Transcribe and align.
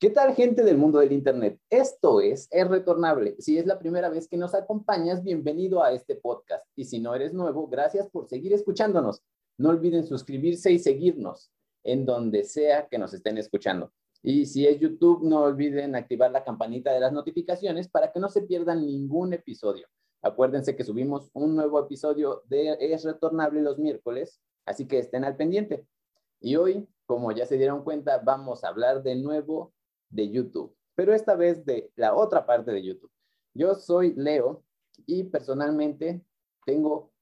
¿Qué 0.00 0.10
tal 0.10 0.36
gente 0.36 0.62
del 0.62 0.78
mundo 0.78 1.00
del 1.00 1.10
Internet? 1.10 1.58
Esto 1.68 2.20
es 2.20 2.46
Es 2.52 2.68
Retornable. 2.68 3.34
Si 3.40 3.58
es 3.58 3.66
la 3.66 3.80
primera 3.80 4.08
vez 4.08 4.28
que 4.28 4.36
nos 4.36 4.54
acompañas, 4.54 5.24
bienvenido 5.24 5.82
a 5.82 5.90
este 5.90 6.14
podcast. 6.14 6.64
Y 6.76 6.84
si 6.84 7.00
no 7.00 7.16
eres 7.16 7.34
nuevo, 7.34 7.66
gracias 7.66 8.08
por 8.08 8.28
seguir 8.28 8.52
escuchándonos. 8.52 9.24
No 9.56 9.70
olviden 9.70 10.06
suscribirse 10.06 10.70
y 10.70 10.78
seguirnos 10.78 11.50
en 11.82 12.06
donde 12.06 12.44
sea 12.44 12.86
que 12.86 12.96
nos 12.96 13.12
estén 13.12 13.38
escuchando. 13.38 13.92
Y 14.22 14.46
si 14.46 14.68
es 14.68 14.78
YouTube, 14.78 15.24
no 15.24 15.42
olviden 15.42 15.96
activar 15.96 16.30
la 16.30 16.44
campanita 16.44 16.92
de 16.92 17.00
las 17.00 17.12
notificaciones 17.12 17.88
para 17.88 18.12
que 18.12 18.20
no 18.20 18.28
se 18.28 18.42
pierdan 18.42 18.86
ningún 18.86 19.32
episodio. 19.32 19.88
Acuérdense 20.22 20.76
que 20.76 20.84
subimos 20.84 21.28
un 21.32 21.56
nuevo 21.56 21.80
episodio 21.80 22.44
de 22.46 22.76
Es 22.78 23.02
Retornable 23.02 23.62
los 23.62 23.80
miércoles, 23.80 24.40
así 24.64 24.86
que 24.86 25.00
estén 25.00 25.24
al 25.24 25.36
pendiente. 25.36 25.88
Y 26.40 26.54
hoy, 26.54 26.86
como 27.04 27.32
ya 27.32 27.46
se 27.46 27.58
dieron 27.58 27.82
cuenta, 27.82 28.18
vamos 28.18 28.62
a 28.62 28.68
hablar 28.68 29.02
de 29.02 29.16
nuevo 29.16 29.72
de 30.10 30.30
YouTube, 30.30 30.76
pero 30.94 31.14
esta 31.14 31.34
vez 31.34 31.64
de 31.64 31.90
la 31.96 32.14
otra 32.14 32.46
parte 32.46 32.72
de 32.72 32.84
YouTube. 32.84 33.10
Yo 33.54 33.74
soy 33.74 34.14
Leo 34.16 34.64
y 35.06 35.24
personalmente 35.24 36.22
tengo 36.64 37.12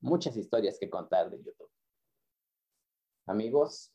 muchas 0.00 0.36
historias 0.36 0.78
que 0.78 0.90
contar 0.90 1.30
de 1.30 1.38
YouTube. 1.38 1.70
Amigos. 3.26 3.92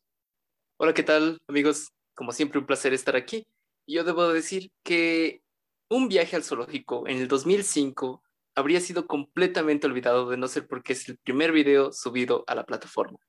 Hola, 0.77 0.93
¿qué 0.93 1.03
tal, 1.03 1.39
amigos? 1.47 1.89
Como 2.13 2.31
siempre, 2.31 2.59
un 2.59 2.66
placer 2.66 2.93
estar 2.93 3.16
aquí. 3.16 3.45
Yo 3.88 4.03
debo 4.03 4.27
decir 4.30 4.71
que 4.83 5.41
un 5.89 6.07
viaje 6.07 6.35
al 6.35 6.44
zoológico 6.44 7.07
en 7.07 7.17
el 7.17 7.27
2005 7.27 8.23
habría 8.55 8.80
sido 8.80 9.05
completamente 9.05 9.88
olvidado 9.88 10.30
de 10.30 10.38
no 10.38 10.47
ser 10.47 10.67
porque 10.67 10.94
es 10.94 11.09
el 11.09 11.17
primer 11.17 11.52
video 11.52 11.91
subido 11.91 12.44
a 12.47 12.55
la 12.55 12.66
plataforma. 12.66 13.19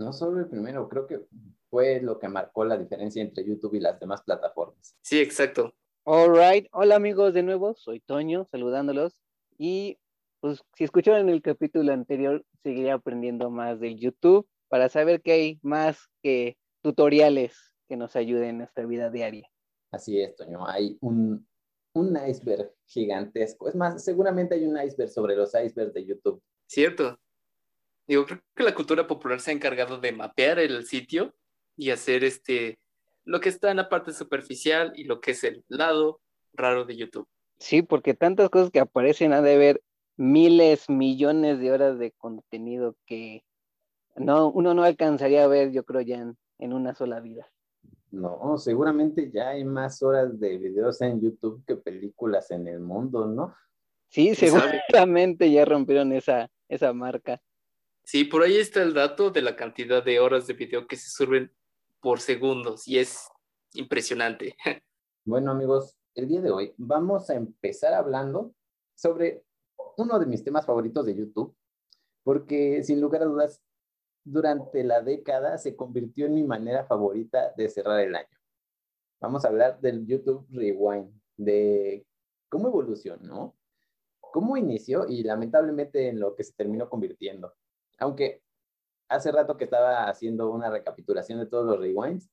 No 0.00 0.14
solo 0.14 0.40
el 0.40 0.48
primero, 0.48 0.88
creo 0.88 1.06
que 1.06 1.20
fue 1.68 2.00
lo 2.00 2.18
que 2.18 2.26
marcó 2.26 2.64
la 2.64 2.78
diferencia 2.78 3.20
entre 3.20 3.44
YouTube 3.44 3.74
y 3.74 3.80
las 3.80 4.00
demás 4.00 4.22
plataformas. 4.22 4.96
Sí, 5.02 5.20
exacto. 5.20 5.74
All 6.04 6.32
right. 6.34 6.66
Hola 6.72 6.96
amigos 6.96 7.34
de 7.34 7.42
nuevo, 7.42 7.74
soy 7.74 8.00
Toño, 8.00 8.46
saludándolos. 8.50 9.20
Y 9.58 9.98
pues 10.40 10.62
si 10.74 10.84
escucharon 10.84 11.28
el 11.28 11.42
capítulo 11.42 11.92
anterior, 11.92 12.42
seguiré 12.62 12.92
aprendiendo 12.92 13.50
más 13.50 13.78
de 13.78 13.94
YouTube 13.94 14.48
para 14.68 14.88
saber 14.88 15.20
que 15.20 15.32
hay 15.32 15.58
más 15.60 16.08
que 16.22 16.56
tutoriales 16.80 17.54
que 17.86 17.98
nos 17.98 18.16
ayuden 18.16 18.48
en 18.48 18.58
nuestra 18.58 18.86
vida 18.86 19.10
diaria. 19.10 19.50
Así 19.92 20.18
es, 20.18 20.34
Toño. 20.34 20.66
Hay 20.66 20.96
un, 21.02 21.46
un 21.92 22.18
iceberg 22.26 22.72
gigantesco. 22.86 23.68
Es 23.68 23.74
más, 23.74 24.02
seguramente 24.02 24.54
hay 24.54 24.64
un 24.64 24.80
iceberg 24.80 25.10
sobre 25.10 25.36
los 25.36 25.52
icebergs 25.54 25.92
de 25.92 26.06
YouTube. 26.06 26.42
Cierto. 26.66 27.18
Digo, 28.10 28.26
creo 28.26 28.40
que 28.56 28.64
la 28.64 28.74
cultura 28.74 29.06
popular 29.06 29.38
se 29.38 29.52
ha 29.52 29.54
encargado 29.54 29.98
de 30.00 30.10
mapear 30.10 30.58
el 30.58 30.84
sitio 30.84 31.32
y 31.76 31.90
hacer 31.90 32.24
este 32.24 32.80
lo 33.24 33.38
que 33.38 33.50
está 33.50 33.70
en 33.70 33.76
la 33.76 33.88
parte 33.88 34.12
superficial 34.12 34.92
y 34.96 35.04
lo 35.04 35.20
que 35.20 35.30
es 35.30 35.44
el 35.44 35.64
lado 35.68 36.20
raro 36.52 36.84
de 36.84 36.96
YouTube. 36.96 37.28
Sí, 37.60 37.82
porque 37.82 38.14
tantas 38.14 38.50
cosas 38.50 38.72
que 38.72 38.80
aparecen 38.80 39.32
ha 39.32 39.42
de 39.42 39.54
haber 39.54 39.82
miles, 40.16 40.90
millones 40.90 41.60
de 41.60 41.70
horas 41.70 42.00
de 42.00 42.10
contenido 42.10 42.96
que 43.06 43.44
no, 44.16 44.50
uno 44.50 44.74
no 44.74 44.82
alcanzaría 44.82 45.44
a 45.44 45.46
ver, 45.46 45.70
yo 45.70 45.84
creo, 45.84 46.00
ya 46.00 46.16
en, 46.16 46.36
en 46.58 46.72
una 46.72 46.96
sola 46.96 47.20
vida. 47.20 47.46
No, 48.10 48.58
seguramente 48.58 49.30
ya 49.32 49.50
hay 49.50 49.62
más 49.62 50.02
horas 50.02 50.40
de 50.40 50.58
videos 50.58 51.00
en 51.00 51.20
YouTube 51.20 51.62
que 51.64 51.76
películas 51.76 52.50
en 52.50 52.66
el 52.66 52.80
mundo, 52.80 53.28
¿no? 53.28 53.54
Sí, 54.08 54.34
seguramente 54.34 55.48
ya 55.52 55.64
rompieron 55.64 56.12
esa, 56.12 56.50
esa 56.68 56.92
marca. 56.92 57.40
Sí, 58.10 58.24
por 58.24 58.42
ahí 58.42 58.56
está 58.56 58.82
el 58.82 58.92
dato 58.92 59.30
de 59.30 59.40
la 59.40 59.54
cantidad 59.54 60.04
de 60.04 60.18
horas 60.18 60.48
de 60.48 60.54
video 60.54 60.88
que 60.88 60.96
se 60.96 61.08
suben 61.08 61.52
por 62.00 62.18
segundos 62.18 62.88
y 62.88 62.98
es 62.98 63.28
impresionante. 63.74 64.56
Bueno 65.24 65.52
amigos, 65.52 65.96
el 66.16 66.26
día 66.26 66.40
de 66.40 66.50
hoy 66.50 66.74
vamos 66.76 67.30
a 67.30 67.36
empezar 67.36 67.94
hablando 67.94 68.52
sobre 68.96 69.44
uno 69.96 70.18
de 70.18 70.26
mis 70.26 70.42
temas 70.42 70.66
favoritos 70.66 71.06
de 71.06 71.14
YouTube, 71.14 71.54
porque 72.24 72.82
sin 72.82 73.00
lugar 73.00 73.22
a 73.22 73.26
dudas, 73.26 73.62
durante 74.24 74.82
la 74.82 75.02
década 75.02 75.56
se 75.58 75.76
convirtió 75.76 76.26
en 76.26 76.34
mi 76.34 76.42
manera 76.42 76.84
favorita 76.86 77.52
de 77.56 77.68
cerrar 77.68 78.00
el 78.00 78.16
año. 78.16 78.38
Vamos 79.20 79.44
a 79.44 79.48
hablar 79.48 79.80
del 79.80 80.04
YouTube 80.04 80.48
Rewind, 80.50 81.12
de 81.36 82.04
cómo 82.48 82.66
evolucionó, 82.66 83.54
cómo 84.18 84.56
inició 84.56 85.06
y 85.06 85.22
lamentablemente 85.22 86.08
en 86.08 86.18
lo 86.18 86.34
que 86.34 86.42
se 86.42 86.54
terminó 86.54 86.88
convirtiendo. 86.90 87.54
Aunque 88.00 88.42
hace 89.08 89.30
rato 89.30 89.56
que 89.56 89.64
estaba 89.64 90.08
haciendo 90.08 90.50
una 90.50 90.70
recapitulación 90.70 91.38
de 91.38 91.46
todos 91.46 91.66
los 91.66 91.78
rewinds, 91.78 92.28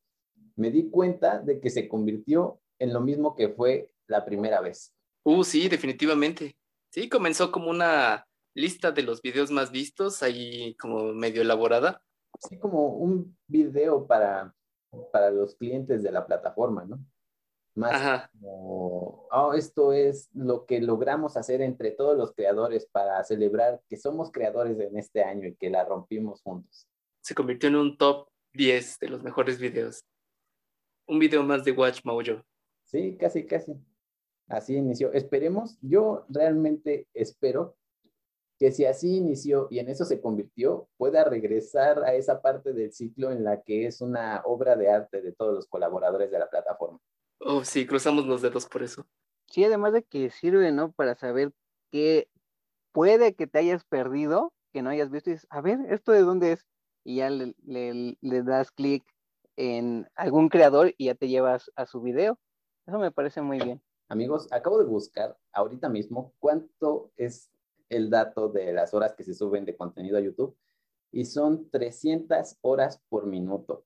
me 0.55 0.71
di 0.71 0.89
cuenta 0.89 1.39
de 1.39 1.59
que 1.59 1.69
se 1.69 1.87
convirtió 1.87 2.59
en 2.79 2.93
lo 2.93 3.01
mismo 3.01 3.35
que 3.35 3.49
fue 3.49 3.93
la 4.07 4.25
primera 4.25 4.61
vez. 4.61 4.93
Uh, 5.23 5.43
sí, 5.43 5.69
definitivamente. 5.69 6.57
Sí, 6.89 7.09
comenzó 7.09 7.51
como 7.51 7.69
una 7.69 8.25
lista 8.55 8.91
de 8.91 9.03
los 9.03 9.21
videos 9.21 9.51
más 9.51 9.71
vistos, 9.71 10.23
ahí 10.23 10.75
como 10.75 11.13
medio 11.13 11.41
elaborada. 11.41 12.01
Sí, 12.39 12.57
como 12.57 12.87
un 12.87 13.37
video 13.47 14.07
para, 14.07 14.55
para 15.11 15.29
los 15.31 15.55
clientes 15.55 16.01
de 16.01 16.11
la 16.11 16.25
plataforma, 16.25 16.85
¿no? 16.85 16.99
Más 17.77 18.27
como, 18.31 19.27
oh, 19.31 19.53
esto 19.53 19.93
es 19.93 20.31
lo 20.33 20.65
que 20.65 20.81
logramos 20.81 21.37
hacer 21.37 21.61
entre 21.61 21.91
todos 21.91 22.17
los 22.17 22.33
creadores 22.33 22.87
para 22.87 23.23
celebrar 23.23 23.79
que 23.87 23.97
somos 23.97 24.31
creadores 24.31 24.79
en 24.79 24.97
este 24.97 25.21
año 25.21 25.47
y 25.47 25.55
que 25.55 25.69
la 25.69 25.85
rompimos 25.85 26.41
juntos. 26.41 26.87
Se 27.21 27.35
convirtió 27.35 27.69
en 27.69 27.75
un 27.75 27.95
top 27.95 28.29
10 28.53 28.97
de 28.99 29.09
los 29.09 29.21
mejores 29.21 29.59
videos. 29.59 30.03
Un 31.07 31.19
video 31.19 31.43
más 31.43 31.63
de 31.63 31.71
Watch 31.71 32.01
Mojo. 32.03 32.43
Sí, 32.83 33.15
casi, 33.15 33.45
casi. 33.45 33.75
Así 34.47 34.75
inició. 34.75 35.13
Esperemos, 35.13 35.77
yo 35.81 36.25
realmente 36.29 37.07
espero 37.13 37.77
que 38.57 38.71
si 38.71 38.85
así 38.85 39.17
inició 39.17 39.67
y 39.69 39.77
en 39.77 39.89
eso 39.89 40.03
se 40.03 40.19
convirtió, 40.19 40.89
pueda 40.97 41.23
regresar 41.23 42.03
a 42.03 42.15
esa 42.15 42.41
parte 42.41 42.73
del 42.73 42.91
ciclo 42.91 43.31
en 43.31 43.43
la 43.43 43.61
que 43.61 43.85
es 43.85 44.01
una 44.01 44.41
obra 44.45 44.75
de 44.75 44.89
arte 44.89 45.21
de 45.21 45.31
todos 45.31 45.53
los 45.53 45.67
colaboradores 45.67 46.31
de 46.31 46.39
la 46.39 46.49
plataforma. 46.49 46.99
Oh, 47.39 47.63
sí, 47.63 47.85
cruzamos 47.85 48.25
los 48.25 48.41
dedos 48.41 48.65
por 48.65 48.83
eso. 48.83 49.07
Sí, 49.47 49.63
además 49.63 49.93
de 49.93 50.03
que 50.03 50.29
sirve, 50.29 50.71
¿no? 50.71 50.91
Para 50.91 51.15
saber 51.15 51.53
qué 51.91 52.29
puede 52.91 53.35
que 53.35 53.47
te 53.47 53.59
hayas 53.59 53.83
perdido, 53.85 54.53
que 54.73 54.81
no 54.81 54.89
hayas 54.89 55.09
visto, 55.11 55.29
y 55.29 55.33
dices, 55.33 55.47
a 55.49 55.61
ver, 55.61 55.79
¿esto 55.89 56.11
de 56.11 56.21
dónde 56.21 56.53
es? 56.53 56.65
Y 57.03 57.17
ya 57.17 57.29
le, 57.29 57.55
le, 57.63 58.43
das 58.43 58.71
clic 58.71 59.05
en 59.55 60.07
algún 60.15 60.49
creador 60.49 60.93
y 60.97 61.05
ya 61.05 61.15
te 61.15 61.29
llevas 61.29 61.71
a 61.75 61.85
su 61.85 62.01
video. 62.01 62.37
Eso 62.85 62.99
me 62.99 63.11
parece 63.11 63.41
muy 63.41 63.59
bien. 63.59 63.81
Amigos, 64.09 64.47
acabo 64.51 64.79
de 64.79 64.85
buscar 64.85 65.37
ahorita 65.53 65.89
mismo 65.89 66.33
cuánto 66.39 67.11
es 67.17 67.49
el 67.89 68.09
dato 68.09 68.49
de 68.49 68.73
las 68.73 68.93
horas 68.93 69.13
que 69.15 69.23
se 69.23 69.33
suben 69.33 69.63
de 69.65 69.77
contenido 69.77 70.17
a 70.17 70.21
YouTube 70.21 70.57
y 71.11 71.25
son 71.25 71.69
300 71.69 72.57
horas 72.61 73.01
por 73.09 73.25
minuto. 73.25 73.85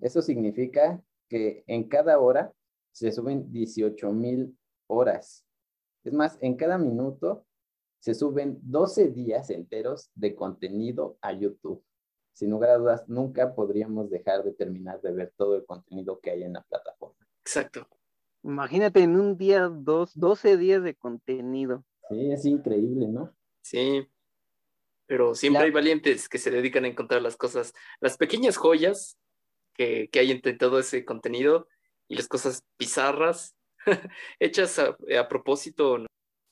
Eso 0.00 0.20
significa 0.20 1.02
que 1.28 1.64
en 1.66 1.88
cada 1.88 2.18
hora 2.18 2.52
se 2.92 3.12
suben 3.12 3.52
18 3.52 4.12
mil 4.12 4.56
horas. 4.88 5.44
Es 6.04 6.12
más, 6.12 6.38
en 6.40 6.56
cada 6.56 6.78
minuto 6.78 7.46
se 8.00 8.14
suben 8.14 8.58
12 8.62 9.08
días 9.08 9.50
enteros 9.50 10.10
de 10.14 10.34
contenido 10.34 11.18
a 11.20 11.32
YouTube. 11.32 11.82
Sin 12.32 12.50
lugar 12.50 12.70
a 12.70 12.78
dudas, 12.78 13.08
nunca 13.08 13.54
podríamos 13.54 14.10
dejar 14.10 14.44
de 14.44 14.52
terminar 14.52 15.00
de 15.00 15.12
ver 15.12 15.32
todo 15.36 15.56
el 15.56 15.64
contenido 15.64 16.20
que 16.20 16.30
hay 16.30 16.42
en 16.42 16.52
la 16.52 16.62
plataforma. 16.62 17.26
Exacto. 17.40 17.88
Imagínate 18.42 19.00
en 19.00 19.18
un 19.18 19.36
día, 19.36 19.68
dos, 19.68 20.12
12 20.14 20.56
días 20.56 20.82
de 20.82 20.94
contenido. 20.94 21.84
Sí, 22.08 22.30
es 22.30 22.44
increíble, 22.44 23.08
¿no? 23.08 23.34
Sí, 23.62 24.06
pero 25.06 25.34
siempre 25.34 25.64
hay 25.64 25.70
valientes 25.70 26.28
que 26.28 26.38
se 26.38 26.50
dedican 26.50 26.84
a 26.84 26.88
encontrar 26.88 27.22
las 27.22 27.36
cosas, 27.36 27.72
las 28.00 28.16
pequeñas 28.16 28.56
joyas 28.56 29.18
que, 29.76 30.08
hay 30.14 30.30
entre 30.30 30.54
todo 30.54 30.78
ese 30.78 31.04
contenido 31.04 31.68
y 32.08 32.16
las 32.16 32.28
cosas 32.28 32.64
bizarras 32.78 33.56
hechas 34.40 34.78
a, 34.78 35.28
propósito. 35.28 35.98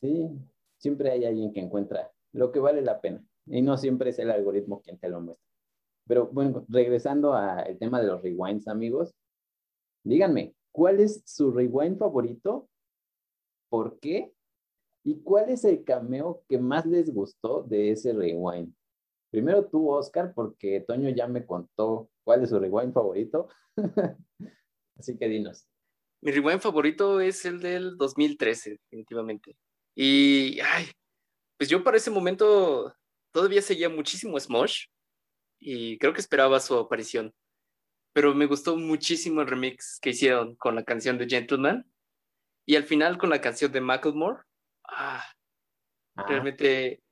Sí, 0.01 0.31
siempre 0.79 1.11
hay 1.11 1.25
alguien 1.25 1.53
que 1.53 1.61
encuentra 1.61 2.11
lo 2.33 2.53
que 2.53 2.61
vale 2.61 2.83
la 2.83 3.01
pena 3.01 3.25
y 3.47 3.63
no 3.63 3.77
siempre 3.77 4.11
es 4.11 4.19
el 4.19 4.31
algoritmo 4.31 4.81
quien 4.81 4.99
te 4.99 5.09
lo 5.09 5.21
muestra. 5.21 5.45
Pero 6.07 6.27
bueno, 6.27 6.65
regresando 6.69 7.33
al 7.33 7.79
tema 7.79 8.01
de 8.01 8.09
los 8.09 8.23
rewinds, 8.23 8.69
amigos, 8.69 9.15
díganme, 10.03 10.55
¿cuál 10.71 11.01
es 11.01 11.23
su 11.25 11.51
rewind 11.51 11.99
favorito? 11.99 12.69
¿Por 13.71 13.99
qué? 14.01 14.33
¿Y 15.03 15.21
cuál 15.21 15.51
es 15.51 15.65
el 15.65 15.85
cameo 15.85 16.43
que 16.49 16.59
más 16.59 16.85
les 16.87 17.13
gustó 17.13 17.63
de 17.63 17.91
ese 17.91 18.13
rewind? 18.13 18.75
Primero 19.35 19.65
tú, 19.67 19.91
Oscar, 19.91 20.33
porque 20.33 20.81
Toño 20.87 21.09
ya 21.11 21.27
me 21.27 21.45
contó 21.45 22.09
cuál 22.23 22.45
es 22.45 22.51
su 22.51 22.61
rewind 22.61 22.93
favorito. 22.93 23.49
Así 24.97 25.19
que 25.19 25.27
dinos. 25.29 25.67
Mi 26.23 26.31
rewind 26.31 26.61
favorito 26.61 27.21
es 27.21 27.45
el 27.45 27.59
del 27.61 27.97
2013, 27.97 28.79
definitivamente. 28.79 29.57
Y, 29.97 30.61
ay, 30.61 30.87
pues 31.59 31.69
yo 31.69 31.83
para 31.83 31.97
ese 31.97 32.13
momento 32.13 32.95
todavía 33.33 33.61
seguía 33.61 33.89
muchísimo 33.89 34.39
Smosh 34.39 34.85
y 35.59 35.99
creo 35.99 36.13
que 36.13 36.21
esperaba 36.21 36.61
su 36.61 36.79
aparición. 36.79 37.35
pero 38.13 38.33
me 38.37 38.47
gustó 38.47 38.77
muchísimo 38.77 39.41
el 39.41 39.49
remix 39.49 39.99
que 40.01 40.11
hicieron 40.11 40.55
con 40.55 40.77
la 40.77 40.85
canción 40.85 41.19
de 41.19 41.27
Gentleman 41.29 41.85
y 42.65 42.77
al 42.77 42.85
final 42.85 43.19
con 43.19 43.31
la 43.31 43.41
canción 43.41 43.73
de 43.73 43.81
Macklemore. 43.81 44.45
Ah, 44.85 45.25
Ah, 46.17 46.27
realmente 46.29 47.03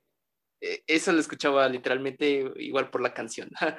eso 0.87 1.11
lo 1.11 1.19
escuchaba 1.19 1.67
literalmente 1.67 2.51
igual 2.57 2.89
por 2.89 3.01
la 3.01 3.13
canción. 3.13 3.49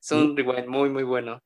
Son 0.00 0.36
rewind 0.36 0.68
muy, 0.68 0.88
muy 0.88 1.02
bueno. 1.02 1.40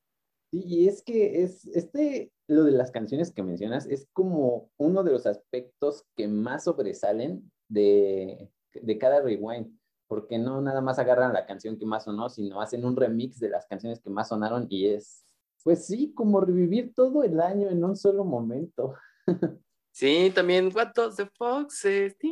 Sí, 0.51 0.63
y 0.65 0.87
es 0.87 1.01
que 1.01 1.43
es 1.43 1.65
este, 1.67 2.31
lo 2.47 2.63
de 2.63 2.71
las 2.71 2.91
canciones 2.91 3.33
que 3.33 3.43
mencionas, 3.43 3.87
es 3.87 4.07
como 4.13 4.69
uno 4.77 5.03
de 5.03 5.11
los 5.11 5.25
aspectos 5.25 6.05
que 6.15 6.27
más 6.27 6.65
sobresalen 6.65 7.51
de, 7.69 8.51
de 8.73 8.97
cada 8.97 9.21
rewind, 9.21 9.75
porque 10.07 10.37
no 10.37 10.61
nada 10.61 10.81
más 10.81 10.99
agarran 10.99 11.33
la 11.33 11.45
canción 11.45 11.79
que 11.79 11.85
más 11.85 12.03
sonó, 12.03 12.29
sino 12.29 12.61
hacen 12.61 12.83
un 12.85 12.95
remix 12.95 13.39
de 13.39 13.49
las 13.49 13.65
canciones 13.65 14.01
que 14.01 14.09
más 14.09 14.27
sonaron 14.27 14.67
y 14.69 14.87
es, 14.87 15.25
pues 15.63 15.85
sí, 15.85 16.13
como 16.13 16.41
revivir 16.41 16.93
todo 16.93 17.23
el 17.23 17.39
año 17.39 17.69
en 17.69 17.83
un 17.83 17.95
solo 17.95 18.25
momento. 18.25 18.95
Sí, 19.91 20.31
también 20.33 20.71
What 20.73 20.93
Does 20.95 21.17
the 21.17 21.25
Foxes. 21.25 22.15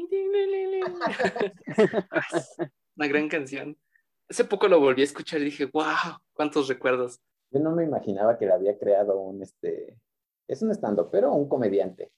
Es 2.34 2.58
Una 2.96 3.08
gran 3.08 3.30
canción. 3.30 3.78
Hace 4.30 4.46
poco 4.46 4.68
lo 4.68 4.80
volví 4.80 5.02
a 5.02 5.06
escuchar 5.06 5.42
y 5.42 5.46
dije, 5.46 5.66
wow, 5.66 6.18
cuántos 6.34 6.68
recuerdos. 6.68 7.20
Yo 7.52 7.60
no 7.60 7.76
me 7.76 7.84
imaginaba 7.84 8.38
que 8.38 8.46
la 8.46 8.56
había 8.56 8.78
creado 8.78 9.20
un, 9.20 9.42
este, 9.42 9.98
es 10.48 10.62
un 10.62 10.72
estando, 10.72 11.10
pero 11.10 11.34
un 11.34 11.50
comediante. 11.50 12.12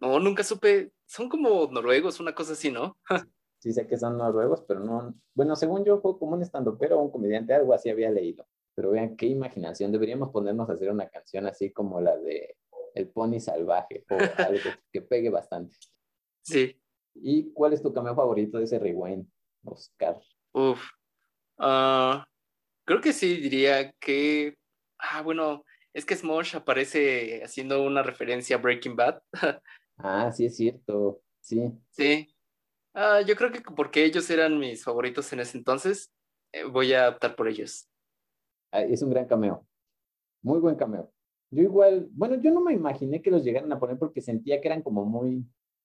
No, 0.00 0.18
nunca 0.20 0.44
supe. 0.44 0.92
Son 1.06 1.28
como 1.28 1.66
noruegos, 1.70 2.20
una 2.20 2.34
cosa 2.34 2.52
así, 2.52 2.70
¿no? 2.70 2.96
Sí 3.60 3.72
sé 3.72 3.88
que 3.88 3.96
son 3.96 4.16
noruegos, 4.16 4.62
pero 4.68 4.78
no, 4.78 5.12
bueno, 5.34 5.56
según 5.56 5.84
yo 5.84 6.00
fue 6.00 6.16
como 6.16 6.36
un 6.36 6.42
estando, 6.42 6.78
pero 6.78 7.00
un 7.00 7.10
comediante, 7.10 7.52
algo 7.52 7.74
así 7.74 7.90
había 7.90 8.08
leído. 8.08 8.46
Pero 8.76 8.92
vean 8.92 9.16
qué 9.16 9.26
imaginación, 9.26 9.90
deberíamos 9.90 10.28
ponernos 10.28 10.70
a 10.70 10.74
hacer 10.74 10.88
una 10.92 11.08
canción 11.08 11.44
así 11.44 11.72
como 11.72 12.00
la 12.00 12.16
de 12.16 12.56
El 12.98 13.08
Pony 13.10 13.38
Salvaje 13.40 14.04
o 14.10 14.16
algo 14.42 14.70
que 14.92 15.02
pegue 15.02 15.30
bastante. 15.30 15.76
Sí. 16.42 16.80
¿Y 17.14 17.52
cuál 17.52 17.72
es 17.72 17.82
tu 17.82 17.92
cameo 17.92 18.14
favorito 18.14 18.58
de 18.58 18.64
ese 18.64 18.78
rewind, 18.78 19.26
Oscar? 19.64 20.20
Uf. 20.52 20.82
Ah, 21.58 22.26
creo 22.84 23.00
que 23.00 23.12
sí, 23.12 23.36
diría 23.36 23.92
que. 24.00 24.56
Ah, 24.98 25.22
bueno, 25.22 25.64
es 25.92 26.04
que 26.04 26.16
Smosh 26.16 26.56
aparece 26.56 27.42
haciendo 27.44 27.82
una 27.82 28.02
referencia 28.02 28.56
a 28.56 28.60
Breaking 28.60 28.96
Bad. 28.96 29.20
Ah, 30.00 30.30
sí 30.30 30.46
es 30.46 30.56
cierto, 30.56 31.22
sí. 31.40 31.72
Sí. 31.90 32.32
Ah, 32.94 33.20
yo 33.20 33.34
creo 33.34 33.50
que 33.50 33.60
porque 33.60 34.04
ellos 34.04 34.30
eran 34.30 34.56
mis 34.56 34.84
favoritos 34.84 35.32
en 35.32 35.40
ese 35.40 35.58
entonces, 35.58 36.12
eh, 36.52 36.62
voy 36.62 36.92
a 36.94 37.08
optar 37.08 37.34
por 37.34 37.48
ellos. 37.48 37.88
Ah, 38.70 38.82
Es 38.82 39.02
un 39.02 39.10
gran 39.10 39.26
cameo. 39.26 39.66
Muy 40.40 40.60
buen 40.60 40.76
cameo. 40.76 41.12
Yo 41.50 41.62
igual, 41.62 42.08
bueno, 42.12 42.40
yo 42.40 42.50
no 42.50 42.60
me 42.60 42.72
imaginé 42.72 43.22
que 43.22 43.30
los 43.30 43.44
llegaran 43.44 43.72
a 43.72 43.80
poner 43.80 43.98
porque 43.98 44.20
sentía 44.20 44.60
que 44.60 44.68
eran 44.68 44.82
como 44.82 45.04
muy, 45.04 45.44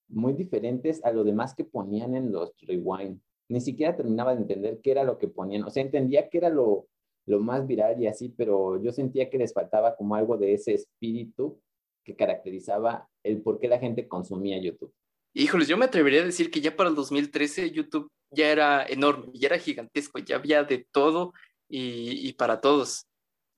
muy 0.09 0.33
diferentes 0.33 1.03
a 1.03 1.11
lo 1.11 1.23
demás 1.23 1.55
que 1.55 1.63
ponían 1.63 2.15
en 2.15 2.31
los 2.31 2.53
rewind. 2.61 3.19
Ni 3.49 3.61
siquiera 3.61 3.95
terminaba 3.95 4.33
de 4.33 4.41
entender 4.41 4.79
qué 4.81 4.91
era 4.91 5.03
lo 5.03 5.17
que 5.17 5.27
ponían. 5.27 5.63
O 5.63 5.69
sea, 5.69 5.83
entendía 5.83 6.29
que 6.29 6.37
era 6.37 6.49
lo, 6.49 6.87
lo 7.25 7.39
más 7.39 7.65
viral 7.65 8.01
y 8.01 8.07
así, 8.07 8.29
pero 8.29 8.81
yo 8.81 8.91
sentía 8.91 9.29
que 9.29 9.37
les 9.37 9.53
faltaba 9.53 9.95
como 9.95 10.15
algo 10.15 10.37
de 10.37 10.53
ese 10.53 10.73
espíritu 10.73 11.61
que 12.03 12.15
caracterizaba 12.15 13.07
el 13.23 13.41
por 13.41 13.59
qué 13.59 13.67
la 13.67 13.79
gente 13.79 14.07
consumía 14.07 14.61
YouTube. 14.61 14.93
Híjoles, 15.33 15.67
yo 15.67 15.77
me 15.77 15.85
atrevería 15.85 16.21
a 16.21 16.25
decir 16.25 16.51
que 16.51 16.61
ya 16.61 16.75
para 16.75 16.89
el 16.89 16.95
2013 16.95 17.71
YouTube 17.71 18.11
ya 18.29 18.51
era 18.51 18.85
enorme, 18.85 19.31
ya 19.33 19.47
era 19.47 19.57
gigantesco, 19.57 20.19
ya 20.19 20.35
había 20.35 20.63
de 20.63 20.85
todo 20.91 21.33
y, 21.69 22.27
y 22.27 22.33
para 22.33 22.61
todos. 22.61 23.07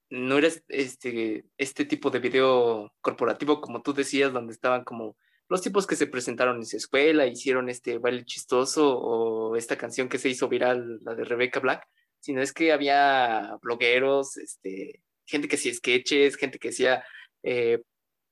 No 0.10 0.38
era 0.38 0.50
este, 0.68 1.46
este 1.58 1.86
tipo 1.86 2.10
de 2.10 2.20
video 2.20 2.94
corporativo, 3.02 3.62
como 3.62 3.82
tú 3.82 3.94
decías, 3.94 4.32
donde 4.32 4.54
estaban 4.54 4.84
como 4.84 5.18
los 5.50 5.62
tipos 5.62 5.86
que 5.86 5.96
se 5.96 6.08
presentaron 6.08 6.58
en 6.58 6.66
su 6.66 6.78
escuela, 6.78 7.28
hicieron 7.28 7.70
este 7.70 7.98
baile 7.98 8.26
chistoso 8.26 8.98
o 8.98 9.56
esta 9.56 9.78
canción 9.78 10.10
que 10.10 10.18
se 10.18 10.30
hizo 10.30 10.48
viral, 10.50 11.00
la 11.04 11.16
de 11.16 11.24
Rebecca 11.24 11.60
Black, 11.60 11.88
sino 12.20 12.42
es 12.42 12.54
que 12.54 12.72
había 12.72 13.58
blogueros, 13.62 14.38
este, 14.38 15.02
gente 15.26 15.48
que 15.48 15.56
hacía 15.56 15.74
sketches, 15.74 16.36
gente 16.36 16.60
que 16.60 16.70
hacía 16.70 17.04
eh, 17.44 17.82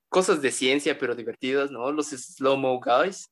cosas 0.09 0.41
de 0.41 0.51
ciencia 0.51 0.97
pero 0.97 1.15
divertidas, 1.15 1.71
¿no? 1.71 1.91
Los 1.91 2.09
slow-mo 2.09 2.79
guys 2.79 3.29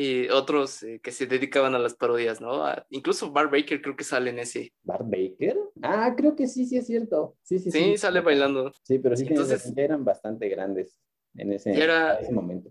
y 0.00 0.28
otros 0.28 0.84
eh, 0.84 1.00
que 1.02 1.10
se 1.10 1.26
dedicaban 1.26 1.74
a 1.74 1.78
las 1.80 1.94
parodias, 1.96 2.40
¿no? 2.40 2.64
A- 2.64 2.86
incluso 2.90 3.32
Bar 3.32 3.50
Baker 3.50 3.82
creo 3.82 3.96
que 3.96 4.04
sale 4.04 4.30
en 4.30 4.38
ese. 4.38 4.72
¿Bart 4.84 5.04
Baker? 5.04 5.58
Ah, 5.82 6.14
creo 6.16 6.36
que 6.36 6.46
sí, 6.46 6.66
sí 6.66 6.76
es 6.76 6.86
cierto. 6.86 7.36
Sí, 7.42 7.58
sí, 7.58 7.72
Sí, 7.72 7.78
sí. 7.80 7.96
sale 7.96 8.20
bailando. 8.20 8.70
Sí, 8.84 9.00
pero 9.00 9.16
sí, 9.16 9.26
Entonces- 9.28 9.74
ya 9.74 9.82
eran 9.82 10.04
bastante 10.04 10.48
grandes 10.48 11.00
en 11.34 11.52
ese, 11.52 11.72
era- 11.76 12.16
en 12.18 12.24
ese 12.24 12.32
momento. 12.32 12.70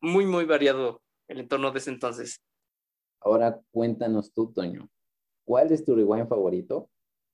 Muy, 0.00 0.24
muy 0.24 0.46
variado 0.46 1.02
el 1.28 1.40
entorno 1.40 1.70
de 1.72 1.78
ese 1.78 1.90
entonces. 1.90 2.40
Ahora 3.20 3.60
cuéntanos 3.70 4.32
tú, 4.32 4.50
Toño, 4.52 4.88
¿cuál 5.44 5.70
es 5.72 5.84
tu 5.84 5.94
rewind 5.94 6.26
favorito? 6.26 6.88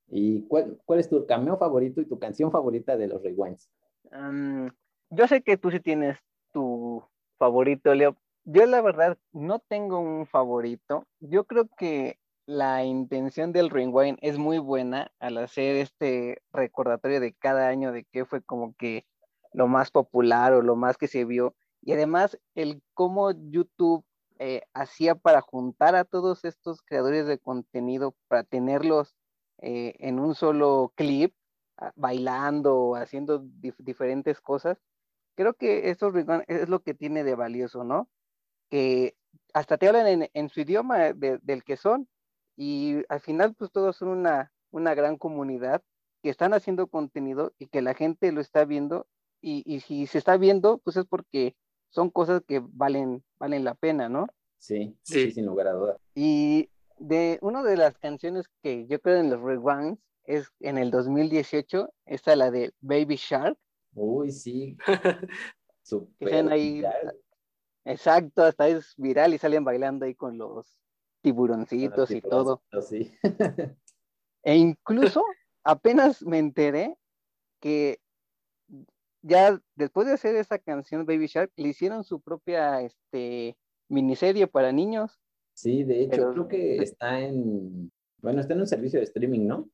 ¿Y 0.08 0.42
cuál, 0.48 0.80
cuál 0.84 0.98
es 0.98 1.08
tu 1.08 1.24
cameo 1.26 1.56
favorito 1.58 2.00
y 2.00 2.06
tu 2.06 2.18
canción 2.18 2.50
favorita 2.50 2.96
de 2.96 3.06
los 3.06 3.22
rewinds? 3.22 3.70
Mm, 4.10 4.66
yo 5.10 5.28
sé 5.28 5.42
que 5.42 5.56
tú 5.56 5.70
sí 5.70 5.78
tienes 5.78 6.18
tu 6.52 7.04
favorito, 7.38 7.94
Leo. 7.94 8.16
Yo 8.50 8.64
la 8.64 8.80
verdad 8.80 9.18
no 9.32 9.58
tengo 9.58 9.98
un 10.00 10.26
favorito. 10.26 11.04
Yo 11.20 11.44
creo 11.44 11.68
que 11.76 12.18
la 12.46 12.82
intención 12.82 13.52
del 13.52 13.68
Rewind 13.68 14.16
es 14.22 14.38
muy 14.38 14.56
buena 14.58 15.12
al 15.18 15.36
hacer 15.36 15.76
este 15.76 16.40
recordatorio 16.50 17.20
de 17.20 17.34
cada 17.34 17.68
año 17.68 17.92
de 17.92 18.04
qué 18.10 18.24
fue 18.24 18.42
como 18.42 18.74
que 18.78 19.04
lo 19.52 19.68
más 19.68 19.90
popular 19.90 20.54
o 20.54 20.62
lo 20.62 20.76
más 20.76 20.96
que 20.96 21.08
se 21.08 21.26
vio. 21.26 21.54
Y 21.82 21.92
además 21.92 22.38
el 22.54 22.82
cómo 22.94 23.32
YouTube 23.32 24.02
eh, 24.38 24.62
hacía 24.72 25.14
para 25.14 25.42
juntar 25.42 25.94
a 25.94 26.04
todos 26.04 26.44
estos 26.46 26.80
creadores 26.82 27.26
de 27.26 27.38
contenido, 27.38 28.14
para 28.28 28.44
tenerlos 28.44 29.14
eh, 29.58 29.94
en 29.98 30.18
un 30.20 30.34
solo 30.34 30.92
clip 30.96 31.34
ah, 31.76 31.92
bailando 31.96 32.74
o 32.78 32.96
haciendo 32.96 33.42
dif- 33.42 33.76
diferentes 33.78 34.40
cosas. 34.40 34.78
Creo 35.36 35.54
que 35.54 35.90
estos 35.90 36.14
es 36.48 36.68
lo 36.70 36.82
que 36.82 36.94
tiene 36.94 37.24
de 37.24 37.34
valioso, 37.34 37.84
¿no? 37.84 38.08
Que 38.68 39.16
hasta 39.54 39.78
te 39.78 39.88
hablan 39.88 40.06
en, 40.06 40.30
en 40.32 40.48
su 40.48 40.60
idioma 40.60 41.12
de- 41.12 41.38
del 41.42 41.64
que 41.64 41.76
son 41.76 42.08
y 42.56 42.96
al 43.08 43.20
final 43.20 43.54
pues 43.54 43.70
todos 43.70 43.96
son 43.96 44.08
una, 44.08 44.52
una 44.70 44.94
gran 44.94 45.16
comunidad 45.16 45.82
que 46.22 46.30
están 46.30 46.52
haciendo 46.54 46.86
contenido 46.88 47.52
y 47.58 47.66
que 47.68 47.80
la 47.82 47.94
gente 47.94 48.32
lo 48.32 48.40
está 48.40 48.64
viendo 48.64 49.06
y, 49.40 49.62
y 49.64 49.80
si 49.80 50.06
se 50.06 50.18
está 50.18 50.36
viendo 50.36 50.78
pues 50.78 50.96
es 50.96 51.06
porque 51.06 51.56
son 51.90 52.10
cosas 52.10 52.42
que 52.46 52.60
valen, 52.62 53.24
valen 53.38 53.64
la 53.64 53.74
pena, 53.74 54.08
¿no? 54.08 54.26
Sí, 54.58 54.96
Sí. 55.02 55.20
sí, 55.26 55.30
sin 55.32 55.46
lugar 55.46 55.68
a 55.68 55.72
dudas. 55.72 55.96
Y 56.14 56.68
de 56.98 57.38
una 57.40 57.62
de 57.62 57.76
las 57.76 57.96
canciones 57.98 58.46
que 58.62 58.86
yo 58.88 59.00
creo 59.00 59.18
en 59.18 59.30
los 59.30 59.40
rewinds 59.40 60.00
es 60.24 60.52
en 60.60 60.76
el 60.76 60.90
2018, 60.90 61.94
esta 62.04 62.36
la 62.36 62.50
de 62.50 62.74
Baby 62.80 63.16
Shark, 63.16 63.56
Uy, 63.94 64.30
sí. 64.30 64.76
Súper 65.82 66.28
salen 66.30 66.52
ahí-. 66.52 66.84
Exacto, 67.92 68.44
hasta 68.44 68.68
es 68.68 68.94
viral 68.96 69.34
y 69.34 69.38
salen 69.38 69.64
bailando 69.64 70.04
ahí 70.04 70.14
con 70.14 70.38
los 70.38 70.78
tiburoncitos 71.22 72.10
y 72.10 72.20
todo. 72.20 72.62
Sí. 72.82 73.12
E 74.44 74.54
incluso 74.54 75.24
apenas 75.64 76.22
me 76.22 76.38
enteré 76.38 76.96
que 77.60 78.00
ya 79.22 79.60
después 79.74 80.06
de 80.06 80.14
hacer 80.14 80.36
esa 80.36 80.58
canción 80.58 81.04
Baby 81.04 81.26
Shark, 81.26 81.52
le 81.56 81.68
hicieron 81.68 82.04
su 82.04 82.20
propia 82.20 82.80
este, 82.82 83.58
miniserie 83.88 84.46
para 84.46 84.72
niños. 84.72 85.20
Sí, 85.54 85.82
de 85.84 86.02
hecho, 86.02 86.10
Pero- 86.10 86.32
creo 86.32 86.48
que 86.48 86.76
está 86.78 87.20
en, 87.20 87.90
bueno, 88.22 88.40
está 88.40 88.54
en 88.54 88.60
un 88.60 88.66
servicio 88.66 89.00
de 89.00 89.04
streaming, 89.04 89.46
¿no? 89.46 89.68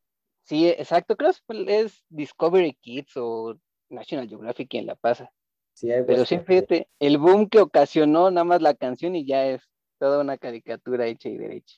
Sí, 0.44 0.68
exacto, 0.68 1.16
creo 1.16 1.32
que 1.48 1.80
es 1.80 2.04
Discovery 2.08 2.74
Kids 2.74 3.16
o 3.16 3.58
National 3.88 4.28
Geographic 4.28 4.68
quien 4.68 4.86
la 4.86 4.94
pasa. 4.94 5.30
Sí, 5.74 5.88
Pero 6.06 6.24
sí, 6.24 6.38
fíjate, 6.38 6.88
el 7.00 7.18
boom 7.18 7.48
que 7.48 7.60
ocasionó 7.60 8.30
nada 8.30 8.44
más 8.44 8.62
la 8.62 8.74
canción 8.74 9.16
y 9.16 9.26
ya 9.26 9.46
es 9.46 9.68
toda 9.98 10.20
una 10.20 10.38
caricatura 10.38 11.06
hecha 11.06 11.28
y 11.28 11.36
derecha. 11.36 11.76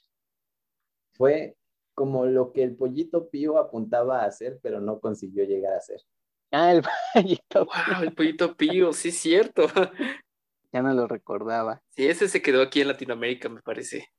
Fue 1.15 1.57
como 1.95 2.27
lo 2.27 2.53
que 2.53 2.63
el 2.63 2.77
pollito 2.77 3.31
pío 3.31 3.59
apuntaba 3.59 4.23
a 4.23 4.27
hacer, 4.27 4.59
pero 4.63 4.81
no 4.81 5.01
consiguió 5.01 5.45
llegar 5.45 5.73
a 5.73 5.79
hacer. 5.79 6.03
Ah, 6.51 6.73
el 6.73 6.83
pollito, 7.15 7.65
¡Wow! 7.65 8.03
El 8.03 8.15
pollito 8.15 8.55
pío, 8.55 8.93
sí 8.93 9.09
es 9.09 9.17
cierto. 9.17 9.67
ya 10.73 10.83
no 10.83 10.93
lo 10.93 11.09
recordaba. 11.09 11.83
Sí, 11.89 12.07
ese 12.07 12.29
se 12.29 12.43
quedó 12.43 12.61
aquí 12.61 12.83
en 12.83 12.89
Latinoamérica, 12.89 13.49
me 13.49 13.63
parece. 13.63 14.11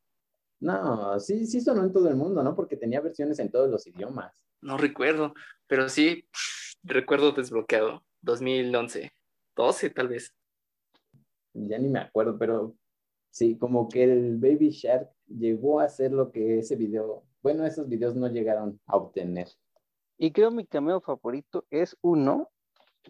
No, 0.60 1.20
sí, 1.20 1.46
sí 1.46 1.62
sonó 1.62 1.84
en 1.84 1.94
todo 1.94 2.10
el 2.10 2.16
mundo, 2.16 2.42
¿no? 2.42 2.56
Porque 2.56 2.78
tenía 2.78 3.00
versiones 3.00 3.38
en 3.38 3.52
todos 3.52 3.70
los 3.70 3.86
idiomas. 3.86 4.44
No 4.60 4.80
recuerdo, 4.80 5.36
pero 5.68 5.88
sí, 5.88 6.28
recuerdo 6.84 7.32
desbloqueado. 7.32 8.04
2011, 8.22 9.12
12 9.58 9.90
tal 9.90 10.08
vez. 10.08 10.34
Ya 11.54 11.80
ni 11.80 11.90
me 11.90 12.00
acuerdo, 12.00 12.38
pero 12.38 12.76
sí, 13.32 13.58
como 13.58 13.90
que 13.90 14.04
el 14.04 14.38
Baby 14.38 14.70
Shark 14.70 15.10
llegó 15.28 15.80
a 15.80 15.90
ser 15.90 16.12
lo 16.12 16.32
que 16.32 16.60
ese 16.60 16.76
video, 16.76 17.24
bueno, 17.42 17.66
esos 17.66 17.90
videos 17.90 18.16
no 18.16 18.28
llegaron 18.28 18.80
a 18.86 18.96
obtener. 18.96 19.48
Y 20.18 20.32
creo 20.32 20.52
mi 20.52 20.66
cameo 20.66 21.02
favorito 21.02 21.66
es 21.70 21.98
uno, 22.02 22.50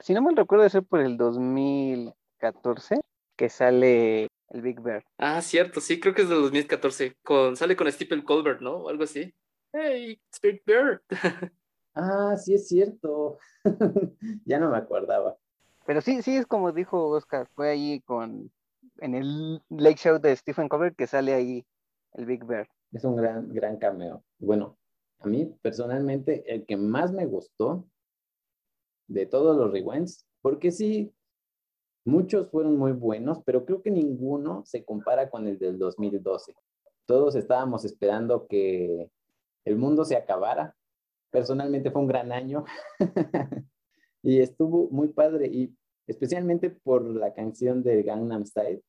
si 0.02 0.14
no 0.14 0.22
me 0.22 0.34
recuerdo, 0.34 0.64
de 0.64 0.70
ser 0.70 0.84
por 0.84 1.02
el 1.02 1.18
2014, 1.18 3.00
que 3.36 3.50
sale 3.50 4.28
el 4.50 4.62
Big 4.62 4.82
Bear. 4.82 5.04
Ah, 5.18 5.42
cierto, 5.42 5.82
sí, 5.82 6.00
creo 6.00 6.14
que 6.14 6.24
es 6.24 6.30
del 6.30 6.42
2014. 6.42 7.16
Con, 7.24 7.56
sale 7.56 7.76
con 7.76 7.92
Stephen 7.92 8.22
Colbert, 8.22 8.62
¿no? 8.62 8.78
O 8.78 8.90
algo 8.90 9.04
así. 9.04 9.34
Hey, 9.74 10.20
it's 10.28 10.40
Big 10.42 10.64
Bear. 10.66 11.02
ah, 11.96 12.36
sí 12.38 12.54
es 12.54 12.68
cierto. 12.68 13.38
ya 14.46 14.60
no 14.60 14.72
me 14.72 14.78
acordaba. 14.78 15.38
Pero 15.88 16.02
sí, 16.02 16.22
sí 16.22 16.36
es 16.36 16.46
como 16.46 16.74
dijo 16.74 17.08
Oscar, 17.08 17.48
fue 17.56 17.70
ahí 17.70 18.02
con 18.02 18.52
en 18.98 19.16
el 19.16 19.64
Lake 19.70 19.96
Show 19.96 20.20
de 20.20 20.36
Stephen 20.36 20.68
Colbert 20.68 20.98
que 20.98 21.08
sale 21.08 21.34
ahí 21.34 21.66
el 22.16 22.26
Big 22.26 22.44
Bear. 22.44 22.68
Es 22.92 23.06
un 23.06 23.16
gran, 23.16 23.48
gran 23.54 23.78
cameo. 23.78 24.22
Bueno, 24.38 24.78
a 25.20 25.28
mí 25.28 25.46
personalmente 25.62 26.44
el 26.54 26.66
que 26.66 26.76
más 26.76 27.14
me 27.14 27.26
gustó 27.26 27.88
de 29.08 29.28
todos 29.28 29.56
los 29.56 29.72
rewinds, 29.72 30.28
porque 30.42 30.72
sí, 30.72 31.14
muchos 32.04 32.52
fueron 32.52 32.78
muy 32.78 32.92
buenos, 32.92 33.42
pero 33.46 33.64
creo 33.64 33.82
que 33.82 33.90
ninguno 33.90 34.66
se 34.66 34.84
compara 34.84 35.30
con 35.30 35.48
el 35.48 35.58
del 35.58 35.80
2012. 35.80 36.54
Todos 37.06 37.36
estábamos 37.36 37.86
esperando 37.86 38.46
que 38.48 39.10
el 39.64 39.78
mundo 39.78 40.04
se 40.04 40.18
acabara. 40.18 40.76
Personalmente 41.30 41.92
fue 41.92 42.02
un 42.02 42.08
gran 42.10 42.34
año 42.34 42.66
y 44.28 44.42
estuvo 44.42 44.90
muy 44.90 45.08
padre 45.08 45.48
y 45.48 45.74
especialmente 46.06 46.70
por 46.70 47.02
la 47.06 47.34
canción 47.34 47.82
de 47.82 48.04
Gangnam 48.04 48.46
Style, 48.46 48.84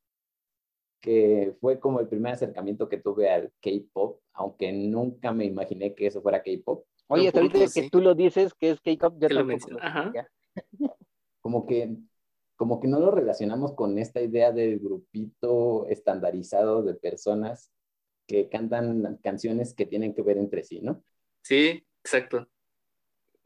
que 1.00 1.54
fue 1.60 1.78
como 1.78 2.00
el 2.00 2.08
primer 2.08 2.32
acercamiento 2.32 2.88
que 2.88 2.98
tuve 2.98 3.30
al 3.30 3.52
K-pop, 3.60 4.20
aunque 4.32 4.72
nunca 4.72 5.32
me 5.32 5.44
imaginé 5.44 5.94
que 5.94 6.08
eso 6.08 6.22
fuera 6.22 6.42
K-pop. 6.42 6.84
Oye, 7.06 7.30
ahorita 7.32 7.60
que 7.72 7.88
tú 7.88 8.00
lo 8.00 8.16
dices 8.16 8.52
que 8.54 8.70
es 8.70 8.80
K-pop, 8.80 9.14
yo 9.20 9.28
lo 9.28 9.44
menciono. 9.44 9.78
Como 11.40 11.66
que, 11.66 11.96
como 12.56 12.80
que 12.80 12.88
no 12.88 12.98
lo 12.98 13.12
relacionamos 13.12 13.74
con 13.74 13.96
esta 13.96 14.20
idea 14.20 14.50
del 14.50 14.80
grupito 14.80 15.86
estandarizado 15.86 16.82
de 16.82 16.94
personas 16.94 17.70
que 18.26 18.48
cantan 18.48 19.18
canciones 19.22 19.72
que 19.72 19.86
tienen 19.86 20.14
que 20.14 20.22
ver 20.22 20.36
entre 20.36 20.64
sí, 20.64 20.80
¿no? 20.80 21.02
Sí, 21.42 21.86
exacto. 22.02 22.48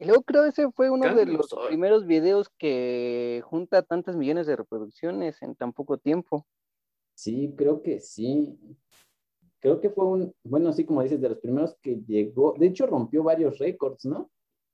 Y 0.03 0.07
luego 0.07 0.23
creo 0.23 0.43
que 0.43 0.49
ese 0.49 0.71
fue 0.71 0.89
uno 0.89 1.15
de 1.15 1.25
los 1.25 1.53
primeros 1.67 2.05
videos 2.05 2.49
que 2.57 3.41
junta 3.45 3.83
tantas 3.83 4.17
millones 4.17 4.47
de 4.47 4.57
reproducciones 4.57 5.41
en 5.41 5.55
tan 5.55 5.71
poco 5.71 5.97
tiempo. 5.97 6.45
Sí, 7.15 7.53
creo 7.57 7.81
que 7.81 7.99
sí. 7.99 8.59
Creo 9.59 9.79
que 9.79 9.89
fue 9.89 10.05
un, 10.05 10.35
bueno, 10.43 10.69
así 10.69 10.83
como 10.83 11.01
dices, 11.01 11.21
de 11.21 11.29
los 11.29 11.37
primeros 11.39 11.77
que 11.81 12.01
llegó, 12.05 12.53
de 12.59 12.67
hecho 12.67 12.85
rompió 12.85 13.23
varios 13.23 13.59
récords, 13.59 14.03
¿no? 14.03 14.29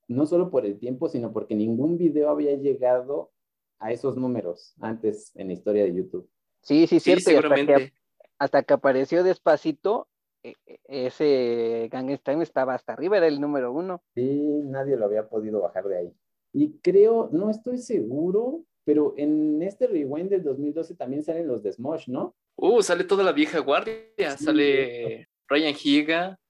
No 0.08 0.26
solo 0.26 0.50
por 0.50 0.66
el 0.66 0.80
tiempo, 0.80 1.08
sino 1.08 1.32
porque 1.32 1.54
ningún 1.54 1.96
video 1.96 2.30
había 2.30 2.56
llegado 2.56 3.30
a 3.78 3.92
esos 3.92 4.16
números 4.16 4.74
antes 4.80 5.30
en 5.36 5.46
la 5.46 5.52
historia 5.52 5.84
de 5.84 5.94
YouTube. 5.94 6.28
Sí, 6.62 6.88
sí, 6.88 6.98
cierto. 6.98 7.30
seguramente. 7.30 7.92
Hasta 8.38 8.64
que, 8.64 8.74
apareció 8.74 9.22
despacito, 9.22 10.08
e, 10.08 10.08
e, 10.08 10.09
ese 10.42 11.88
Gangnam 11.90 12.18
Time 12.18 12.42
estaba 12.42 12.74
hasta 12.74 12.92
arriba, 12.92 13.16
era 13.16 13.26
el 13.26 13.40
número 13.40 13.72
uno. 13.72 14.02
Sí, 14.14 14.60
nadie 14.64 14.96
lo 14.96 15.06
había 15.06 15.28
podido 15.28 15.60
bajar 15.60 15.86
de 15.88 15.98
ahí. 15.98 16.14
Y 16.52 16.78
creo, 16.78 17.28
no 17.32 17.50
estoy 17.50 17.78
seguro, 17.78 18.64
pero 18.84 19.14
en 19.16 19.62
este 19.62 19.86
rewind 19.86 20.30
del 20.30 20.42
2012 20.42 20.96
también 20.96 21.22
salen 21.22 21.46
los 21.46 21.62
de 21.62 21.72
Smosh, 21.72 22.08
¿no? 22.08 22.34
Uh, 22.56 22.82
sale 22.82 23.04
toda 23.04 23.24
la 23.24 23.32
vieja 23.32 23.60
guardia, 23.60 24.36
sale 24.36 25.28
Ryan 25.48 25.74
Higa, 25.82 26.40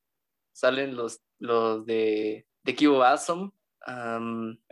salen 0.52 0.96
los, 0.96 1.20
los 1.38 1.84
de, 1.86 2.46
de 2.64 2.74
Kibo 2.74 3.02
Asom, 3.02 3.52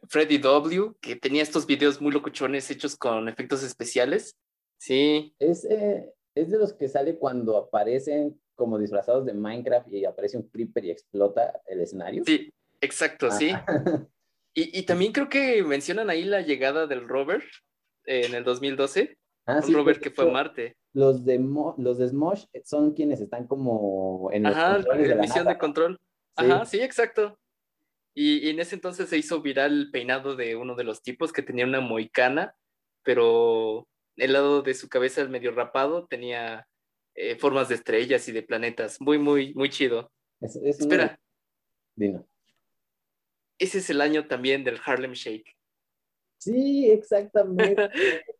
Freddy 0.09 0.39
W, 0.39 0.95
que 1.01 1.17
tenía 1.17 1.43
estos 1.43 1.67
videos 1.67 2.01
muy 2.01 2.13
locuchones 2.13 2.71
hechos 2.71 2.97
con 2.97 3.29
efectos 3.29 3.63
especiales. 3.63 4.37
Sí. 4.79 5.35
Es, 5.39 5.65
eh, 5.65 6.13
es 6.35 6.51
de 6.51 6.59
los 6.59 6.73
que 6.73 6.89
sale 6.89 7.17
cuando 7.19 7.57
aparecen 7.57 8.41
como 8.59 8.79
disfrazados 8.79 9.25
de 9.25 9.33
Minecraft 9.33 9.91
y 9.93 10.05
aparece 10.05 10.37
un 10.37 10.43
creeper 10.49 10.85
y 10.85 10.91
explota 10.91 11.63
el 11.67 11.81
escenario. 11.81 12.25
Sí, 12.27 12.53
exacto, 12.81 13.31
sí. 13.31 13.53
Y, 14.61 14.83
también 14.83 15.13
creo 15.13 15.29
que 15.29 15.63
mencionan 15.63 16.11
ahí 16.11 16.25
la 16.25 16.41
llegada 16.41 16.89
del 16.89 17.07
rover 17.07 17.45
en 18.07 18.35
el 18.35 18.43
2012. 18.43 19.17
Ah, 19.47 19.61
un 19.65 19.73
rover 19.73 20.01
que 20.01 20.11
fue 20.11 20.29
a 20.29 20.33
Marte. 20.33 20.77
Los 20.93 21.25
de, 21.25 21.39
los 21.77 21.99
de 21.99 22.09
Smosh 22.09 22.47
son 22.65 22.93
quienes 22.93 23.21
están 23.21 23.47
como 23.47 24.31
en 24.33 24.47
Ajá, 24.47 24.79
la 24.79 25.15
misión 25.15 25.47
de 25.47 25.57
control. 25.59 25.97
Ajá, 26.35 26.65
sí, 26.65 26.81
exacto. 26.81 27.39
Y, 28.15 28.51
en 28.51 28.59
ese 28.59 28.75
entonces 28.75 29.09
se 29.09 29.17
hizo 29.17 29.41
viral 29.43 29.73
el 29.73 29.91
peinado 29.93 30.35
de 30.35 30.57
uno 30.57 30.75
de 30.75 30.83
los 30.83 31.03
tipos 31.03 31.33
que 31.33 31.43
tenía 31.43 31.65
una 31.65 31.81
moicana, 31.81 32.57
pero 33.05 33.87
el 34.17 34.33
lado 34.33 34.63
de 34.63 34.75
su 34.75 34.89
cabeza, 34.89 35.25
medio 35.27 35.53
rapado, 35.53 36.09
tenía 36.09 36.67
eh, 37.19 37.37
formas 37.37 37.69
de 37.69 37.75
estrellas 37.77 38.29
y 38.29 38.33
de 38.33 38.43
planetas. 38.43 39.01
Muy, 39.01 39.19
muy, 39.19 39.55
muy 39.55 39.69
chido. 39.71 40.11
Espera. 40.41 41.19
Dino 41.95 42.27
ese 43.59 43.79
es 43.79 43.91
el 43.91 44.01
año 44.01 44.27
también 44.27 44.65
del 44.65 44.79
Harlem 44.85 45.13
Shake. 45.13 45.57
Sí, 46.39 46.91
exactamente. 46.91 47.91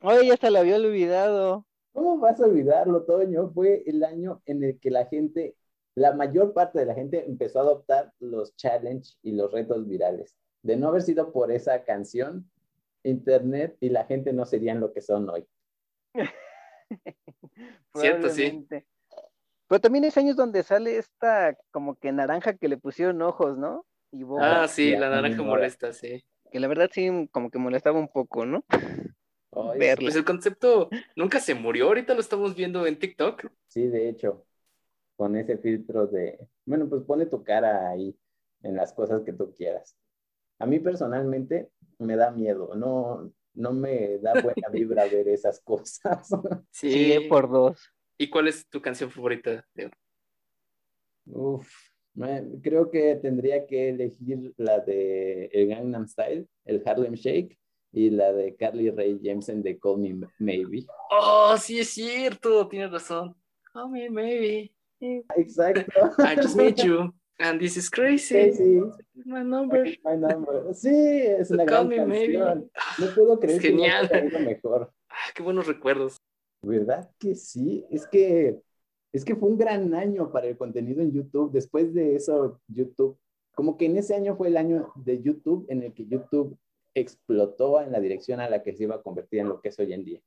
Oye, 0.00 0.26
ya 0.26 0.34
hasta 0.34 0.50
lo 0.50 0.58
había 0.58 0.76
olvidado. 0.76 1.66
¿Cómo 1.92 2.18
vas 2.18 2.40
a 2.40 2.46
olvidarlo, 2.46 3.04
Toño? 3.04 3.50
Fue 3.52 3.84
el 3.86 4.02
año 4.02 4.42
en 4.46 4.64
el 4.64 4.80
que 4.80 4.90
la 4.90 5.06
gente, 5.06 5.56
la 5.94 6.14
mayor 6.14 6.52
parte 6.52 6.78
de 6.78 6.86
la 6.86 6.94
gente 6.94 7.24
empezó 7.26 7.60
a 7.60 7.62
adoptar 7.62 8.12
los 8.18 8.56
challenges 8.56 9.18
y 9.22 9.32
los 9.32 9.52
retos 9.52 9.86
virales. 9.86 10.36
De 10.62 10.76
no 10.76 10.88
haber 10.88 11.02
sido 11.02 11.32
por 11.32 11.52
esa 11.52 11.84
canción, 11.84 12.50
Internet 13.02 13.76
y 13.80 13.90
la 13.90 14.06
gente 14.06 14.32
no 14.32 14.46
serían 14.46 14.80
lo 14.80 14.92
que 14.92 15.02
son 15.02 15.28
hoy. 15.28 15.46
Cierto, 17.94 18.28
sí. 18.30 18.66
Pero 19.68 19.80
también 19.80 20.04
es 20.04 20.16
años 20.16 20.36
donde 20.36 20.62
sale 20.62 20.98
esta 20.98 21.56
como 21.70 21.96
que 21.96 22.12
naranja 22.12 22.56
que 22.56 22.68
le 22.68 22.76
pusieron 22.76 23.22
ojos, 23.22 23.56
¿no? 23.56 23.86
ah, 24.38 24.68
sí, 24.68 24.94
la 24.96 25.10
naranja 25.10 25.42
molesta, 25.42 25.92
sí. 25.92 26.24
Que 26.50 26.60
la 26.60 26.68
verdad 26.68 26.90
sí, 26.92 27.28
como 27.32 27.50
que 27.50 27.58
molestaba 27.58 27.98
un 27.98 28.08
poco, 28.08 28.46
¿no? 28.46 28.64
Pues 29.50 30.16
el 30.16 30.24
concepto 30.24 30.90
nunca 31.16 31.40
se 31.40 31.54
murió, 31.54 31.86
ahorita 31.86 32.14
lo 32.14 32.20
estamos 32.20 32.54
viendo 32.54 32.86
en 32.86 32.98
TikTok. 32.98 33.46
Sí, 33.68 33.86
de 33.86 34.08
hecho, 34.08 34.44
con 35.16 35.36
ese 35.36 35.58
filtro 35.58 36.06
de, 36.06 36.38
bueno, 36.66 36.88
pues 36.88 37.02
pone 37.02 37.26
tu 37.26 37.42
cara 37.44 37.88
ahí 37.88 38.16
en 38.62 38.76
las 38.76 38.92
cosas 38.92 39.22
que 39.22 39.32
tú 39.32 39.54
quieras. 39.54 39.96
A 40.58 40.66
mí 40.66 40.80
personalmente 40.80 41.70
me 41.98 42.16
da 42.16 42.30
miedo, 42.30 42.74
no, 42.74 43.30
no 43.54 43.72
me 43.72 44.18
da 44.18 44.34
buena 44.40 44.68
vibra 44.70 45.06
ver 45.06 45.28
esas 45.28 45.60
cosas. 45.60 46.28
Sí, 46.70 47.26
por 47.28 47.50
dos. 47.50 47.90
¿Y 48.18 48.28
cuál 48.28 48.48
es 48.48 48.68
tu 48.68 48.80
canción 48.80 49.10
favorita? 49.10 49.66
Uf, 51.26 51.68
Creo 52.62 52.90
que 52.90 53.16
tendría 53.16 53.66
que 53.66 53.88
elegir 53.88 54.54
la 54.56 54.78
de 54.78 55.46
el 55.46 55.68
Gangnam 55.68 56.06
Style, 56.06 56.46
el 56.64 56.82
Harlem 56.86 57.14
Shake 57.14 57.58
y 57.92 58.10
la 58.10 58.32
de 58.32 58.54
Carly 58.54 58.90
Rae 58.90 59.18
Jepsen 59.20 59.62
de 59.62 59.78
Call 59.78 59.98
Me 59.98 60.28
Maybe. 60.38 60.86
Oh, 61.10 61.56
sí 61.58 61.80
es 61.80 61.90
cierto, 61.90 62.68
tienes 62.68 62.92
razón. 62.92 63.34
Call 63.72 63.90
Me 63.90 64.08
Maybe. 64.08 64.72
Exacto. 65.00 66.14
I 66.18 66.36
just 66.36 66.56
met 66.56 66.76
you 66.82 67.12
and 67.38 67.60
this 67.60 67.76
is 67.76 67.90
crazy. 67.90 68.52
Sí, 68.52 68.80
My 69.24 69.42
number. 69.42 69.84
My 70.04 70.16
number. 70.16 70.74
Sí, 70.74 70.90
es 70.90 71.50
una 71.50 71.64
gran 71.64 71.88
me 71.88 71.96
canción. 71.96 72.70
No 72.98 73.14
puedo 73.14 73.40
creer 73.40 73.56
es 73.56 73.62
genial. 73.62 74.08
que 74.08 74.22
no 74.22 74.38
mejor. 74.40 74.92
Ah, 75.08 75.32
qué 75.34 75.42
buenos 75.42 75.66
recuerdos. 75.66 76.16
¿Verdad 76.62 77.10
que 77.18 77.34
sí? 77.34 77.84
Es 77.90 78.06
que 78.06 78.58
es 79.12 79.24
que 79.24 79.36
fue 79.36 79.48
un 79.48 79.56
gran 79.56 79.94
año 79.94 80.32
para 80.32 80.48
el 80.48 80.56
contenido 80.56 81.00
en 81.00 81.12
YouTube. 81.12 81.52
Después 81.52 81.94
de 81.94 82.16
eso, 82.16 82.60
YouTube, 82.66 83.16
como 83.54 83.76
que 83.76 83.86
en 83.86 83.96
ese 83.96 84.14
año 84.14 84.36
fue 84.36 84.48
el 84.48 84.56
año 84.56 84.92
de 84.96 85.22
YouTube 85.22 85.66
en 85.68 85.84
el 85.84 85.94
que 85.94 86.06
YouTube 86.06 86.58
explotó 86.94 87.80
en 87.80 87.92
la 87.92 88.00
dirección 88.00 88.40
a 88.40 88.50
la 88.50 88.62
que 88.62 88.74
se 88.74 88.82
iba 88.84 88.96
a 88.96 89.02
convertir 89.02 89.40
en 89.40 89.48
lo 89.48 89.60
que 89.60 89.68
es 89.68 89.78
hoy 89.78 89.92
en 89.92 90.04
día. 90.04 90.20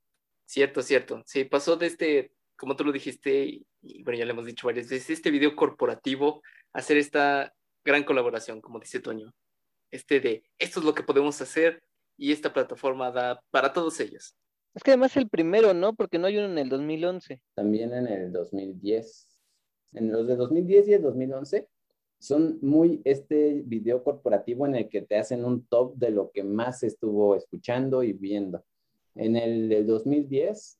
Cierto, 0.46 0.82
cierto. 0.82 1.22
Sí, 1.26 1.44
pasó 1.44 1.76
de 1.76 1.88
este, 1.88 2.32
como 2.58 2.76
tú 2.76 2.84
lo 2.84 2.92
dijiste, 2.92 3.62
y 3.82 4.04
bueno, 4.04 4.20
ya 4.20 4.26
le 4.26 4.32
hemos 4.32 4.46
dicho 4.46 4.68
varias 4.68 4.90
veces, 4.90 5.12
este 5.12 5.32
video 5.32 5.56
corporativo 5.56 6.42
a 6.74 6.80
hacer 6.80 6.98
esta 6.98 7.54
gran 7.86 8.04
colaboración, 8.04 8.62
como 8.62 8.80
dice 8.80 9.00
Toño. 9.00 9.34
Este 9.92 10.20
de, 10.20 10.44
esto 10.60 10.80
es 10.80 10.86
lo 10.86 10.94
que 10.94 11.04
podemos 11.04 11.40
hacer 11.42 11.82
y 12.18 12.32
esta 12.32 12.52
plataforma 12.52 13.12
da 13.12 13.42
para 13.52 13.72
todos 13.72 14.00
ellos. 14.00 14.36
Es 14.74 14.84
que 14.84 14.92
además 14.92 15.16
el 15.18 15.30
primero, 15.30 15.74
¿no? 15.74 15.96
Porque 15.96 16.20
no 16.20 16.28
hay 16.28 16.38
uno 16.38 16.48
en 16.48 16.58
el 16.58 16.70
2011. 16.70 17.42
También 17.56 17.94
en 17.94 18.08
el 18.08 18.32
2010. 18.32 19.28
En 19.94 20.12
los 20.12 20.28
de 20.28 20.36
2010 20.36 20.88
y 20.90 20.94
el 20.94 21.02
2011 21.02 21.68
son 22.20 22.60
muy 22.62 23.02
este 23.06 23.62
video 23.66 24.04
corporativo 24.04 24.66
en 24.66 24.76
el 24.76 24.90
que 24.90 25.02
te 25.02 25.18
hacen 25.18 25.46
un 25.46 25.66
top 25.68 25.96
de 25.96 26.10
lo 26.10 26.32
que 26.32 26.44
más 26.44 26.84
estuvo 26.84 27.36
escuchando 27.36 28.04
y 28.04 28.14
viendo. 28.14 28.66
En 29.16 29.36
el 29.36 29.70
del 29.70 29.88
2010 29.88 30.80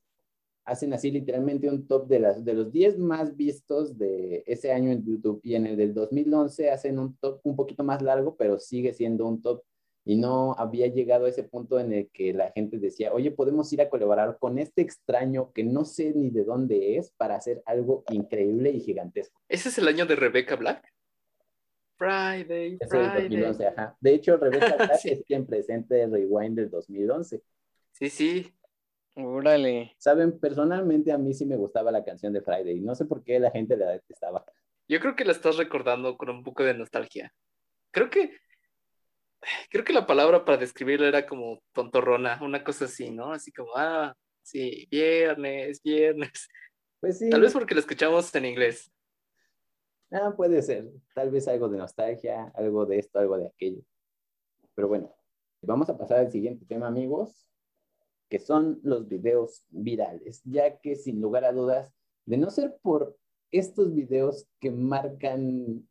hacen 0.68 0.92
así 0.92 1.10
literalmente 1.10 1.68
un 1.68 1.88
top 1.88 2.06
de, 2.08 2.20
las, 2.20 2.44
de 2.44 2.52
los 2.52 2.70
10 2.70 2.98
más 2.98 3.34
vistos 3.36 3.96
de 3.96 4.44
ese 4.46 4.70
año 4.70 4.92
en 4.92 5.02
YouTube 5.02 5.40
y 5.42 5.54
en 5.54 5.66
el 5.66 5.76
del 5.76 5.94
2011 5.94 6.70
hacen 6.70 6.98
un 6.98 7.16
top 7.16 7.40
un 7.42 7.56
poquito 7.56 7.82
más 7.84 8.02
largo, 8.02 8.36
pero 8.36 8.58
sigue 8.58 8.92
siendo 8.92 9.26
un 9.26 9.40
top 9.40 9.62
y 10.04 10.16
no 10.16 10.54
había 10.58 10.86
llegado 10.86 11.24
a 11.24 11.30
ese 11.30 11.42
punto 11.42 11.80
en 11.80 11.92
el 11.92 12.10
que 12.10 12.32
la 12.34 12.50
gente 12.52 12.78
decía, 12.78 13.12
oye, 13.12 13.30
podemos 13.30 13.72
ir 13.72 13.80
a 13.80 13.88
colaborar 13.88 14.36
con 14.38 14.58
este 14.58 14.82
extraño 14.82 15.52
que 15.52 15.64
no 15.64 15.84
sé 15.84 16.12
ni 16.14 16.30
de 16.30 16.44
dónde 16.44 16.96
es 16.96 17.12
para 17.16 17.36
hacer 17.36 17.62
algo 17.64 18.04
increíble 18.10 18.70
y 18.70 18.80
gigantesco. 18.80 19.40
¿Ese 19.48 19.70
es 19.70 19.78
el 19.78 19.88
año 19.88 20.04
de 20.04 20.16
Rebecca 20.16 20.56
Black? 20.56 20.86
Friday, 21.96 22.78
Friday. 22.88 23.28
De 24.00 24.14
hecho, 24.14 24.36
Rebecca 24.36 24.76
Black 24.76 25.04
es 25.04 25.22
quien 25.24 25.46
presente 25.46 26.02
el 26.02 26.12
Rewind 26.12 26.56
del 26.56 26.70
2011. 26.70 27.42
Sí, 27.92 28.10
sí. 28.10 28.57
Órale. 29.20 29.96
Saben, 29.98 30.38
personalmente 30.38 31.10
a 31.10 31.18
mí 31.18 31.34
sí 31.34 31.44
me 31.44 31.56
gustaba 31.56 31.90
la 31.90 32.04
canción 32.04 32.32
de 32.32 32.40
Friday. 32.40 32.80
No 32.80 32.94
sé 32.94 33.04
por 33.04 33.24
qué 33.24 33.40
la 33.40 33.50
gente 33.50 33.76
la 33.76 33.90
detestaba. 33.90 34.44
Yo 34.86 35.00
creo 35.00 35.16
que 35.16 35.24
la 35.24 35.32
estás 35.32 35.56
recordando 35.56 36.16
con 36.16 36.30
un 36.30 36.44
poco 36.44 36.62
de 36.62 36.74
nostalgia. 36.74 37.32
Creo 37.90 38.10
que 38.10 38.30
creo 39.70 39.84
que 39.84 39.92
la 39.92 40.06
palabra 40.06 40.44
para 40.44 40.58
describirla 40.58 41.08
era 41.08 41.26
como 41.26 41.62
tontorrona, 41.72 42.38
una 42.42 42.62
cosa 42.62 42.84
así, 42.84 43.10
¿no? 43.10 43.32
Así 43.32 43.52
como, 43.52 43.70
ah, 43.76 44.14
sí, 44.42 44.86
viernes, 44.90 45.82
viernes. 45.82 46.48
Pues 47.00 47.18
sí. 47.18 47.30
Tal 47.30 47.40
vez 47.40 47.52
porque 47.52 47.74
la 47.74 47.80
escuchamos 47.80 48.32
en 48.34 48.44
inglés. 48.44 48.90
Ah, 50.10 50.32
puede 50.36 50.62
ser. 50.62 50.88
Tal 51.14 51.30
vez 51.30 51.46
algo 51.48 51.68
de 51.68 51.78
nostalgia, 51.78 52.52
algo 52.54 52.86
de 52.86 52.98
esto, 52.98 53.18
algo 53.18 53.36
de 53.36 53.48
aquello. 53.48 53.82
Pero 54.74 54.88
bueno, 54.88 55.14
vamos 55.62 55.88
a 55.90 55.98
pasar 55.98 56.18
al 56.18 56.30
siguiente 56.30 56.64
tema, 56.66 56.86
amigos, 56.86 57.47
que 58.28 58.38
son 58.38 58.80
los 58.82 59.08
videos 59.08 59.64
virales, 59.70 60.42
ya 60.44 60.78
que 60.78 60.96
sin 60.96 61.20
lugar 61.20 61.44
a 61.44 61.52
dudas, 61.52 61.92
de 62.26 62.36
no 62.36 62.50
ser 62.50 62.76
por 62.82 63.16
estos 63.50 63.94
videos 63.94 64.46
que 64.60 64.70
marcan 64.70 65.86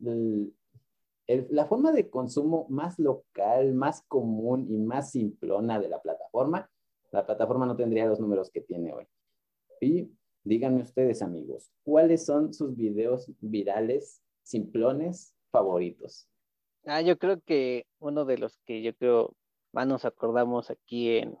la 1.26 1.66
forma 1.66 1.92
de 1.92 2.08
consumo 2.08 2.66
más 2.68 2.98
local, 2.98 3.74
más 3.74 4.02
común 4.02 4.66
y 4.70 4.78
más 4.78 5.10
simplona 5.10 5.80
de 5.80 5.88
la 5.88 6.00
plataforma, 6.00 6.70
la 7.10 7.26
plataforma 7.26 7.66
no 7.66 7.76
tendría 7.76 8.06
los 8.06 8.20
números 8.20 8.50
que 8.50 8.60
tiene 8.60 8.92
hoy. 8.92 9.06
Y 9.80 10.10
díganme 10.44 10.82
ustedes, 10.82 11.22
amigos, 11.22 11.70
¿cuáles 11.82 12.24
son 12.24 12.54
sus 12.54 12.76
videos 12.76 13.30
virales 13.40 14.22
simplones 14.42 15.34
favoritos? 15.50 16.28
Ah, 16.84 17.02
yo 17.02 17.18
creo 17.18 17.40
que 17.40 17.86
uno 17.98 18.24
de 18.24 18.38
los 18.38 18.58
que 18.64 18.82
yo 18.82 18.94
creo 18.94 19.34
más 19.72 19.86
nos 19.86 20.04
acordamos 20.04 20.70
aquí 20.70 21.18
en, 21.18 21.36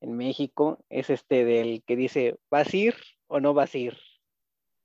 en 0.00 0.16
México 0.16 0.84
es 0.88 1.10
este 1.10 1.44
del 1.44 1.82
que 1.84 1.96
dice, 1.96 2.36
¿vas 2.50 2.72
a 2.72 2.76
ir 2.76 2.94
o 3.26 3.40
no 3.40 3.54
vas 3.54 3.74
a 3.74 3.78
ir? 3.78 3.96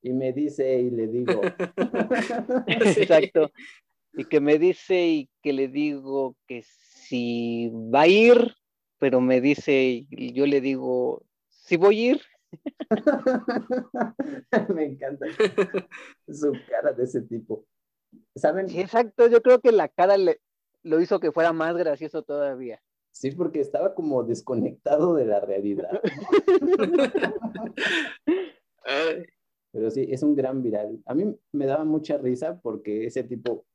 Y 0.02 0.14
me 0.14 0.34
dice 0.34 0.80
y 0.80 0.92
le 0.92 1.08
digo. 1.08 1.42
Exacto 2.68 3.52
y 4.18 4.26
que 4.26 4.40
me 4.40 4.58
dice 4.58 5.08
y 5.08 5.30
que 5.42 5.54
le 5.54 5.68
digo 5.68 6.36
que 6.48 6.64
si 6.64 7.72
va 7.94 8.02
a 8.02 8.08
ir, 8.08 8.56
pero 8.98 9.22
me 9.22 9.42
dice 9.42 10.06
y 10.10 10.34
yo 10.34 10.46
le 10.46 10.62
digo, 10.62 11.26
si 11.50 11.78
voy 11.78 12.00
a 12.00 12.12
ir. 12.12 12.22
me 14.74 14.86
encanta 14.86 15.26
su 16.28 16.54
cara 16.70 16.94
de 16.94 17.04
ese 17.04 17.22
tipo. 17.24 17.66
¿Saben? 18.36 18.70
Sí, 18.70 18.80
exacto, 18.80 19.28
yo 19.28 19.42
creo 19.42 19.60
que 19.60 19.74
la 19.74 19.90
cara 19.90 20.16
le, 20.16 20.40
lo 20.84 21.02
hizo 21.02 21.20
que 21.20 21.34
fuera 21.34 21.52
más 21.52 21.76
gracioso 21.76 22.24
todavía. 22.24 22.82
Sí, 23.16 23.32
porque 23.32 23.62
estaba 23.62 23.96
como 23.96 24.24
desconectado 24.24 25.16
de 25.16 25.26
la 25.26 25.40
realidad. 25.40 26.02
Pero 29.72 29.90
sí, 29.90 30.06
es 30.10 30.22
un 30.22 30.36
gran 30.36 30.62
viral. 30.62 31.02
A 31.06 31.14
mí 31.14 31.34
me 31.54 31.66
daba 31.66 31.86
mucha 31.86 32.18
risa 32.18 32.60
porque 32.62 33.06
ese 33.06 33.24
tipo 33.24 33.66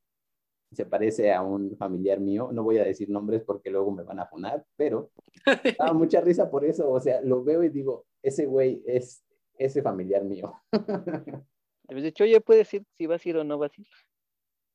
se 0.73 0.85
parece 0.85 1.33
a 1.33 1.43
un 1.43 1.75
familiar 1.79 2.21
mío, 2.21 2.51
no 2.53 2.63
voy 2.63 2.79
a 2.79 2.85
decir 2.85 3.09
nombres 3.09 3.43
porque 3.43 3.71
luego 3.71 3.91
me 3.91 4.03
van 4.03 4.21
a 4.21 4.27
funar, 4.27 4.65
pero 4.77 5.11
da 5.79 5.93
mucha 5.93 6.21
risa 6.21 6.51
por 6.51 6.65
eso, 6.65 6.91
o 6.91 7.01
sea, 7.01 7.21
lo 7.23 7.43
veo 7.43 7.65
y 7.65 7.71
digo, 7.71 8.07
ese 8.23 8.47
güey 8.47 8.83
es 8.87 9.25
ese 9.55 9.83
familiar 9.83 10.23
mío. 10.23 10.53
De 11.89 12.07
hecho, 12.07 12.25
oye, 12.25 12.41
puedes 12.41 12.69
decir 12.69 12.85
si 12.97 13.07
vas 13.07 13.25
a 13.25 13.29
ir 13.29 13.37
o 13.39 13.45
no 13.45 13.59
vas 13.59 13.73
a 13.76 13.81
ir. 13.81 13.89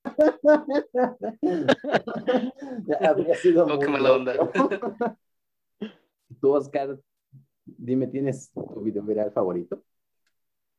Habría 3.01 3.35
sido 3.35 3.65
oh, 3.65 3.79
qué 3.79 3.87
mala 3.87 4.13
onda. 4.13 4.35
Tú, 6.41 6.53
Oscar, 6.53 6.99
dime, 7.65 8.07
¿tienes 8.07 8.51
tu 8.51 8.81
video 8.81 9.03
viral 9.03 9.31
favorito? 9.31 9.83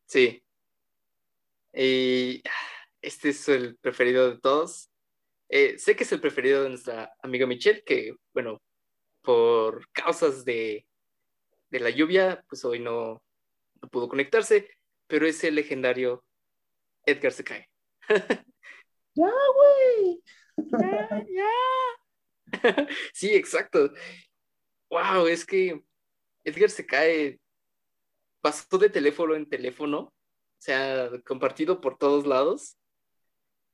Sí. 0.07 0.43
Y 1.73 2.43
este 3.03 3.31
es 3.31 3.49
el 3.49 3.77
preferido 3.77 4.31
de 4.31 4.39
todos. 4.39 4.91
Eh, 5.49 5.79
sé 5.79 5.95
que 5.95 6.05
es 6.05 6.13
el 6.13 6.21
preferido 6.21 6.63
de 6.63 6.71
nuestra 6.71 7.13
amiga 7.23 7.47
Michelle, 7.47 7.83
que, 7.85 8.17
bueno, 8.33 8.63
por 9.23 9.89
causas 9.93 10.45
de, 10.45 10.87
de 11.71 11.81
la 11.81 11.91
lluvia, 11.91 12.45
pues 12.49 12.65
hoy 12.65 12.81
no, 12.81 13.23
no, 13.83 13.89
pudo 13.89 14.09
conectarse, 14.09 14.69
pero 15.07 15.27
es 15.27 15.43
el 15.45 15.57
legendario 15.57 16.25
Edgar 17.05 17.33
se 17.33 17.45
cae. 17.45 17.69
ya, 19.17 19.33
güey. 19.55 20.23
Ya, 20.57 21.25
ya. 21.29 21.53
sí, 23.13 23.35
exacto. 23.35 23.91
Wow, 24.91 25.27
es 25.27 25.45
que 25.45 25.83
Edgar 26.45 26.71
se 26.71 26.87
cae, 26.87 27.41
pasó 28.41 28.79
de 28.79 28.89
teléfono 28.89 29.35
en 29.35 29.49
teléfono, 29.49 29.99
o 29.99 30.13
sea, 30.59 31.11
compartido 31.25 31.81
por 31.81 31.99
todos 31.99 32.27
lados 32.27 32.77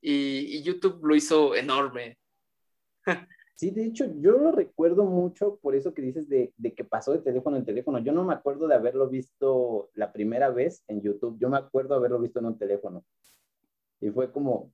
y, 0.01 0.61
YouTube 0.63 1.05
lo 1.05 1.15
hizo 1.15 1.55
enorme. 1.55 2.17
Sí, 3.55 3.69
de 3.69 3.85
hecho, 3.85 4.05
yo 4.19 4.31
lo 4.31 4.51
recuerdo 4.51 5.05
mucho 5.05 5.57
por 5.61 5.75
eso 5.75 5.93
que 5.93 6.01
dices 6.01 6.27
de, 6.27 6.51
que 6.75 6.83
pasó 6.83 7.13
de 7.13 7.19
teléfono 7.19 7.55
en 7.55 7.63
teléfono. 7.63 7.99
Yo 7.99 8.11
no 8.11 8.25
me 8.25 8.33
acuerdo 8.33 8.67
de 8.67 8.75
haberlo 8.75 9.07
visto 9.07 9.91
la 9.93 10.11
primera 10.11 10.49
vez 10.49 10.83
en 10.87 11.01
YouTube. 11.01 11.37
Yo 11.39 11.49
me 11.49 11.57
acuerdo 11.57 11.95
haberlo 11.95 12.19
visto 12.19 12.39
en 12.39 12.47
un 12.47 12.57
teléfono. 12.57 13.05
Y 14.01 14.09
fue 14.09 14.31
como 14.31 14.73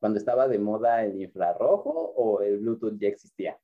cuando 0.00 0.18
estaba 0.18 0.48
de 0.48 0.58
moda 0.58 1.04
el 1.04 1.20
infrarrojo 1.20 1.90
o 1.90 2.42
el 2.42 2.58
Bluetooth 2.58 2.98
ya 2.98 3.08
existía. 3.08 3.58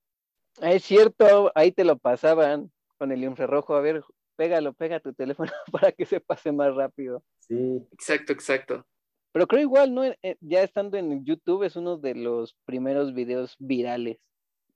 Es 0.61 0.85
cierto, 0.85 1.51
ahí 1.55 1.73
te 1.73 1.85
lo 1.85 1.97
pasaban 1.97 2.71
con 2.99 3.13
el 3.13 3.25
infrarrojo. 3.25 3.75
A 3.75 3.81
ver, 3.81 4.03
pégalo, 4.37 4.73
pega 4.73 5.01
tu 5.01 5.13
teléfono 5.13 5.51
para 5.73 5.93
que 5.93 6.05
se 6.05 6.21
pase 6.21 6.53
más 6.53 6.75
rápido. 6.75 7.23
Sí. 7.39 7.87
Exacto, 7.93 8.33
exacto. 8.33 8.87
Pero 9.33 9.47
creo 9.47 9.63
igual, 9.63 9.95
¿no? 9.95 10.05
Eh, 10.05 10.37
ya 10.41 10.63
estando 10.63 10.99
en 10.99 11.25
YouTube 11.25 11.65
es 11.65 11.77
uno 11.77 11.97
de 11.97 12.15
los 12.15 12.55
primeros 12.67 13.15
videos 13.15 13.57
virales 13.59 14.19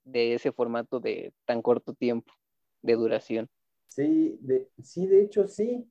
de 0.03 0.33
ese 0.33 0.51
formato 0.51 0.99
de 0.99 1.33
tan 1.45 1.61
corto 1.61 1.93
tiempo 1.93 2.33
de 2.81 2.95
duración. 2.95 3.47
Sí, 3.87 4.37
de, 4.41 4.69
sí, 4.81 5.05
de 5.05 5.21
hecho 5.21 5.47
sí. 5.47 5.87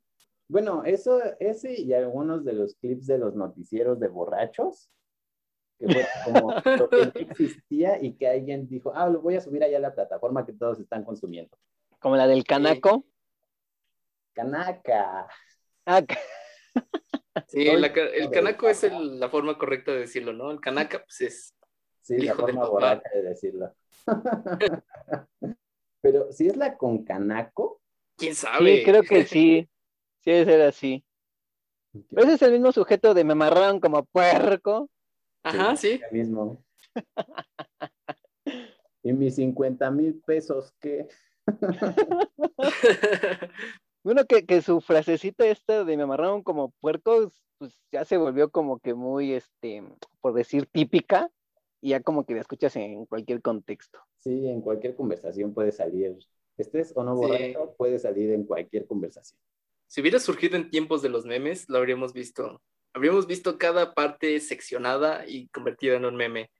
Bueno, 0.49 0.85
eso, 0.85 1.21
ese 1.39 1.81
y 1.81 1.93
algunos 1.93 2.45
de 2.45 2.53
los 2.53 2.75
clips 2.77 3.07
de 3.07 3.19
los 3.19 3.35
noticieros 3.35 3.99
de 4.01 4.09
borrachos, 4.09 4.91
que 5.79 5.87
fue 5.89 6.07
como 6.25 6.53
lo 6.53 6.89
que 6.89 7.23
existía 7.23 8.03
y 8.03 8.15
que 8.15 8.29
alguien 8.29 8.69
dijo, 8.69 8.93
ah, 8.95 9.09
lo 9.09 9.21
voy 9.21 9.37
a 9.37 9.41
subir 9.41 9.63
allá 9.63 9.79
a 9.79 9.81
la 9.81 9.95
plataforma 9.95 10.47
que 10.47 10.53
todos 10.53 10.81
están 10.81 11.05
consumiendo. 11.05 11.57
Como 11.99 12.17
la 12.17 12.27
del 12.27 12.45
Canaco. 12.45 13.05
Canaca. 14.33 15.29
Ah, 15.87 16.03
Sí, 17.49 17.67
el 17.69 18.31
canaco 18.31 18.69
es 18.69 18.83
la 18.93 19.29
forma 19.29 19.59
correcta 19.59 19.93
de 19.93 20.01
decirlo, 20.01 20.33
¿no? 20.33 20.51
El 20.51 20.61
canaca, 20.61 21.05
pues 21.05 21.21
es. 21.21 21.55
Sí, 22.01 22.19
la 22.19 22.35
forma 22.35 22.67
borracha 22.67 23.09
de 23.15 23.23
decirlo. 23.23 23.75
Pero 26.01 26.33
si 26.33 26.47
es 26.47 26.57
la 26.57 26.77
con 26.77 27.05
canaco. 27.05 27.83
¿Quién 28.17 28.35
sabe? 28.35 28.79
Sí, 28.79 28.85
creo 28.85 29.03
que 29.03 29.27
sí. 29.27 29.69
Sí, 30.21 30.31
debe 30.31 30.45
ser 30.45 30.63
así. 30.63 31.05
ese 32.17 32.33
es 32.35 32.43
el 32.43 32.53
mismo 32.53 32.73
sujeto 32.73 33.13
de 33.13 33.25
me 33.25 33.33
amarraron 33.33 33.81
como 33.81 34.05
puerco. 34.05 34.89
Ajá, 35.47 35.77
sí. 35.77 36.01
Mismo. 36.11 36.65
y 39.03 39.13
mis 39.13 39.37
50 39.37 39.91
mil 39.91 40.21
pesos, 40.27 40.75
¿qué? 40.81 41.09
Bueno, 44.03 44.25
que, 44.25 44.47
que 44.47 44.63
su 44.63 44.81
frasecita 44.81 45.49
esta 45.49 45.83
de 45.83 45.97
me 45.97 46.05
amarraron 46.05 46.45
como 46.45 46.71
puercos, 46.81 47.43
pues 47.59 47.77
ya 47.91 48.05
se 48.05 48.17
volvió 48.17 48.51
como 48.51 48.79
que 48.79 48.95
muy, 48.95 49.33
este, 49.33 49.83
por 50.21 50.33
decir, 50.33 50.67
típica, 50.67 51.29
y 51.81 51.89
ya 51.89 52.01
como 52.01 52.25
que 52.25 52.35
la 52.35 52.43
escuchas 52.43 52.77
en 52.77 53.05
cualquier 53.07 53.43
contexto. 53.43 53.99
Sí, 54.19 54.47
en 54.47 54.61
cualquier 54.61 54.95
conversación 54.95 55.53
puede 55.53 55.73
salir, 55.73 56.17
estés 56.57 56.93
o 56.95 57.03
no 57.03 57.17
borracho, 57.17 57.75
puede 57.77 57.99
salir 57.99 58.31
en 58.31 58.45
cualquier 58.45 58.87
conversación. 58.87 59.41
Si 59.89 60.01
hubiera 60.01 60.21
surgido 60.21 60.55
en 60.55 60.71
tiempos 60.71 61.03
de 61.03 61.09
los 61.09 61.27
memes, 61.27 61.69
lo 61.69 61.79
habríamos 61.79 62.13
visto. 62.13 62.63
Habríamos 62.97 63.27
visto 63.27 63.59
cada 63.59 63.93
parte 63.93 64.41
seccionada 64.41 65.27
y 65.27 65.49
convertida 65.49 65.97
en 65.97 66.07
un 66.07 66.17
meme. 66.17 66.51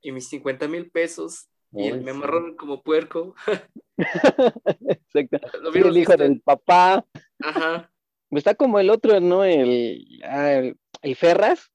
Y 0.00 0.12
mis 0.12 0.28
50 0.28 0.68
mil 0.68 0.92
pesos 0.92 1.48
y 1.72 1.88
el 1.88 2.02
me 2.02 2.12
amarraron 2.12 2.54
como 2.54 2.84
puerco. 2.84 3.34
Exacto. 3.98 5.38
el 5.74 5.96
hijo 5.96 6.16
del 6.16 6.40
papá. 6.40 7.04
Ajá. 7.42 7.90
Está 8.30 8.54
como 8.54 8.78
el 8.78 8.90
otro, 8.90 9.18
¿no? 9.18 9.42
El, 9.42 10.20
ah, 10.22 10.52
el, 10.52 10.78
el 11.02 11.16
Ferras, 11.16 11.72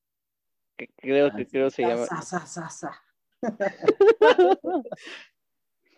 que 0.77 0.87
creo 0.95 1.27
Ah, 1.27 1.35
que 1.35 1.45
creo 1.45 1.69
se 1.69 1.81
llama. 1.81 2.05
Sa, 2.05 2.21
sa, 2.21 2.45
sa, 2.45 2.69
sa. 2.69 3.03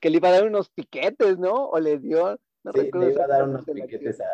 que 0.02 0.10
le 0.10 0.18
iba 0.18 0.30
a 0.30 0.32
dar 0.32 0.48
unos 0.48 0.72
piquetes, 0.72 1.38
¿no? 1.38 1.68
O 1.68 1.80
le 1.80 2.00
dio. 2.00 2.40
No 2.64 2.72
Sí, 2.72 2.80
recuerdo 2.80 3.08
le 3.08 3.14
iba 3.14 3.26
a 3.26 3.28
dar 3.28 3.48
unos 3.48 3.66
piquetes 3.66 4.20
a, 4.20 4.26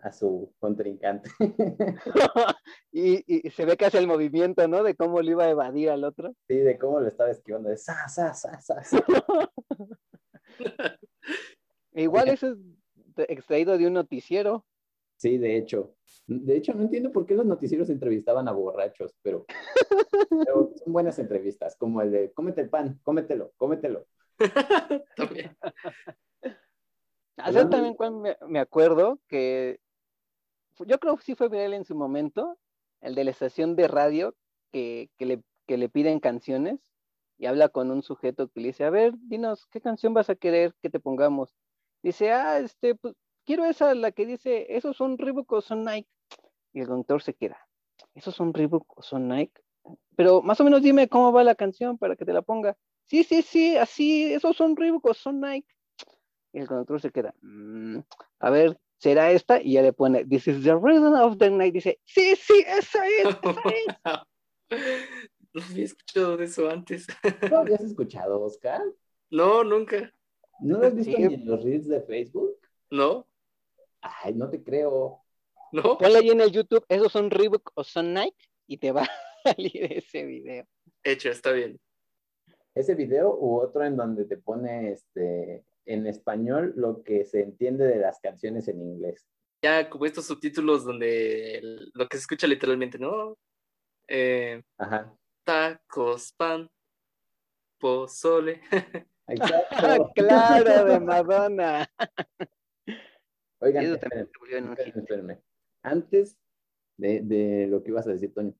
a 0.00 0.12
su 0.12 0.52
contrincante. 0.58 1.30
y, 2.92 3.46
y 3.46 3.50
se 3.50 3.64
ve 3.64 3.76
que 3.76 3.86
hace 3.86 3.98
el 3.98 4.06
movimiento, 4.06 4.66
¿no? 4.68 4.82
De 4.82 4.94
cómo 4.94 5.20
lo 5.20 5.30
iba 5.30 5.44
a 5.44 5.50
evadir 5.50 5.90
al 5.90 6.04
otro. 6.04 6.34
Sí, 6.46 6.56
de 6.56 6.78
cómo 6.78 7.00
lo 7.00 7.08
estaba 7.08 7.30
esquivando. 7.30 7.68
De 7.68 7.76
sa, 7.76 8.08
sa, 8.08 8.34
sa, 8.34 8.60
sa. 8.60 8.82
E 11.92 12.02
igual 12.02 12.28
eso 12.28 12.52
es 12.52 12.58
extraído 13.28 13.76
de 13.76 13.86
un 13.86 13.94
noticiero. 13.94 14.64
Sí, 15.16 15.36
de 15.36 15.56
hecho. 15.56 15.96
De 16.28 16.56
hecho, 16.56 16.72
no 16.74 16.82
entiendo 16.82 17.10
por 17.10 17.26
qué 17.26 17.34
los 17.34 17.44
noticieros 17.44 17.90
entrevistaban 17.90 18.46
a 18.46 18.52
borrachos, 18.52 19.16
pero, 19.20 19.46
pero 20.30 20.72
son 20.76 20.92
buenas 20.92 21.18
entrevistas, 21.18 21.74
como 21.76 22.00
el 22.02 22.12
de 22.12 22.32
cómete 22.32 22.60
el 22.60 22.70
pan, 22.70 23.00
cómetelo, 23.02 23.52
cómetelo. 23.56 24.06
También. 25.16 25.56
Hablando- 27.36 27.76
también 27.76 28.22
me, 28.22 28.36
me 28.46 28.60
acuerdo 28.60 29.20
que 29.28 29.80
yo 30.86 30.98
creo 30.98 31.16
que 31.16 31.24
sí 31.24 31.34
fue 31.34 31.48
viral 31.48 31.74
en 31.74 31.84
su 31.84 31.94
momento, 31.94 32.58
el 33.00 33.14
de 33.14 33.24
la 33.24 33.30
estación 33.30 33.76
de 33.76 33.88
radio 33.88 34.34
que, 34.72 35.10
que 35.16 35.26
le, 35.26 35.42
que 35.66 35.76
le 35.78 35.88
piden 35.88 36.20
canciones 36.20 36.80
y 37.38 37.46
habla 37.46 37.68
con 37.68 37.90
un 37.90 38.02
sujeto 38.02 38.48
que 38.48 38.60
le 38.60 38.68
dice, 38.68 38.84
a 38.84 38.90
ver, 38.90 39.14
dinos, 39.18 39.66
¿qué 39.66 39.80
canción 39.80 40.12
vas 40.14 40.28
a 40.30 40.34
querer 40.34 40.74
que 40.82 40.90
te 40.90 41.00
pongamos? 41.00 41.54
Dice, 42.02 42.32
ah, 42.32 42.58
este, 42.58 42.94
pues 42.96 43.14
quiero 43.44 43.64
esa, 43.64 43.94
la 43.94 44.12
que 44.12 44.26
dice, 44.26 44.66
¿esos 44.76 44.96
son 44.96 45.18
Reebok 45.18 45.50
o 45.52 45.60
son 45.60 45.84
Nike? 45.84 46.08
Y 46.72 46.80
el 46.80 46.86
conductor 46.88 47.22
se 47.22 47.34
queda, 47.34 47.58
¿esos 48.14 48.34
son 48.34 48.52
Reebok 48.52 48.98
o 48.98 49.02
son 49.02 49.28
Nike? 49.28 49.60
Pero 50.16 50.42
más 50.42 50.60
o 50.60 50.64
menos 50.64 50.82
dime 50.82 51.08
cómo 51.08 51.32
va 51.32 51.44
la 51.44 51.54
canción 51.54 51.96
para 51.96 52.16
que 52.16 52.24
te 52.24 52.32
la 52.32 52.42
ponga. 52.42 52.76
Sí, 53.06 53.24
sí, 53.24 53.42
sí, 53.42 53.76
así, 53.76 54.32
esos 54.32 54.56
son 54.56 54.76
Reebok 54.76 55.06
o 55.06 55.14
son 55.14 55.40
Nike. 55.40 55.68
Y 56.52 56.58
el 56.58 56.66
conductor 56.66 57.00
se 57.00 57.10
queda, 57.10 57.34
"Mm, 57.40 58.00
a 58.40 58.50
ver, 58.50 58.78
¿será 58.98 59.30
esta? 59.32 59.60
Y 59.62 59.72
ya 59.74 59.82
le 59.82 59.92
pone, 59.92 60.24
This 60.24 60.46
is 60.48 60.62
the 60.62 60.74
rhythm 60.76 61.14
of 61.14 61.38
the 61.38 61.50
night. 61.50 61.72
Dice, 61.74 61.98
sí, 62.04 62.34
sí, 62.36 62.64
esa 62.66 63.06
es, 63.06 63.26
esa 63.26 63.62
es. 64.70 64.70
No 65.54 65.62
había 65.62 65.84
escuchado 65.86 66.36
de 66.36 66.44
eso 66.44 66.68
antes. 66.68 67.06
¿No 67.42 67.48
lo 67.48 67.58
habías 67.58 67.80
escuchado, 67.80 68.40
Oscar? 68.42 68.82
No, 69.30 69.64
nunca. 69.64 70.12
¿No 70.60 70.78
lo 70.78 70.86
has 70.86 70.94
visto 70.94 71.16
Sí. 71.16 71.22
ni 71.24 71.34
en 71.34 71.46
los 71.46 71.62
reels 71.64 71.88
de 71.88 72.02
Facebook? 72.02 72.58
No, 72.90 73.26
Ay, 74.00 74.34
no 74.34 74.48
te 74.50 74.62
creo. 74.62 75.22
no. 75.72 75.98
Ponle 75.98 76.18
ahí 76.18 76.30
en 76.30 76.40
el 76.40 76.52
YouTube, 76.52 76.84
¿esos 76.88 77.10
son 77.10 77.30
Reebok 77.30 77.72
o 77.74 77.82
son 77.82 78.12
Nike? 78.14 78.36
Y 78.66 78.76
te 78.76 78.92
va 78.92 79.02
a 79.44 79.52
salir 79.54 79.90
ese 79.92 80.24
video. 80.24 80.66
Hecho, 81.02 81.30
está 81.30 81.52
bien. 81.52 81.80
Ese 82.74 82.94
video 82.94 83.34
u 83.36 83.58
otro 83.60 83.84
en 83.84 83.96
donde 83.96 84.24
te 84.26 84.36
pone 84.36 84.92
este 84.92 85.64
en 85.88 86.06
español 86.06 86.74
lo 86.76 87.02
que 87.02 87.24
se 87.24 87.40
entiende 87.40 87.86
de 87.86 87.96
las 87.96 88.20
canciones 88.20 88.68
en 88.68 88.80
inglés. 88.82 89.26
Ya 89.62 89.88
como 89.90 90.04
estos 90.04 90.26
subtítulos 90.26 90.84
donde 90.84 91.56
el- 91.58 91.90
lo 91.94 92.06
que 92.08 92.16
se 92.16 92.20
escucha 92.22 92.46
literalmente, 92.46 92.98
¿no? 92.98 93.36
Eh, 94.06 94.62
Ajá. 94.78 95.16
tacos, 95.44 96.32
pan, 96.36 96.68
pozole. 97.80 98.60
Exacto. 99.28 100.12
claro, 100.14 100.84
de 100.84 101.00
Madonna. 101.00 101.86
Oigan, 103.60 103.98
espérenme. 104.94 105.40
Antes 105.82 106.36
de, 106.96 107.20
de 107.22 107.66
lo 107.66 107.82
que 107.82 107.90
ibas 107.90 108.06
a 108.06 108.12
decir, 108.12 108.32
Toño, 108.32 108.54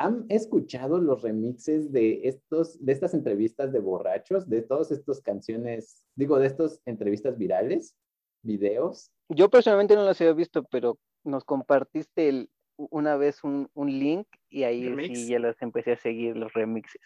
¿han 0.00 0.24
escuchado 0.30 0.98
los 0.98 1.20
remixes 1.22 1.92
de 1.92 2.22
estos, 2.26 2.82
de 2.82 2.92
estas 2.92 3.12
entrevistas 3.12 3.70
de 3.70 3.80
borrachos, 3.80 4.48
de 4.48 4.62
todas 4.62 4.90
estas 4.90 5.20
canciones, 5.20 6.02
digo, 6.16 6.38
de 6.38 6.46
estas 6.46 6.80
entrevistas 6.86 7.36
virales, 7.36 7.94
videos? 8.42 9.12
Yo 9.28 9.50
personalmente 9.50 9.94
no 9.94 10.04
los 10.06 10.18
había 10.20 10.32
visto, 10.32 10.64
pero 10.64 10.98
nos 11.22 11.44
compartiste 11.44 12.30
el- 12.30 12.50
una 12.78 13.16
vez 13.18 13.44
un, 13.44 13.68
un 13.74 13.90
link 13.90 14.26
y 14.48 14.62
ahí 14.62 14.88
Remix. 14.88 15.18
sí 15.18 15.28
ya 15.28 15.38
los 15.38 15.60
empecé 15.60 15.92
a 15.92 15.96
seguir, 15.98 16.34
los 16.34 16.50
remixes. 16.54 17.02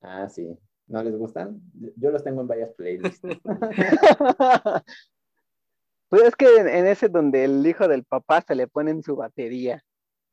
Ah, 0.00 0.26
sí. 0.30 0.58
¿No 0.86 1.02
les 1.02 1.14
gustan? 1.18 1.60
Yo 1.96 2.10
los 2.10 2.24
tengo 2.24 2.40
en 2.40 2.48
varias 2.48 2.72
playlists. 2.72 3.20
Pues 6.10 6.22
es 6.22 6.36
que 6.36 6.46
en, 6.56 6.66
en 6.68 6.86
ese 6.86 7.10
donde 7.10 7.44
el 7.44 7.66
hijo 7.66 7.86
del 7.86 8.02
papá 8.04 8.40
se 8.40 8.54
le 8.54 8.66
pone 8.66 8.90
en 8.92 9.02
su 9.02 9.14
batería. 9.14 9.84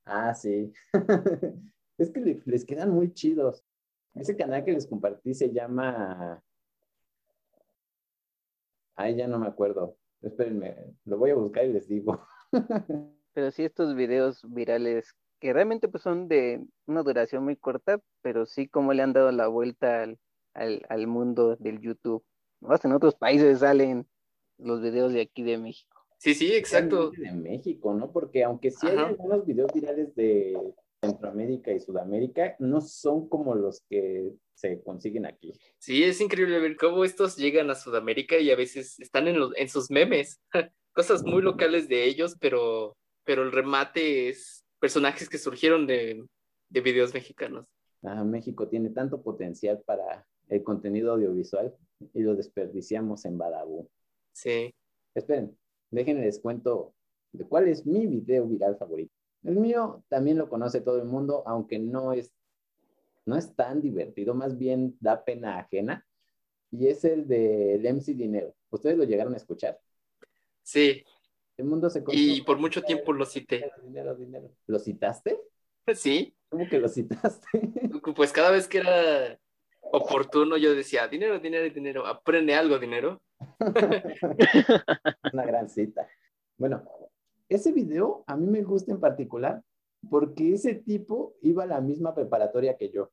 Ah, 0.05 0.33
sí. 0.33 0.71
es 1.97 2.11
que 2.11 2.19
le- 2.21 2.41
les 2.45 2.65
quedan 2.65 2.89
muy 2.91 3.13
chidos. 3.13 3.63
Ese 4.13 4.35
canal 4.35 4.63
que 4.63 4.71
les 4.71 4.87
compartí 4.87 5.33
se 5.33 5.51
llama. 5.51 6.41
Ay, 8.95 9.15
ya 9.15 9.27
no 9.27 9.39
me 9.39 9.47
acuerdo. 9.47 9.97
Espérenme, 10.21 10.95
lo 11.05 11.17
voy 11.17 11.31
a 11.31 11.35
buscar 11.35 11.65
y 11.65 11.73
les 11.73 11.87
digo. 11.87 12.25
Pero 13.33 13.51
sí 13.51 13.65
estos 13.65 13.95
videos 13.95 14.41
virales 14.49 15.13
que 15.41 15.51
realmente 15.51 15.89
pues 15.89 16.01
son 16.03 16.29
de 16.29 16.65
una 16.87 17.03
duración 17.03 17.43
muy 17.43 17.57
corta, 17.57 17.99
pero 18.21 18.45
sí 18.45 18.69
como 18.69 18.93
le 18.93 19.03
han 19.03 19.11
dado 19.11 19.29
la 19.33 19.47
vuelta 19.47 20.03
al, 20.03 20.17
al, 20.53 20.85
al 20.87 21.07
mundo 21.07 21.57
del 21.57 21.81
YouTube. 21.81 22.23
¿no? 22.61 22.71
Hasta 22.71 22.87
en 22.87 22.93
otros 22.93 23.15
países 23.15 23.59
salen 23.59 24.07
los 24.57 24.81
videos 24.81 25.11
de 25.11 25.21
aquí 25.21 25.43
de 25.43 25.57
México. 25.57 26.01
Sí, 26.17 26.33
sí, 26.33 26.53
exacto. 26.53 27.11
De 27.11 27.33
México, 27.33 27.93
¿no? 27.93 28.09
Porque 28.13 28.45
aunque 28.45 28.71
sí 28.71 28.87
hay 28.87 28.95
Ajá. 28.95 29.07
algunos 29.07 29.45
videos 29.45 29.71
virales 29.73 30.15
de 30.15 30.57
Centroamérica 31.05 31.71
y 31.71 31.79
Sudamérica, 31.79 32.55
no 32.59 32.81
son 32.81 33.27
como 33.29 33.55
los 33.55 33.81
que 33.89 34.33
se 34.53 34.81
consiguen 34.83 35.25
aquí. 35.25 35.53
Sí, 35.77 36.03
es 36.03 36.21
increíble 36.21 36.59
ver 36.59 36.77
cómo 36.77 37.03
estos 37.03 37.35
llegan 37.35 37.69
a 37.69 37.75
Sudamérica 37.75 38.37
y 38.37 38.51
a 38.51 38.55
veces 38.55 38.99
están 38.99 39.27
en, 39.27 39.39
los, 39.39 39.51
en 39.55 39.69
sus 39.69 39.91
memes. 39.91 40.41
Cosas 40.93 41.23
muy 41.23 41.41
locales 41.41 41.89
de 41.89 42.05
ellos, 42.05 42.37
pero, 42.39 42.95
pero 43.25 43.43
el 43.43 43.51
remate 43.51 44.29
es 44.29 44.63
personajes 44.79 45.27
que 45.27 45.37
surgieron 45.37 45.87
de, 45.87 46.25
de 46.69 46.81
videos 46.81 47.13
mexicanos. 47.13 47.65
Ah, 48.03 48.23
México 48.23 48.67
tiene 48.67 48.89
tanto 48.91 49.21
potencial 49.21 49.81
para 49.85 50.25
el 50.47 50.63
contenido 50.63 51.13
audiovisual 51.13 51.75
y 52.13 52.21
lo 52.21 52.35
desperdiciamos 52.35 53.25
en 53.25 53.37
Badabú. 53.37 53.89
Sí. 54.33 54.73
Esperen, 55.13 55.57
déjenme 55.91 56.25
les 56.25 56.39
cuento 56.39 56.93
de 57.31 57.45
cuál 57.45 57.67
es 57.67 57.85
mi 57.85 58.05
video 58.05 58.45
viral 58.45 58.77
favorito. 58.77 59.14
El 59.45 59.57
mío 59.57 60.03
también 60.09 60.37
lo 60.37 60.49
conoce 60.49 60.81
todo 60.81 60.97
el 60.97 61.05
mundo, 61.05 61.43
aunque 61.45 61.79
no 61.79 62.13
es, 62.13 62.33
no 63.25 63.37
es 63.37 63.55
tan 63.55 63.81
divertido, 63.81 64.33
más 64.33 64.57
bien 64.57 64.97
da 64.99 65.23
pena 65.23 65.59
ajena. 65.59 66.05
Y 66.71 66.87
es 66.87 67.05
el 67.05 67.27
del 67.27 67.85
MC 67.85 68.15
Dinero. 68.15 68.53
¿Ustedes 68.69 68.97
lo 68.97 69.03
llegaron 69.03 69.33
a 69.33 69.37
escuchar? 69.37 69.79
Sí, 70.63 71.03
El 71.57 71.65
mundo 71.65 71.89
se 71.89 72.03
y 72.11 72.41
por 72.41 72.57
mucho 72.57 72.81
tiempo 72.81 73.13
lo 73.13 73.25
cité. 73.25 73.57
Dinero, 73.57 73.75
dinero, 73.83 74.15
dinero. 74.15 74.51
¿Lo 74.67 74.79
citaste? 74.79 75.39
Sí, 75.93 76.35
¿Cómo 76.49 76.67
que 76.69 76.79
lo 76.79 76.87
citaste? 76.87 77.47
pues 78.15 78.31
cada 78.31 78.51
vez 78.51 78.67
que 78.67 78.79
era 78.79 79.37
oportuno 79.81 80.57
yo 80.57 80.73
decía, 80.73 81.07
dinero, 81.07 81.39
dinero, 81.39 81.69
dinero, 81.73 82.07
aprende 82.07 82.55
algo, 82.55 82.79
dinero. 82.79 83.21
Una 85.33 85.45
gran 85.45 85.69
cita. 85.69 86.07
Bueno, 86.57 86.83
ese 87.49 87.71
video 87.71 88.23
a 88.27 88.35
mí 88.35 88.47
me 88.47 88.63
gusta 88.63 88.91
en 88.91 88.99
particular 88.99 89.61
porque 90.09 90.53
ese 90.53 90.75
tipo 90.75 91.35
iba 91.41 91.63
a 91.63 91.67
la 91.67 91.81
misma 91.81 92.13
preparatoria 92.13 92.77
que 92.77 92.91
yo. 92.91 93.11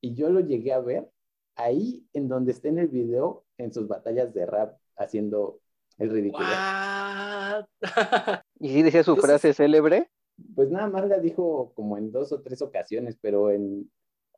Y 0.00 0.14
yo 0.14 0.30
lo 0.30 0.40
llegué 0.40 0.72
a 0.72 0.80
ver 0.80 1.08
ahí 1.56 2.06
en 2.12 2.28
donde 2.28 2.52
está 2.52 2.68
en 2.68 2.78
el 2.78 2.88
video, 2.88 3.44
en 3.58 3.72
sus 3.72 3.88
batallas 3.88 4.32
de 4.34 4.46
rap, 4.46 4.76
haciendo 4.96 5.60
el 5.98 6.10
ridículo. 6.10 6.46
Y 8.58 8.68
sí 8.70 8.82
decía 8.82 9.02
su 9.02 9.12
Entonces- 9.12 9.30
frase 9.30 9.54
célebre. 9.54 10.10
Pues 10.54 10.70
nada 10.70 10.88
más 10.88 11.08
la 11.08 11.18
dijo 11.18 11.72
como 11.74 11.96
en 11.96 12.12
dos 12.12 12.30
o 12.32 12.42
tres 12.42 12.60
ocasiones, 12.60 13.16
pero 13.20 13.50
en... 13.50 13.90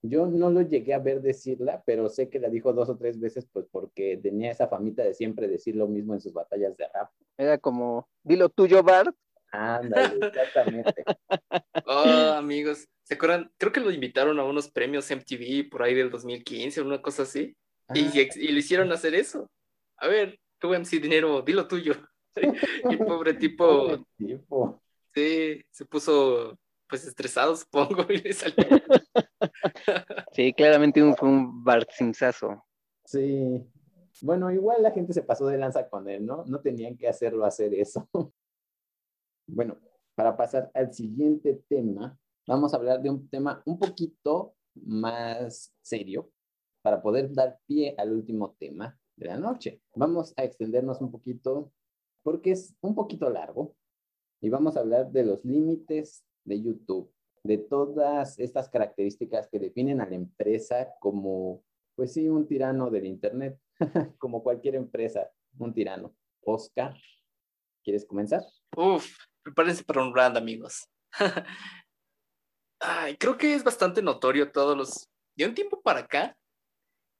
Yo 0.02 0.26
no 0.26 0.50
lo 0.50 0.62
llegué 0.62 0.94
a 0.94 0.98
ver 0.98 1.20
decirla, 1.20 1.82
pero 1.84 2.08
sé 2.08 2.28
que 2.28 2.38
la 2.38 2.48
dijo 2.48 2.72
dos 2.72 2.88
o 2.88 2.96
tres 2.96 3.18
veces, 3.18 3.46
pues 3.52 3.66
porque 3.70 4.18
tenía 4.22 4.50
esa 4.50 4.68
famita 4.68 5.02
de 5.02 5.14
siempre 5.14 5.48
decir 5.48 5.76
lo 5.76 5.88
mismo 5.88 6.14
en 6.14 6.20
sus 6.20 6.32
batallas 6.32 6.76
de 6.76 6.86
rap. 6.92 7.10
Era 7.36 7.58
como, 7.58 8.08
dilo 8.22 8.48
tuyo, 8.48 8.82
Bart. 8.82 9.14
Ándale, 9.50 10.26
exactamente. 10.26 11.04
Oh, 11.90 12.34
amigos, 12.36 12.86
¿se 13.02 13.14
acuerdan? 13.14 13.50
Creo 13.56 13.72
que 13.72 13.80
lo 13.80 13.90
invitaron 13.90 14.38
a 14.38 14.44
unos 14.44 14.68
premios 14.70 15.10
MTV 15.10 15.70
por 15.70 15.82
ahí 15.82 15.94
del 15.94 16.10
2015 16.10 16.82
o 16.82 16.84
una 16.84 17.00
cosa 17.00 17.22
así. 17.22 17.56
Y, 17.94 18.00
Ah, 18.00 18.12
y, 18.12 18.28
y 18.40 18.48
le 18.52 18.58
hicieron 18.58 18.92
hacer 18.92 19.14
eso. 19.14 19.50
A 19.96 20.06
ver, 20.06 20.38
tú 20.58 20.74
MC 20.74 21.00
Dinero, 21.00 21.40
dilo 21.42 21.66
tuyo. 21.66 21.94
Y 22.90 22.92
el 22.92 22.98
pobre 22.98 23.34
tipo, 23.34 23.66
pobre 23.88 24.04
tipo. 24.16 24.82
sí, 25.14 25.60
se 25.70 25.84
puso 25.86 26.58
pues 26.88 27.04
estresado, 27.06 27.56
supongo, 27.56 28.06
y 28.10 28.18
le 28.18 28.32
salió. 28.32 28.64
Sí, 30.32 30.52
claramente 30.52 31.02
un- 31.02 31.14
fue 31.16 31.28
un 31.28 31.62
Bart. 31.64 31.88
Sí. 33.04 33.64
Bueno, 34.22 34.50
igual 34.50 34.82
la 34.82 34.90
gente 34.90 35.12
se 35.12 35.22
pasó 35.22 35.46
de 35.46 35.58
lanza 35.58 35.88
con 35.88 36.08
él, 36.08 36.26
¿no? 36.26 36.44
No 36.46 36.60
tenían 36.60 36.96
que 36.96 37.08
hacerlo 37.08 37.44
hacer 37.44 37.74
eso. 37.74 38.08
Bueno, 39.50 39.78
para 40.14 40.36
pasar 40.36 40.70
al 40.74 40.92
siguiente 40.92 41.62
tema, 41.68 42.18
vamos 42.46 42.74
a 42.74 42.76
hablar 42.76 43.00
de 43.00 43.08
un 43.08 43.28
tema 43.30 43.62
un 43.64 43.78
poquito 43.78 44.54
más 44.74 45.74
serio 45.80 46.30
para 46.82 47.00
poder 47.00 47.32
dar 47.32 47.58
pie 47.66 47.94
al 47.96 48.12
último 48.12 48.54
tema 48.58 48.98
de 49.16 49.26
la 49.26 49.38
noche. 49.38 49.80
Vamos 49.94 50.34
a 50.36 50.44
extendernos 50.44 51.00
un 51.00 51.10
poquito 51.10 51.72
porque 52.22 52.52
es 52.52 52.76
un 52.82 52.94
poquito 52.94 53.30
largo 53.30 53.74
y 54.42 54.50
vamos 54.50 54.76
a 54.76 54.80
hablar 54.80 55.10
de 55.10 55.24
los 55.24 55.42
límites 55.44 56.24
de 56.44 56.60
YouTube, 56.62 57.10
de 57.48 57.56
todas 57.56 58.38
estas 58.38 58.68
características 58.68 59.48
que 59.48 59.58
definen 59.58 60.02
a 60.02 60.06
la 60.06 60.14
empresa 60.14 60.92
como, 61.00 61.64
pues 61.96 62.12
sí, 62.12 62.28
un 62.28 62.46
tirano 62.46 62.90
del 62.90 63.06
Internet, 63.06 63.58
como 64.18 64.42
cualquier 64.42 64.74
empresa, 64.74 65.30
un 65.58 65.72
tirano. 65.72 66.14
Oscar, 66.44 66.94
¿quieres 67.82 68.04
comenzar? 68.04 68.42
Uf, 68.76 69.10
prepárense 69.42 69.82
para 69.82 70.02
un 70.02 70.14
round, 70.14 70.36
amigos. 70.36 70.90
Ay, 72.80 73.16
creo 73.16 73.38
que 73.38 73.54
es 73.54 73.64
bastante 73.64 74.02
notorio 74.02 74.52
todos 74.52 74.76
los... 74.76 75.08
De 75.34 75.46
un 75.46 75.54
tiempo 75.54 75.80
para 75.80 76.00
acá, 76.00 76.36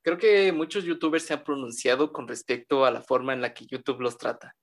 creo 0.05 0.19
que 0.19 0.53
muchos 0.53 0.85
youtubers 0.85 1.25
se 1.25 1.33
han 1.33 1.43
pronunciado 1.43 2.13
con 2.13 2.29
respecto 2.29 2.85
a 2.85 2.91
la 2.91 3.01
forma 3.01 3.33
en 3.33 3.41
la 3.41 3.55
que 3.55 3.65
YouTube 3.65 4.03
los 4.03 4.19
trata. 4.19 4.55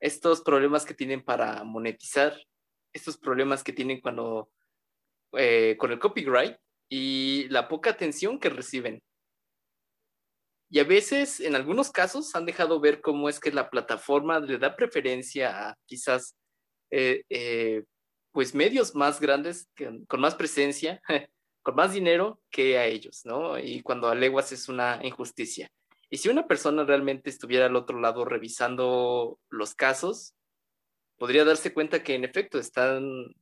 Estos 0.00 0.40
problemas 0.40 0.86
que 0.86 0.94
tienen 0.94 1.22
para 1.22 1.62
monetizar, 1.62 2.34
estos 2.94 3.18
problemas 3.18 3.62
que 3.62 3.74
tienen 3.74 4.00
cuando 4.00 4.48
eh, 5.38 5.76
con 5.78 5.92
el 5.92 5.98
copyright 5.98 6.56
y 6.88 7.48
la 7.48 7.68
poca 7.68 7.90
atención 7.90 8.38
que 8.38 8.50
reciben. 8.50 9.02
Y 10.70 10.80
a 10.80 10.84
veces, 10.84 11.40
en 11.40 11.54
algunos 11.54 11.90
casos, 11.90 12.34
han 12.34 12.46
dejado 12.46 12.80
ver 12.80 13.00
cómo 13.00 13.28
es 13.28 13.38
que 13.38 13.52
la 13.52 13.70
plataforma 13.70 14.40
le 14.40 14.58
da 14.58 14.74
preferencia 14.74 15.68
a 15.68 15.76
quizás 15.86 16.34
eh, 16.90 17.22
eh, 17.28 17.84
pues 18.32 18.54
medios 18.54 18.94
más 18.94 19.20
grandes, 19.20 19.68
con 20.08 20.20
más 20.20 20.34
presencia, 20.34 21.00
con 21.62 21.76
más 21.76 21.92
dinero 21.92 22.40
que 22.50 22.78
a 22.78 22.86
ellos, 22.86 23.22
¿no? 23.24 23.58
Y 23.58 23.82
cuando 23.82 24.08
a 24.08 24.14
leguas 24.14 24.50
es 24.52 24.68
una 24.68 25.00
injusticia. 25.04 25.68
Y 26.10 26.18
si 26.18 26.28
una 26.28 26.46
persona 26.46 26.84
realmente 26.84 27.30
estuviera 27.30 27.66
al 27.66 27.76
otro 27.76 28.00
lado 28.00 28.24
revisando 28.24 29.38
los 29.50 29.74
casos, 29.74 30.34
podría 31.16 31.44
darse 31.44 31.72
cuenta 31.72 32.02
que 32.02 32.14
en 32.14 32.24
efecto 32.24 32.58
están 32.58 33.34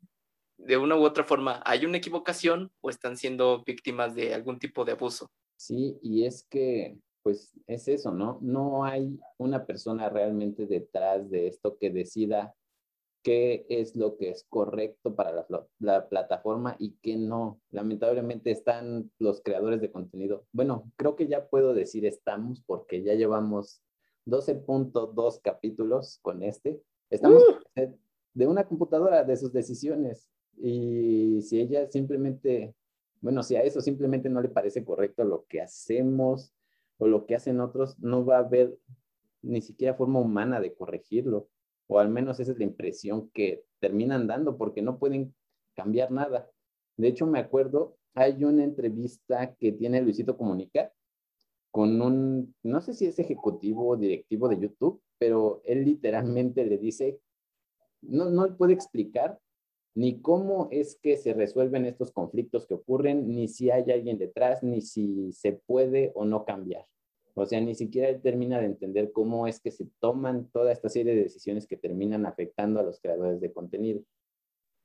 de 0.64 0.76
una 0.76 0.96
u 0.96 1.04
otra 1.04 1.24
forma, 1.24 1.62
hay 1.64 1.84
una 1.84 1.98
equivocación 1.98 2.70
o 2.80 2.90
están 2.90 3.16
siendo 3.16 3.62
víctimas 3.64 4.14
de 4.14 4.34
algún 4.34 4.58
tipo 4.58 4.84
de 4.84 4.92
abuso. 4.92 5.30
Sí, 5.56 5.98
y 6.02 6.24
es 6.24 6.44
que, 6.48 6.98
pues 7.22 7.52
es 7.66 7.88
eso, 7.88 8.12
¿no? 8.12 8.38
No 8.42 8.84
hay 8.84 9.18
una 9.38 9.64
persona 9.66 10.08
realmente 10.08 10.66
detrás 10.66 11.30
de 11.30 11.48
esto 11.48 11.78
que 11.78 11.90
decida 11.90 12.54
qué 13.22 13.64
es 13.68 13.94
lo 13.94 14.16
que 14.16 14.30
es 14.30 14.44
correcto 14.48 15.14
para 15.14 15.46
la, 15.78 16.08
plataforma 16.08 16.76
y 16.78 16.96
qué 17.02 17.16
no. 17.16 17.60
Lamentablemente 17.70 18.50
están 18.50 19.10
los 19.18 19.40
creadores 19.42 19.80
de 19.80 19.92
contenido. 19.92 20.44
Bueno, 20.52 20.90
creo 20.96 21.14
que 21.14 21.28
ya 21.28 21.48
puedo 21.48 21.74
decir 21.74 22.04
estamos 22.04 22.62
porque 22.66 23.02
ya 23.02 23.14
llevamos 23.14 23.80
12.2 24.26 25.40
capítulos 25.40 26.18
con 26.22 26.42
este. 26.42 26.82
Estamos 27.10 27.42
¡Uh! 27.42 27.96
de 28.34 28.46
una 28.46 28.66
computadora, 28.66 29.24
de 29.24 29.36
sus 29.36 29.52
decisiones. 29.52 30.31
Y 30.56 31.40
si 31.42 31.60
ella 31.60 31.90
simplemente, 31.90 32.74
bueno, 33.20 33.42
si 33.42 33.56
a 33.56 33.62
eso 33.62 33.80
simplemente 33.80 34.28
no 34.28 34.40
le 34.40 34.48
parece 34.48 34.84
correcto 34.84 35.24
lo 35.24 35.44
que 35.46 35.60
hacemos 35.60 36.52
o 36.98 37.06
lo 37.06 37.26
que 37.26 37.34
hacen 37.34 37.60
otros, 37.60 37.98
no 37.98 38.24
va 38.24 38.36
a 38.36 38.40
haber 38.40 38.76
ni 39.42 39.60
siquiera 39.60 39.94
forma 39.94 40.20
humana 40.20 40.60
de 40.60 40.74
corregirlo 40.74 41.48
o 41.92 41.98
al 41.98 42.08
menos 42.08 42.40
esa 42.40 42.52
es 42.52 42.58
la 42.58 42.64
impresión 42.64 43.30
que 43.30 43.64
terminan 43.78 44.26
dando 44.26 44.56
porque 44.56 44.82
no 44.82 44.98
pueden 44.98 45.34
cambiar 45.74 46.10
nada. 46.10 46.50
De 46.96 47.08
hecho, 47.08 47.26
me 47.26 47.38
acuerdo, 47.38 47.96
hay 48.14 48.44
una 48.44 48.64
entrevista 48.64 49.54
que 49.56 49.72
tiene 49.72 50.00
Luisito 50.00 50.36
Comunica 50.36 50.92
con 51.70 52.00
un, 52.00 52.54
no 52.62 52.80
sé 52.80 52.94
si 52.94 53.06
es 53.06 53.18
ejecutivo 53.18 53.88
o 53.88 53.96
directivo 53.96 54.48
de 54.48 54.60
YouTube, 54.60 55.02
pero 55.18 55.62
él 55.64 55.84
literalmente 55.84 56.64
le 56.64 56.78
dice, 56.78 57.18
no, 58.02 58.30
no 58.30 58.56
puede 58.56 58.74
explicar 58.74 59.38
ni 59.94 60.20
cómo 60.20 60.68
es 60.70 60.96
que 60.96 61.16
se 61.16 61.34
resuelven 61.34 61.84
estos 61.84 62.12
conflictos 62.12 62.66
que 62.66 62.74
ocurren, 62.74 63.28
ni 63.28 63.48
si 63.48 63.70
hay 63.70 63.90
alguien 63.90 64.18
detrás, 64.18 64.62
ni 64.62 64.80
si 64.80 65.32
se 65.32 65.52
puede 65.52 66.12
o 66.14 66.24
no 66.24 66.44
cambiar. 66.44 66.86
O 67.34 67.46
sea, 67.46 67.60
ni 67.60 67.74
siquiera 67.74 68.18
termina 68.20 68.58
de 68.58 68.66
entender 68.66 69.12
cómo 69.12 69.46
es 69.46 69.60
que 69.60 69.70
se 69.70 69.86
toman 70.00 70.48
toda 70.50 70.72
esta 70.72 70.88
serie 70.88 71.14
de 71.14 71.22
decisiones 71.22 71.66
que 71.66 71.76
terminan 71.76 72.26
afectando 72.26 72.80
a 72.80 72.82
los 72.82 73.00
creadores 73.00 73.40
de 73.40 73.52
contenido. 73.52 74.02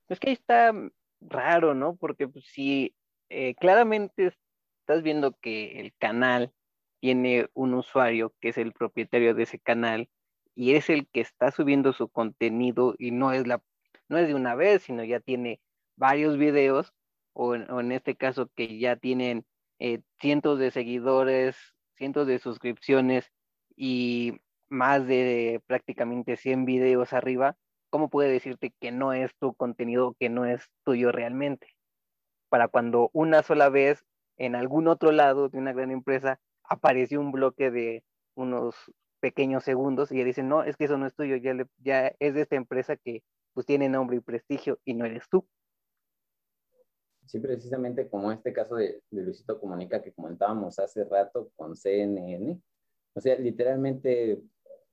Es 0.08 0.20
que 0.20 0.30
ahí 0.30 0.34
está 0.34 0.74
raro, 1.20 1.74
¿no? 1.74 1.96
Porque 1.98 2.28
pues, 2.28 2.46
si 2.46 2.96
eh, 3.30 3.56
claramente 3.56 4.34
estás 4.82 5.04
viendo 5.04 5.34
que 5.41 5.82
el 5.82 5.93
canal 5.98 6.54
tiene 7.02 7.50
un 7.54 7.74
usuario 7.74 8.34
que 8.39 8.50
es 8.50 8.58
el 8.58 8.72
propietario 8.72 9.34
de 9.34 9.43
ese 9.43 9.60
canal 9.60 10.10
y 10.56 10.74
es 10.74 10.89
el 10.89 11.08
que 11.08 11.22
está 11.22 11.52
subiendo 11.52 11.93
su 11.93 12.08
contenido 12.08 12.96
y 12.98 13.12
no 13.12 13.34
es 13.34 13.46
la 13.46 13.62
no 14.10 14.17
es 14.17 14.28
de 14.28 14.36
una 14.36 14.56
vez, 14.56 14.84
sino 14.84 15.04
ya 15.04 15.20
tiene 15.20 15.60
varios 15.96 16.38
videos 16.38 16.93
o 17.34 17.56
en, 17.56 17.91
este 17.91 18.15
caso 18.15 18.50
que 18.56 18.80
ya 18.80 18.96
tienen 18.96 19.46
eh, 19.80 20.02
cientos 20.20 20.58
de 20.58 20.72
seguidores, 20.72 21.56
cientos 21.96 22.26
de 22.26 22.39
suscripciones 22.39 23.32
y 23.76 24.39
más 24.70 25.06
de 25.06 25.62
prácticamente 25.67 26.36
100 26.36 26.65
videos 26.65 27.13
arriba, 27.13 27.56
¿cómo 27.89 28.10
puede 28.10 28.32
decirte 28.32 28.74
que 28.80 28.91
no 28.91 29.13
es 29.13 29.36
tu 29.38 29.54
contenido, 29.54 30.15
que 30.20 30.30
no 30.30 30.46
es 30.46 30.70
tuyo 30.84 31.12
realmente? 31.12 31.76
Para 32.50 32.67
cuando 32.67 33.10
una 33.13 33.43
sola 33.43 33.70
vez 33.70 34.04
en 34.38 34.56
algún 34.56 34.88
otro 34.88 35.12
lado 35.12 35.50
de 35.50 35.60
una 35.60 35.74
gran 35.74 35.91
empresa 35.91 36.39
apareció 36.63 37.20
un 37.20 37.32
bloque 37.32 37.72
de 37.72 38.04
unos 38.36 38.76
pequeños 39.20 39.63
segundos 39.63 40.12
y 40.12 40.17
ya 40.17 40.24
dicen, 40.24 40.48
no, 40.48 40.63
es 40.63 40.76
que 40.78 40.86
eso 40.86 40.98
no 40.98 41.06
es 41.06 41.15
tuyo, 41.15 41.36
ya, 41.38 41.54
ya 41.78 42.12
es 42.20 42.34
de 42.34 42.41
esta 42.41 42.56
empresa 42.56 42.98
que 42.98 43.24
pues 43.58 43.65
tiene 43.65 43.89
nombre 43.89 44.17
y 44.17 44.20
prestigio 44.20 44.80
y 44.86 44.93
no 44.93 45.04
eres 45.08 45.24
tú. 45.32 45.43
Sí, 47.26 47.39
precisamente 47.39 48.08
como 48.08 48.32
este 48.32 48.54
caso 48.54 48.76
de, 48.76 49.02
Luisito 49.10 49.60
Comunica 49.60 50.00
que 50.04 50.13
comentábamos 50.13 50.78
hace 50.78 51.04
rato 51.06 51.50
con 51.56 51.76
CNN. 51.76 52.62
O 53.15 53.20
sea, 53.20 53.36
literalmente 53.39 54.43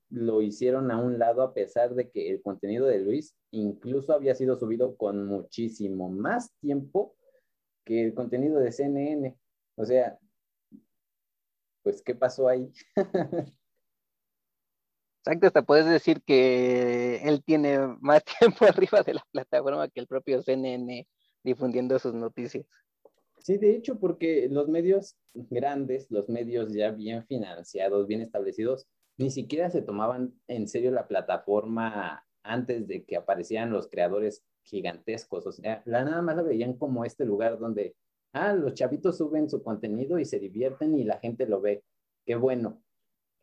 lo 0.09 0.40
hicieron 0.40 0.90
a 0.90 0.96
un 0.96 1.18
lado 1.18 1.42
a 1.42 1.53
pesar 1.53 1.94
de 1.94 2.09
que 2.09 2.31
el 2.31 2.40
contenido 2.40 2.87
de 2.87 3.00
Luis 3.00 3.37
incluso 3.50 4.14
había 4.14 4.35
sido 4.35 4.57
subido 4.57 4.96
con 4.96 5.27
muchísimo 5.27 6.09
más 6.09 6.50
tiempo 6.61 7.14
que 7.85 8.03
el 8.03 8.14
contenido 8.14 8.61
de 8.61 8.72
CNN. 8.72 9.37
O 9.77 9.85
sea, 9.85 10.18
pues, 11.83 12.00
¿qué 12.00 12.14
pasó 12.14 12.48
ahí? 12.48 12.72
Exacto, 15.26 15.46
hasta 15.46 15.62
puedes 15.62 15.87
decir 15.87 16.22
que 16.22 17.16
él 17.22 17.42
tiene 17.42 17.78
más 18.00 18.22
tiempo 18.38 18.66
arriba 18.66 19.02
de 19.02 19.14
la 19.14 19.24
plataforma 19.32 19.88
que 19.88 20.00
el 20.00 20.06
propio 20.06 20.42
CNN 20.42 21.08
difundiendo 21.42 21.98
sus 21.98 22.12
noticias. 22.12 22.66
Sí, 23.38 23.56
de 23.56 23.74
hecho, 23.74 23.98
porque 23.98 24.48
los 24.50 24.68
medios 24.68 25.16
grandes, 25.32 26.10
los 26.10 26.28
medios 26.28 26.74
ya 26.74 26.90
bien 26.90 27.24
financiados, 27.24 28.06
bien 28.06 28.20
establecidos, 28.20 28.87
ni 29.16 29.30
siquiera 29.30 29.70
se 29.70 29.80
tomaban 29.80 30.34
en 30.46 30.68
serio 30.68 30.90
la 30.90 31.08
plataforma 31.08 32.22
antes 32.42 32.87
de 32.87 33.04
que 33.04 33.16
aparecieran 33.16 33.70
los 33.70 33.88
creadores 33.88 34.44
gigantescos. 34.64 35.46
O 35.46 35.52
sea, 35.52 35.82
la 35.87 36.04
nada 36.04 36.20
más 36.20 36.37
la 36.37 36.42
veían 36.42 36.74
como 36.74 37.06
este 37.06 37.24
lugar 37.24 37.58
donde, 37.58 37.96
ah, 38.34 38.52
los 38.52 38.74
chavitos 38.74 39.16
suben 39.16 39.48
su 39.48 39.62
contenido 39.62 40.18
y 40.18 40.26
se 40.26 40.38
divierten 40.38 40.98
y 40.98 41.04
la 41.04 41.18
gente 41.18 41.46
lo 41.46 41.62
ve. 41.62 41.82
Qué 42.26 42.34
bueno. 42.34 42.82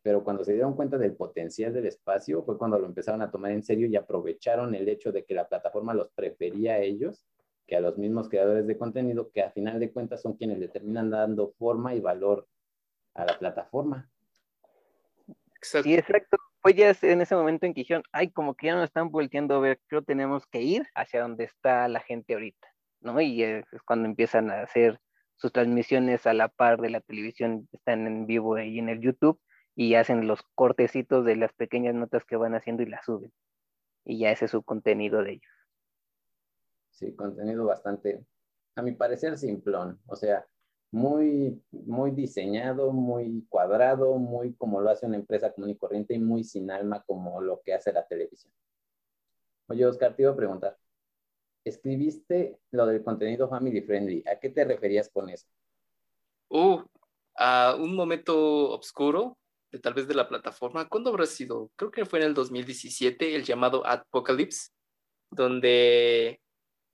Pero 0.02 0.24
cuando 0.24 0.44
se 0.44 0.52
dieron 0.52 0.74
cuenta 0.74 0.98
del 0.98 1.14
potencial 1.14 1.72
del 1.72 1.86
espacio, 1.86 2.42
fue 2.42 2.58
cuando 2.58 2.78
lo 2.78 2.86
empezaron 2.86 3.22
a 3.22 3.30
tomar 3.30 3.52
en 3.52 3.62
serio 3.62 3.86
y 3.86 3.96
aprovecharon 3.96 4.74
el 4.74 4.88
hecho 4.88 5.12
de 5.12 5.24
que 5.24 5.34
la 5.34 5.48
plataforma 5.48 5.94
los 5.94 6.10
prefería 6.10 6.74
a 6.74 6.78
ellos 6.78 7.24
que 7.66 7.76
a 7.76 7.80
los 7.80 7.96
mismos 7.96 8.28
creadores 8.28 8.66
de 8.66 8.76
contenido, 8.76 9.30
que 9.30 9.42
a 9.42 9.50
final 9.50 9.78
de 9.80 9.92
cuentas 9.92 10.22
son 10.22 10.36
quienes 10.36 10.58
le 10.58 10.68
terminan 10.68 11.10
dando 11.10 11.52
forma 11.52 11.94
y 11.94 12.00
valor 12.00 12.48
a 13.14 13.24
la 13.24 13.38
plataforma. 13.38 14.10
Exacto. 15.56 15.88
Sí, 15.88 15.94
exacto. 15.94 16.36
Pues 16.60 16.76
ya 16.76 16.94
en 17.02 17.20
ese 17.20 17.34
momento 17.34 17.66
en 17.66 17.74
que 17.74 17.80
dijeron, 17.80 18.02
ay, 18.12 18.30
como 18.30 18.54
que 18.54 18.66
ya 18.66 18.74
no 18.74 18.84
están 18.84 19.10
volteando 19.10 19.56
a 19.56 19.60
ver, 19.60 19.80
creo 19.86 20.02
tenemos 20.02 20.46
que 20.46 20.60
ir 20.60 20.86
hacia 20.94 21.22
donde 21.22 21.44
está 21.44 21.88
la 21.88 22.00
gente 22.00 22.34
ahorita, 22.34 22.68
¿no? 23.00 23.20
Y 23.20 23.42
es 23.42 23.64
cuando 23.84 24.08
empiezan 24.08 24.50
a 24.50 24.62
hacer 24.62 25.00
sus 25.36 25.52
transmisiones 25.52 26.26
a 26.26 26.34
la 26.34 26.48
par 26.48 26.80
de 26.80 26.90
la 26.90 27.00
televisión, 27.00 27.68
están 27.72 28.06
en 28.06 28.26
vivo 28.26 28.54
ahí 28.54 28.78
en 28.78 28.88
el 28.88 29.00
YouTube 29.00 29.40
y 29.74 29.94
hacen 29.94 30.26
los 30.26 30.42
cortecitos 30.54 31.24
de 31.24 31.36
las 31.36 31.52
pequeñas 31.52 31.94
notas 31.94 32.24
que 32.24 32.36
van 32.36 32.54
haciendo 32.54 32.82
y 32.82 32.86
las 32.86 33.04
suben. 33.04 33.32
Y 34.04 34.18
ya 34.18 34.30
ese 34.30 34.46
es 34.46 34.50
su 34.50 34.62
contenido 34.62 35.22
de 35.22 35.32
ellos. 35.32 35.52
Sí, 36.90 37.14
contenido 37.14 37.64
bastante, 37.64 38.24
a 38.74 38.82
mi 38.82 38.92
parecer, 38.92 39.38
simplón. 39.38 39.98
O 40.06 40.16
sea, 40.16 40.46
muy, 40.90 41.62
muy 41.70 42.10
diseñado, 42.10 42.92
muy 42.92 43.46
cuadrado, 43.48 44.18
muy 44.18 44.54
como 44.54 44.80
lo 44.80 44.90
hace 44.90 45.06
una 45.06 45.16
empresa 45.16 45.52
común 45.52 45.70
y 45.70 45.76
corriente 45.76 46.14
y 46.14 46.18
muy 46.18 46.44
sin 46.44 46.70
alma 46.70 47.02
como 47.06 47.40
lo 47.40 47.62
que 47.62 47.72
hace 47.72 47.92
la 47.92 48.06
televisión. 48.06 48.52
Oye, 49.68 49.86
Oscar, 49.86 50.14
te 50.14 50.22
iba 50.22 50.32
a 50.32 50.36
preguntar. 50.36 50.76
Escribiste 51.64 52.58
lo 52.72 52.86
del 52.86 53.02
contenido 53.02 53.48
family 53.48 53.80
friendly. 53.80 54.22
¿A 54.26 54.38
qué 54.38 54.50
te 54.50 54.64
referías 54.64 55.08
con 55.08 55.30
eso? 55.30 55.46
Uh, 56.48 56.82
a 57.36 57.76
un 57.78 57.96
momento 57.96 58.70
oscuro 58.72 59.38
tal 59.80 59.94
vez 59.94 60.06
de 60.08 60.14
la 60.14 60.28
plataforma. 60.28 60.88
¿Cuándo 60.88 61.10
habrá 61.10 61.26
sido? 61.26 61.70
Creo 61.76 61.90
que 61.90 62.04
fue 62.04 62.20
en 62.20 62.26
el 62.26 62.34
2017, 62.34 63.34
el 63.34 63.44
llamado 63.44 63.86
Apocalypse, 63.86 64.70
donde, 65.30 66.40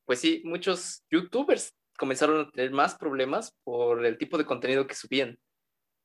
pues 0.05 0.21
sí, 0.21 0.43
muchos 0.45 1.03
youtubers 1.11 1.75
comenzaron 1.99 2.41
a 2.41 2.51
tener 2.51 2.71
más 2.71 2.97
problemas 2.97 3.53
por 3.65 4.07
el 4.07 4.19
tipo 4.19 4.39
de 4.39 4.47
contenido 4.47 4.87
que 4.87 4.95
subían. 4.95 5.39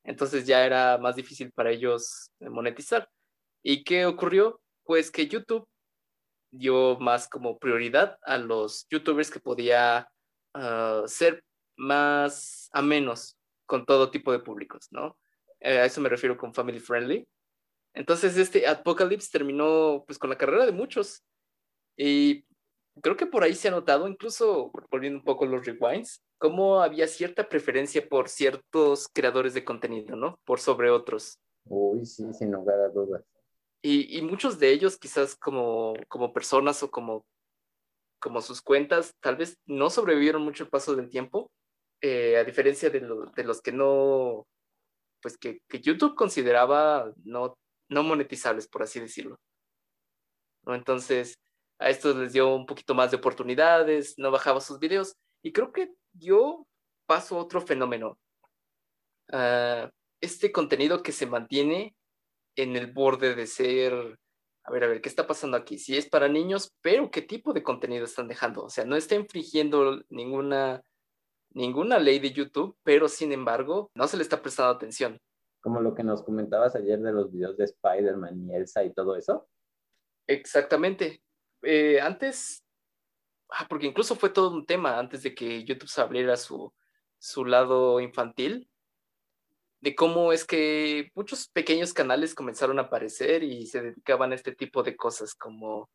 Entonces 0.04 0.46
ya 0.46 0.66
era 0.66 0.98
más 0.98 1.16
difícil 1.16 1.52
para 1.52 1.72
ellos 1.72 2.32
monetizar. 2.40 3.08
¿Y 3.64 3.84
qué 3.84 4.06
ocurrió? 4.06 4.60
Pues 4.84 5.12
que 5.12 5.28
YouTube 5.28 5.68
dio 6.52 6.98
más 7.00 7.28
como 7.28 7.58
prioridad 7.58 8.18
a 8.24 8.38
los 8.38 8.86
youtubers 8.90 9.32
que 9.32 9.40
podía 9.40 10.10
ah, 10.54 11.04
ser 11.08 11.44
más 11.78 12.70
a 12.74 12.82
menos 12.82 13.38
con 13.66 13.86
todo 13.86 14.12
tipo 14.12 14.32
de 14.32 14.40
públicos, 14.40 14.88
¿no? 14.92 15.18
Eh, 15.64 15.80
a 15.80 15.86
eso 15.86 16.02
me 16.02 16.10
refiero 16.10 16.38
con 16.38 16.54
family 16.54 16.80
friendly. 16.80 17.26
Entonces 17.94 18.38
este 18.38 18.68
Apocalypse 18.68 19.30
terminó 19.32 20.04
pues 20.06 20.20
con 20.20 20.30
la 20.30 20.38
carrera 20.38 20.66
de 20.66 20.72
muchos 20.72 21.24
y 21.98 22.46
creo 23.02 23.16
que 23.16 23.26
por 23.26 23.44
ahí 23.44 23.54
se 23.54 23.70
ha 23.70 23.72
notado, 23.72 24.08
incluso 24.08 24.72
volviendo 24.92 25.20
un 25.20 25.26
poco 25.26 25.46
los 25.46 25.66
rewinds, 25.66 26.22
cómo 26.38 26.82
había 26.82 27.08
cierta 27.08 27.48
preferencia 27.48 28.08
por 28.08 28.30
ciertos 28.30 29.08
creadores 29.08 29.54
de 29.54 29.64
contenido, 29.64 30.16
¿no? 30.16 30.40
Por 30.44 30.60
sobre 30.60 30.90
otros. 30.90 31.40
Uy, 31.66 32.06
sí, 32.06 32.34
sin 32.34 32.52
lugar 32.52 32.80
a 32.80 32.90
dudas. 32.90 33.24
Y, 33.82 34.18
y 34.18 34.22
muchos 34.22 34.60
de 34.60 34.70
ellos 34.70 34.98
quizás 34.98 35.36
como, 35.36 35.94
como 36.08 36.34
personas 36.34 36.84
o 36.84 36.92
como, 36.92 37.26
como 38.20 38.42
sus 38.42 38.62
cuentas, 38.62 39.14
tal 39.22 39.36
vez 39.36 39.58
no 39.66 39.90
sobrevivieron 39.90 40.42
mucho 40.42 40.64
el 40.64 40.70
paso 40.70 40.96
del 40.96 41.10
tiempo, 41.10 41.52
eh, 42.02 42.38
a 42.38 42.44
diferencia 42.44 42.90
de, 42.90 43.00
de, 43.00 43.44
los 43.44 43.62
que 43.62 43.72
no, 43.72 44.46
pues 45.24 45.38
que, 45.38 45.62
que, 45.68 45.80
YouTube 45.80 46.16
consideraba 46.16 47.12
no, 47.24 47.58
no 47.90 48.04
monetizables, 48.04 48.68
por 48.68 48.84
así 48.84 49.00
decirlo. 49.00 49.40
¿No? 50.66 50.76
Entonces, 50.76 51.40
a 51.80 51.90
estos 51.90 52.16
les 52.16 52.34
dio 52.34 52.54
un 52.54 52.66
poquito 52.66 52.94
más 52.94 53.10
de 53.10 53.18
oportunidades, 53.18 54.14
no 54.18 54.30
bajaba 54.30 54.62
sus 54.62 54.78
videos, 54.80 55.16
y 55.42 55.52
creo 55.52 55.72
que 55.72 55.92
yo 56.14 56.68
paso 57.08 57.38
otro 57.38 57.62
fenómeno. 57.62 58.20
Uh, 59.32 59.90
este 60.22 60.52
contenido 60.52 61.02
que 61.02 61.12
se 61.12 61.26
mantiene 61.26 61.96
en 62.56 62.76
el 62.76 62.92
borde 62.92 63.36
de 63.36 63.48
ser, 63.48 64.20
a 64.64 64.72
ver, 64.72 64.84
a 64.84 64.88
ver, 64.88 65.02
¿qué 65.02 65.10
está 65.10 65.26
pasando 65.26 65.58
aquí? 65.58 65.78
Si 65.78 65.98
es 65.98 66.08
para 66.08 66.28
niños, 66.28 66.70
pero 66.82 67.10
¿qué 67.10 67.22
tipo 67.22 67.54
de 67.54 67.64
contenido 67.64 68.06
están 68.06 68.28
dejando? 68.28 68.64
O 68.64 68.70
sea, 68.70 68.86
no 68.86 68.96
está 68.96 69.16
infringiendo 69.16 70.04
ninguna, 70.10 70.82
ninguna 71.54 72.00
ley 72.00 72.20
de 72.20 72.32
YouTube, 72.32 72.78
pero 72.84 73.08
sin 73.08 73.32
embargo, 73.32 73.92
no 73.96 74.08
se 74.08 74.18
le 74.18 74.24
está 74.24 74.42
prestando 74.42 74.72
atención. 74.72 75.20
Como 75.62 75.80
lo 75.80 75.96
que 75.96 76.04
nos 76.04 76.24
comentabas 76.24 76.76
ayer 76.76 77.00
de 77.00 77.14
los 77.14 77.32
videos 77.32 77.58
de 77.58 77.66
Spider-Man 77.66 78.50
y 78.50 78.56
Elsa 78.56 78.84
y 78.84 78.94
todo 78.94 79.16
eso. 79.16 79.48
Exactamente. 80.28 81.24
Eh, 81.62 82.02
antes, 82.02 82.64
ah, 83.50 83.66
porque 83.70 83.88
incluso 83.88 84.16
fue 84.16 84.30
todo 84.30 84.52
un 84.52 84.66
tema 84.66 85.00
antes 85.00 85.24
de 85.24 85.34
que 85.34 85.64
YouTube 85.64 85.90
se 85.90 86.02
abriera 86.02 86.36
su, 86.36 86.74
su 87.18 87.46
lado 87.46 88.02
infantil, 88.02 88.70
de 89.80 89.96
cómo 89.96 90.32
es 90.32 90.46
que 90.46 91.12
muchos 91.14 91.50
pequeños 91.50 91.94
canales 91.94 92.36
comenzaron 92.36 92.80
a 92.80 92.84
aparecer 92.84 93.44
y 93.44 93.66
se 93.66 93.82
dedicaban 93.82 94.32
a 94.32 94.36
este 94.36 94.54
tipo 94.56 94.82
de 94.82 94.96
cosas 94.96 95.36
como 95.36 95.90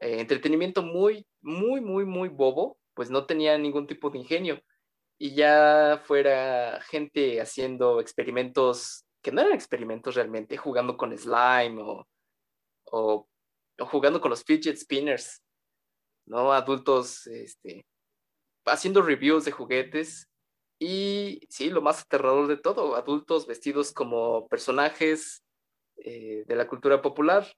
eh, 0.00 0.20
entretenimiento 0.20 0.82
muy, 0.82 1.26
muy, 1.40 1.80
muy, 1.80 2.04
muy 2.04 2.28
bobo, 2.28 2.78
pues 2.94 3.10
no 3.10 3.26
tenía 3.26 3.58
ningún 3.58 3.86
tipo 3.86 4.10
de 4.10 4.18
ingenio. 4.18 4.62
Y 5.18 5.34
ya 5.34 6.00
fuera 6.04 6.80
gente 6.82 7.40
haciendo 7.40 8.00
experimentos 8.00 9.04
que 9.22 9.32
no 9.32 9.40
eran 9.40 9.52
experimentos 9.52 10.14
realmente, 10.14 10.56
jugando 10.56 10.96
con 10.96 11.16
slime 11.16 11.82
o, 11.82 12.08
o, 12.84 13.28
o 13.78 13.86
jugando 13.86 14.20
con 14.20 14.30
los 14.30 14.44
fidget 14.44 14.76
spinners, 14.76 15.42
¿no? 16.26 16.52
Adultos 16.52 17.26
este, 17.26 17.84
haciendo 18.64 19.02
reviews 19.02 19.44
de 19.44 19.52
juguetes 19.52 20.28
y 20.78 21.40
sí, 21.48 21.70
lo 21.70 21.82
más 21.82 22.02
aterrador 22.02 22.46
de 22.46 22.56
todo, 22.56 22.94
adultos 22.94 23.46
vestidos 23.46 23.92
como 23.92 24.46
personajes 24.48 25.42
eh, 25.96 26.44
de 26.46 26.56
la 26.56 26.68
cultura 26.68 27.02
popular, 27.02 27.52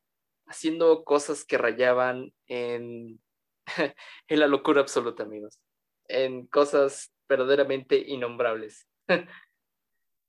haciendo 0.46 1.04
cosas 1.04 1.44
que 1.44 1.58
rayaban 1.58 2.32
en, 2.46 3.20
en 4.28 4.40
la 4.40 4.46
locura 4.46 4.80
absoluta, 4.80 5.24
amigos, 5.24 5.58
en 6.08 6.46
cosas 6.46 7.12
verdaderamente 7.30 7.96
innombrables. 7.96 8.86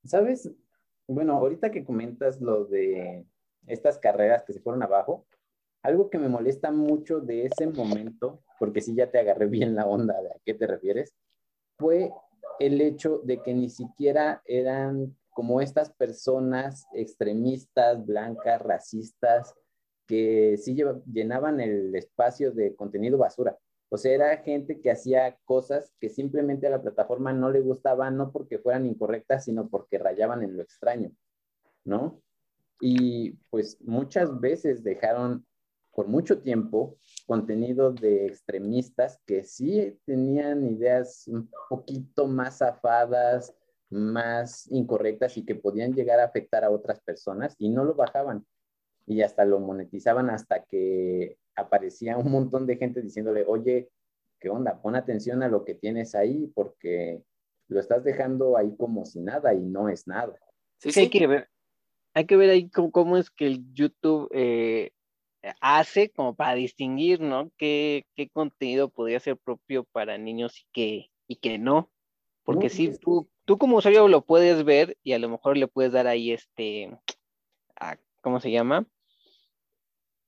¿Sabes? 0.06 0.50
Bueno, 1.08 1.34
ahorita 1.34 1.72
que 1.72 1.84
comentas 1.84 2.40
lo 2.40 2.66
de 2.66 3.26
estas 3.68 3.98
carreras 3.98 4.44
que 4.44 4.54
se 4.54 4.62
fueron 4.62 4.84
abajo, 4.84 5.26
algo 5.84 6.12
que 6.12 6.20
me 6.20 6.30
molesta 6.30 6.72
mucho 6.72 7.20
de 7.20 7.48
ese 7.48 7.68
momento, 7.68 8.44
porque 8.60 8.82
sí 8.82 8.96
ya 8.96 9.10
te 9.10 9.20
agarré 9.20 9.48
bien 9.48 9.76
la 9.76 9.88
onda 9.88 10.22
de 10.22 10.30
a 10.30 10.40
qué 10.46 10.54
te 10.54 10.68
refieres, 10.68 11.14
fue 11.78 12.12
el 12.60 12.80
hecho 12.80 13.20
de 13.24 13.42
que 13.42 13.54
ni 13.56 13.70
siquiera 13.70 14.44
eran 14.46 15.18
como 15.32 15.60
estas 15.60 15.92
personas 15.92 16.86
extremistas, 16.94 18.06
blancas, 18.06 18.62
racistas, 18.62 19.56
que 20.06 20.58
sí 20.58 20.78
llenaban 21.12 21.60
el 21.62 21.96
espacio 21.96 22.52
de 22.52 22.76
contenido 22.76 23.18
basura. 23.18 23.58
O 23.94 23.98
sea, 23.98 24.14
era 24.14 24.38
gente 24.38 24.80
que 24.80 24.90
hacía 24.90 25.38
cosas 25.44 25.94
que 26.00 26.08
simplemente 26.08 26.66
a 26.66 26.70
la 26.70 26.82
plataforma 26.82 27.34
no 27.34 27.52
le 27.52 27.60
gustaban, 27.60 28.16
no 28.16 28.32
porque 28.32 28.58
fueran 28.58 28.86
incorrectas, 28.86 29.44
sino 29.44 29.68
porque 29.68 29.98
rayaban 29.98 30.44
en 30.44 30.56
lo 30.56 30.64
extraño, 30.64 31.12
¿no? 31.84 32.22
Y 32.80 33.32
pues 33.50 33.82
muchas 33.82 34.40
veces 34.40 34.82
dejaron 34.82 35.46
por 35.92 36.08
mucho 36.08 36.42
tiempo 36.42 36.98
contenido 37.28 37.92
de 37.92 38.28
extremistas 38.28 39.20
que 39.26 39.44
sí 39.44 40.00
tenían 40.06 40.66
ideas 40.66 41.28
un 41.28 41.52
poquito 41.70 42.28
más 42.28 42.60
zafadas, 42.60 43.54
más 43.90 44.72
incorrectas 44.72 45.36
y 45.36 45.46
que 45.46 45.56
podían 45.56 45.94
llegar 45.94 46.22
a 46.22 46.24
afectar 46.24 46.64
a 46.64 46.72
otras 46.72 47.02
personas 47.02 47.56
y 47.60 47.68
no 47.68 47.84
lo 47.84 47.96
bajaban 47.96 48.46
y 49.06 49.22
hasta 49.22 49.44
lo 49.44 49.60
monetizaban 49.60 50.30
hasta 50.30 50.64
que 50.64 51.38
aparecía 51.56 52.18
un 52.18 52.32
montón 52.32 52.66
de 52.66 52.78
gente 52.78 53.02
diciéndole, 53.02 53.44
oye, 53.46 53.90
¿qué 54.40 54.50
onda? 54.50 54.82
Pon 54.82 54.96
atención 54.96 55.44
a 55.44 55.48
lo 55.48 55.64
que 55.64 55.76
tienes 55.76 56.16
ahí 56.16 56.52
porque 56.54 57.24
lo 57.68 57.80
estás 57.80 58.04
dejando 58.04 58.58
ahí 58.58 58.76
como 58.78 59.06
si 59.06 59.20
nada 59.22 59.54
y 59.54 59.62
no 59.62 59.90
es 59.90 60.08
nada. 60.08 60.38
Sí, 60.78 60.92
sí. 60.92 61.02
Hay 61.02 61.10
que 61.10 61.28
ver, 61.28 61.50
hay 62.14 62.26
que 62.26 62.36
ver 62.36 62.50
ahí 62.50 62.70
cómo, 62.70 63.18
es 63.18 63.30
que 63.30 63.48
el 63.48 63.74
YouTube 63.74 64.30
eh, 64.34 64.92
hace 65.62 66.10
como 66.10 66.36
para 66.36 66.56
distinguir, 66.56 67.22
¿no? 67.22 67.52
¿Qué, 67.58 68.06
qué 68.16 68.30
contenido 68.30 68.90
podría 68.90 69.20
ser 69.20 69.38
propio 69.38 69.84
para 69.86 70.18
niños 70.18 70.60
y 70.60 70.66
qué, 70.72 71.10
y 71.28 71.36
qué 71.38 71.58
no? 71.58 71.90
Porque 72.44 72.70
si 72.70 72.98
tú, 72.98 73.30
tú 73.46 73.58
como 73.58 73.78
usuario 73.78 74.08
lo 74.08 74.26
puedes 74.26 74.66
ver 74.66 74.98
y 75.04 75.14
a 75.14 75.20
lo 75.20 75.30
mejor 75.30 75.58
le 75.58 75.68
puedes 75.68 75.92
dar 75.92 76.08
ahí 76.08 76.32
este, 76.32 76.98
¿cómo 78.22 78.40
se 78.40 78.52
llama? 78.52 78.86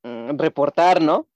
Mm, 0.04 0.38
reportar, 0.38 1.02
¿no? 1.02 1.30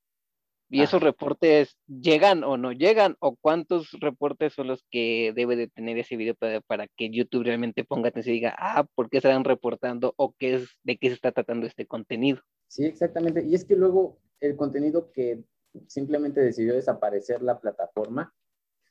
Y 0.69 0.82
esos 0.82 1.01
reportes 1.01 1.77
llegan 1.88 2.43
o 2.43 2.58
no 2.58 2.73
llegan, 2.73 3.15
o 3.21 3.38
cuántos 3.38 3.91
reportes 4.01 4.53
son 4.53 4.67
los 4.67 4.84
que 4.91 5.32
debe 5.34 5.56
de 5.56 5.69
tener 5.69 5.97
ese 5.97 6.17
video 6.17 6.36
para, 6.36 6.60
para, 6.60 6.88
que 6.88 7.10
YouTube 7.10 7.45
realmente 7.45 7.86
ponga 7.86 8.10
atención 8.10 8.36
y 8.36 8.39
diga, 8.39 8.56
ah, 8.58 8.86
¿por 8.93 9.10
qué 9.10 9.17
están 9.17 9.45
reportando 9.45 10.13
o 10.17 10.36
qué 10.38 10.56
es, 10.56 10.69
de 10.84 10.97
qué 10.97 11.08
se 11.08 11.13
está 11.13 11.32
tratando 11.32 11.65
este 11.65 11.88
contenido? 11.88 12.41
Sí, 12.67 12.84
exactamente. 12.84 13.45
Y 13.45 13.56
es 13.56 13.63
que 13.63 13.77
luego 13.77 14.19
el 14.41 14.58
contenido 14.58 15.10
que 15.13 15.41
simplemente 15.88 16.41
decidió 16.41 16.73
desaparecer 16.73 17.41
la 17.41 17.62
plataforma 17.62 18.34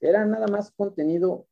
era 0.01 0.25
nada 0.25 0.47
más 0.47 0.71
contenido 0.73 1.47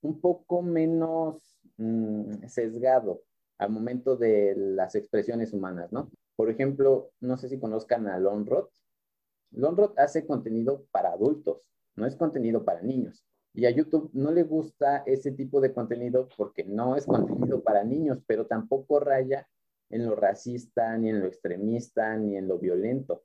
un 0.00 0.20
poco 0.20 0.62
menos 0.62 1.56
mmm, 1.76 2.44
sesgado 2.48 3.22
al 3.58 3.70
momento 3.70 4.16
de 4.16 4.54
las 4.56 4.96
expresiones 4.96 5.52
humanas, 5.52 5.92
¿no? 5.92 6.10
Por 6.36 6.50
ejemplo, 6.50 7.12
no 7.20 7.36
sé 7.36 7.48
si 7.48 7.58
conozcan 7.58 8.08
a 8.08 8.18
Lonrod. 8.18 8.68
Lonrod 9.52 9.92
hace 9.98 10.26
contenido 10.26 10.86
para 10.90 11.12
adultos, 11.12 11.62
no 11.94 12.06
es 12.06 12.16
contenido 12.16 12.64
para 12.64 12.82
niños. 12.82 13.24
Y 13.52 13.66
a 13.66 13.70
YouTube 13.70 14.10
no 14.12 14.32
le 14.32 14.42
gusta 14.42 15.04
ese 15.06 15.30
tipo 15.30 15.60
de 15.60 15.72
contenido 15.72 16.28
porque 16.36 16.64
no 16.64 16.96
es 16.96 17.06
contenido 17.06 17.62
para 17.62 17.84
niños, 17.84 18.18
pero 18.26 18.46
tampoco 18.46 18.98
raya 18.98 19.48
en 19.90 20.06
lo 20.06 20.16
racista, 20.16 20.98
ni 20.98 21.10
en 21.10 21.20
lo 21.20 21.26
extremista, 21.26 22.16
ni 22.16 22.36
en 22.36 22.48
lo 22.48 22.58
violento. 22.58 23.22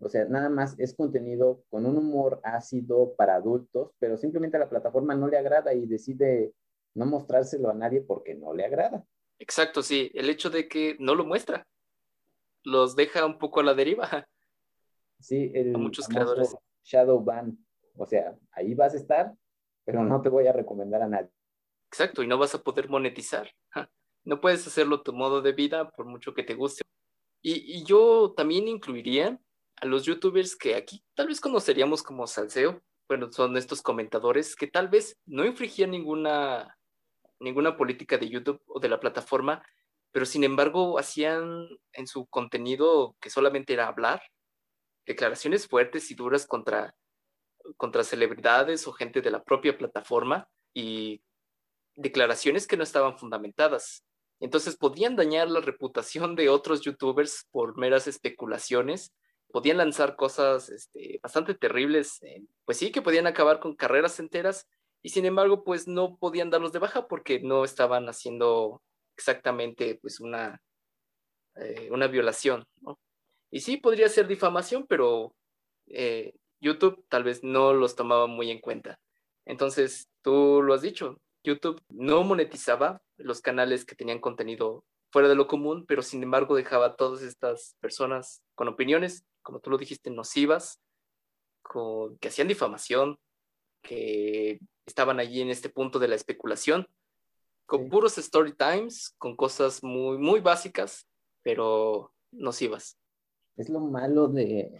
O 0.00 0.08
sea, 0.10 0.26
nada 0.26 0.50
más 0.50 0.78
es 0.78 0.94
contenido 0.94 1.64
con 1.70 1.86
un 1.86 1.96
humor 1.96 2.40
ácido 2.44 3.14
para 3.16 3.36
adultos, 3.36 3.92
pero 3.98 4.18
simplemente 4.18 4.58
a 4.58 4.60
la 4.60 4.68
plataforma 4.68 5.14
no 5.14 5.28
le 5.28 5.38
agrada 5.38 5.72
y 5.72 5.86
decide 5.86 6.52
no 6.94 7.06
mostrárselo 7.06 7.70
a 7.70 7.74
nadie 7.74 8.02
porque 8.02 8.34
no 8.34 8.52
le 8.52 8.66
agrada. 8.66 9.02
Exacto, 9.38 9.82
sí. 9.82 10.10
El 10.14 10.28
hecho 10.28 10.50
de 10.50 10.68
que 10.68 10.96
no 11.00 11.14
lo 11.14 11.24
muestra 11.24 11.66
los 12.64 12.96
deja 12.96 13.24
un 13.24 13.38
poco 13.38 13.60
a 13.60 13.64
la 13.64 13.74
deriva. 13.74 14.08
Sí, 15.20 15.50
el 15.52 15.74
a 15.74 15.78
muchos 15.78 16.06
creadores. 16.06 16.54
Shadow 16.84 17.20
ban. 17.20 17.58
O 17.96 18.06
sea, 18.06 18.38
ahí 18.52 18.74
vas 18.74 18.94
a 18.94 18.98
estar, 18.98 19.34
pero 19.84 20.04
no 20.04 20.22
te 20.22 20.28
voy 20.28 20.46
a 20.46 20.52
recomendar 20.52 21.02
a 21.02 21.08
nadie. 21.08 21.28
Exacto, 21.90 22.22
y 22.22 22.28
no 22.28 22.38
vas 22.38 22.54
a 22.54 22.62
poder 22.62 22.88
monetizar. 22.88 23.50
No 24.22 24.40
puedes 24.40 24.64
hacerlo 24.64 25.02
tu 25.02 25.12
modo 25.12 25.42
de 25.42 25.50
vida 25.50 25.90
por 25.90 26.06
mucho 26.06 26.34
que 26.34 26.44
te 26.44 26.54
guste. 26.54 26.84
Y, 27.42 27.78
y 27.78 27.84
yo 27.84 28.32
también 28.36 28.68
incluiría 28.68 29.40
a 29.80 29.86
los 29.86 30.04
youtubers 30.04 30.54
que 30.54 30.74
aquí 30.74 31.02
tal 31.14 31.28
vez 31.28 31.40
conoceríamos 31.40 32.02
como 32.02 32.26
salseo. 32.26 32.82
Bueno, 33.08 33.32
son 33.32 33.56
estos 33.56 33.80
comentadores 33.80 34.54
que 34.54 34.66
tal 34.66 34.88
vez 34.88 35.18
no 35.24 35.44
infringían 35.44 35.90
ninguna, 35.90 36.78
ninguna 37.40 37.76
política 37.76 38.18
de 38.18 38.28
YouTube 38.28 38.60
o 38.66 38.80
de 38.80 38.88
la 38.88 39.00
plataforma, 39.00 39.62
pero 40.12 40.26
sin 40.26 40.44
embargo 40.44 40.98
hacían 40.98 41.68
en 41.92 42.06
su 42.06 42.26
contenido 42.26 43.16
que 43.20 43.30
solamente 43.30 43.72
era 43.72 43.88
hablar, 43.88 44.22
declaraciones 45.06 45.66
fuertes 45.66 46.10
y 46.10 46.14
duras 46.14 46.46
contra, 46.46 46.94
contra 47.76 48.04
celebridades 48.04 48.86
o 48.86 48.92
gente 48.92 49.20
de 49.20 49.30
la 49.30 49.42
propia 49.42 49.76
plataforma 49.76 50.48
y 50.74 51.22
declaraciones 51.96 52.66
que 52.66 52.76
no 52.76 52.82
estaban 52.82 53.18
fundamentadas. 53.18 54.04
Entonces 54.40 54.76
podían 54.76 55.16
dañar 55.16 55.50
la 55.50 55.60
reputación 55.60 56.36
de 56.36 56.48
otros 56.48 56.82
youtubers 56.82 57.46
por 57.50 57.76
meras 57.76 58.06
especulaciones, 58.06 59.12
podían 59.50 59.78
lanzar 59.78 60.14
cosas 60.14 60.68
este, 60.68 61.18
bastante 61.22 61.54
terribles, 61.54 62.22
eh, 62.22 62.44
pues 62.64 62.78
sí, 62.78 62.92
que 62.92 63.02
podían 63.02 63.26
acabar 63.26 63.58
con 63.58 63.74
carreras 63.74 64.20
enteras 64.20 64.68
y 65.02 65.10
sin 65.10 65.24
embargo 65.24 65.64
pues 65.64 65.88
no 65.88 66.16
podían 66.18 66.50
darlos 66.50 66.72
de 66.72 66.78
baja 66.78 67.08
porque 67.08 67.40
no 67.40 67.64
estaban 67.64 68.08
haciendo 68.08 68.82
exactamente 69.18 69.98
pues 70.00 70.20
una, 70.20 70.62
eh, 71.56 71.88
una 71.90 72.06
violación. 72.06 72.64
Y 73.50 73.60
sí, 73.60 73.76
podría 73.76 74.08
ser 74.08 74.28
difamación, 74.28 74.86
pero 74.86 75.34
eh, 75.88 76.34
YouTube 76.60 77.04
tal 77.08 77.24
vez 77.24 77.42
no 77.42 77.74
los 77.74 77.96
tomaba 77.96 78.28
muy 78.28 78.50
en 78.50 78.60
cuenta. 78.60 78.98
Entonces, 79.44 80.08
tú 80.22 80.62
lo 80.62 80.72
has 80.72 80.82
dicho, 80.82 81.20
YouTube 81.42 81.82
no 81.88 82.22
monetizaba 82.22 83.00
los 83.16 83.40
canales 83.40 83.84
que 83.84 83.96
tenían 83.96 84.20
contenido 84.20 84.84
fuera 85.10 85.28
de 85.28 85.34
lo 85.34 85.48
común, 85.48 85.84
pero 85.86 86.02
sin 86.02 86.22
embargo 86.22 86.54
dejaba 86.54 86.86
a 86.86 86.96
todas 86.96 87.22
estas 87.22 87.74
personas 87.80 88.42
con 88.54 88.68
opiniones, 88.68 89.24
como 89.42 89.58
tú 89.58 89.70
lo 89.70 89.78
dijiste, 89.78 90.10
nocivas, 90.10 90.78
que 92.20 92.28
hacían 92.28 92.48
difamación, 92.48 93.18
que 93.82 94.58
estaban 94.86 95.18
allí 95.18 95.40
en 95.40 95.50
este 95.50 95.70
punto 95.70 95.98
de 95.98 96.08
la 96.08 96.14
especulación, 96.14 96.86
con 97.68 97.82
Sí. 97.84 97.90
puros 97.90 98.16
story 98.18 98.54
times, 98.54 99.14
con 99.18 99.36
cosas 99.36 99.82
muy, 99.84 100.16
muy 100.18 100.40
básicas, 100.40 101.06
pero 101.42 102.12
nocivas. 102.32 102.98
Es 103.56 103.68
lo 103.68 103.80
malo 103.80 104.26
de, 104.26 104.74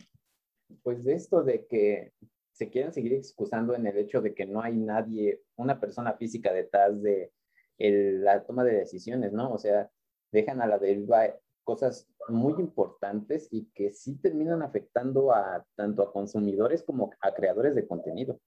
pues 0.82 1.04
de 1.04 1.12
esto 1.14 1.42
de 1.42 1.66
que 1.66 2.12
se 2.52 2.70
quieren 2.70 2.92
seguir 2.92 3.12
excusando 3.12 3.74
en 3.74 3.86
el 3.86 3.98
hecho 3.98 4.20
de 4.22 4.34
que 4.34 4.46
no 4.46 4.62
hay 4.62 4.74
nadie, 4.74 5.42
una 5.56 5.78
persona 5.78 6.14
física 6.14 6.52
detrás 6.52 7.00
de 7.02 7.30
el- 7.76 8.24
la 8.24 8.44
toma 8.44 8.64
de 8.64 8.72
decisiones, 8.78 9.32
¿no? 9.32 9.52
O 9.52 9.58
sea, 9.58 9.90
dejan 10.32 10.60
a 10.62 10.66
la 10.66 10.78
deriva 10.78 11.34
cosas 11.64 12.08
muy 12.28 12.54
importantes 12.58 13.48
y 13.50 13.66
que 13.74 13.92
sí 13.92 14.16
terminan 14.16 14.62
afectando 14.62 15.30
a 15.32 15.64
tanto 15.76 16.02
a 16.02 16.10
consumidores 16.12 16.82
como 16.82 17.10
a 17.20 17.34
creadores 17.34 17.74
de 17.74 17.86
contenido. 17.86 18.40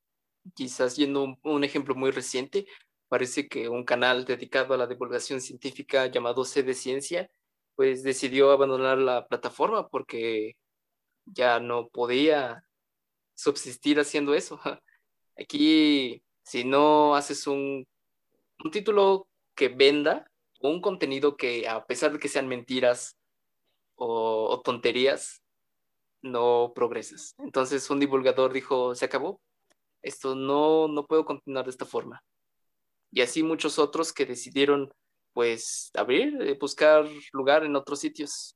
Quizás 0.55 0.95
yendo 0.97 1.23
un, 1.23 1.37
un 1.43 1.63
ejemplo 1.63 1.93
muy 1.93 2.09
reciente, 2.09 2.65
parece 3.11 3.49
que 3.49 3.67
un 3.67 3.83
canal 3.83 4.23
dedicado 4.23 4.73
a 4.73 4.77
la 4.77 4.87
divulgación 4.87 5.41
científica 5.41 6.07
llamado 6.07 6.45
C 6.45 6.63
de 6.63 6.73
Ciencia, 6.73 7.29
pues 7.75 8.03
decidió 8.03 8.51
abandonar 8.51 8.99
la 8.99 9.27
plataforma 9.27 9.89
porque 9.89 10.55
ya 11.25 11.59
no 11.59 11.89
podía 11.89 12.63
subsistir 13.35 13.99
haciendo 13.99 14.33
eso. 14.33 14.61
Aquí, 15.37 16.23
si 16.43 16.63
no 16.63 17.13
haces 17.15 17.47
un, 17.47 17.85
un 18.63 18.71
título 18.71 19.27
que 19.55 19.67
venda, 19.67 20.31
un 20.61 20.79
contenido 20.79 21.35
que 21.35 21.67
a 21.67 21.85
pesar 21.85 22.13
de 22.13 22.19
que 22.19 22.29
sean 22.29 22.47
mentiras 22.47 23.17
o, 23.95 24.47
o 24.51 24.61
tonterías, 24.61 25.43
no 26.21 26.71
progresas. 26.73 27.35
Entonces 27.39 27.89
un 27.89 27.99
divulgador 27.99 28.53
dijo, 28.53 28.95
se 28.95 29.03
acabó, 29.03 29.41
esto 30.01 30.33
no, 30.33 30.87
no 30.87 31.07
puedo 31.07 31.25
continuar 31.25 31.65
de 31.65 31.71
esta 31.71 31.85
forma. 31.85 32.23
Y 33.11 33.21
así 33.21 33.43
muchos 33.43 33.79
otros 33.79 34.13
que 34.13 34.25
decidieron 34.25 34.91
pues 35.33 35.91
abrir, 35.93 36.41
eh, 36.41 36.57
buscar 36.59 37.05
lugar 37.33 37.63
en 37.63 37.75
otros 37.75 37.99
sitios. 37.99 38.55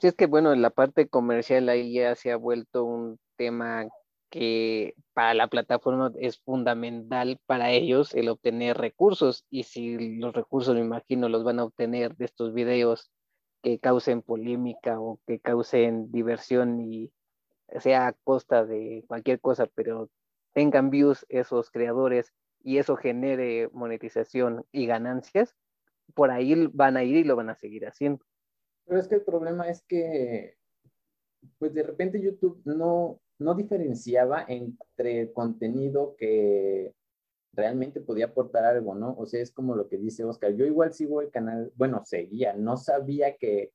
Sí, 0.00 0.08
es 0.08 0.14
que 0.14 0.26
bueno, 0.26 0.54
la 0.54 0.70
parte 0.70 1.08
comercial 1.08 1.68
ahí 1.68 1.94
ya 1.94 2.14
se 2.14 2.30
ha 2.30 2.36
vuelto 2.36 2.84
un 2.84 3.18
tema 3.36 3.86
que 4.30 4.94
para 5.14 5.34
la 5.34 5.48
plataforma 5.48 6.12
es 6.18 6.38
fundamental 6.40 7.38
para 7.46 7.70
ellos 7.70 8.14
el 8.14 8.28
obtener 8.28 8.76
recursos 8.76 9.44
y 9.50 9.62
si 9.62 10.18
los 10.18 10.34
recursos 10.34 10.74
me 10.74 10.80
imagino 10.80 11.28
los 11.28 11.44
van 11.44 11.60
a 11.60 11.64
obtener 11.64 12.16
de 12.16 12.24
estos 12.26 12.52
videos 12.52 13.10
que 13.62 13.78
causen 13.78 14.22
polémica 14.22 15.00
o 15.00 15.20
que 15.26 15.40
causen 15.40 16.10
diversión 16.10 16.80
y 16.80 17.12
sea 17.80 18.08
a 18.08 18.12
costa 18.12 18.64
de 18.64 19.04
cualquier 19.06 19.40
cosa, 19.40 19.66
pero 19.74 20.08
tengan 20.52 20.90
views 20.90 21.24
esos 21.28 21.70
creadores 21.70 22.32
y 22.66 22.78
eso 22.78 22.96
genere 22.96 23.70
monetización 23.72 24.66
y 24.72 24.86
ganancias, 24.86 25.54
por 26.14 26.32
ahí 26.32 26.66
van 26.72 26.96
a 26.96 27.04
ir 27.04 27.14
y 27.14 27.22
lo 27.22 27.36
van 27.36 27.48
a 27.48 27.54
seguir 27.54 27.86
haciendo. 27.86 28.24
Pero 28.84 28.98
es 28.98 29.06
que 29.06 29.14
el 29.14 29.22
problema 29.22 29.68
es 29.68 29.82
que, 29.82 30.56
pues 31.58 31.72
de 31.72 31.84
repente 31.84 32.20
YouTube 32.20 32.60
no, 32.64 33.20
no 33.38 33.54
diferenciaba 33.54 34.44
entre 34.48 35.32
contenido 35.32 36.16
que 36.18 36.92
realmente 37.52 38.00
podía 38.00 38.26
aportar 38.26 38.64
algo, 38.64 38.96
¿no? 38.96 39.14
O 39.16 39.26
sea, 39.26 39.40
es 39.40 39.52
como 39.52 39.76
lo 39.76 39.88
que 39.88 39.96
dice 39.96 40.24
Oscar. 40.24 40.56
Yo 40.56 40.66
igual 40.66 40.92
sigo 40.92 41.22
el 41.22 41.30
canal, 41.30 41.70
bueno, 41.76 42.02
seguía, 42.04 42.52
no 42.54 42.76
sabía 42.76 43.36
que, 43.36 43.70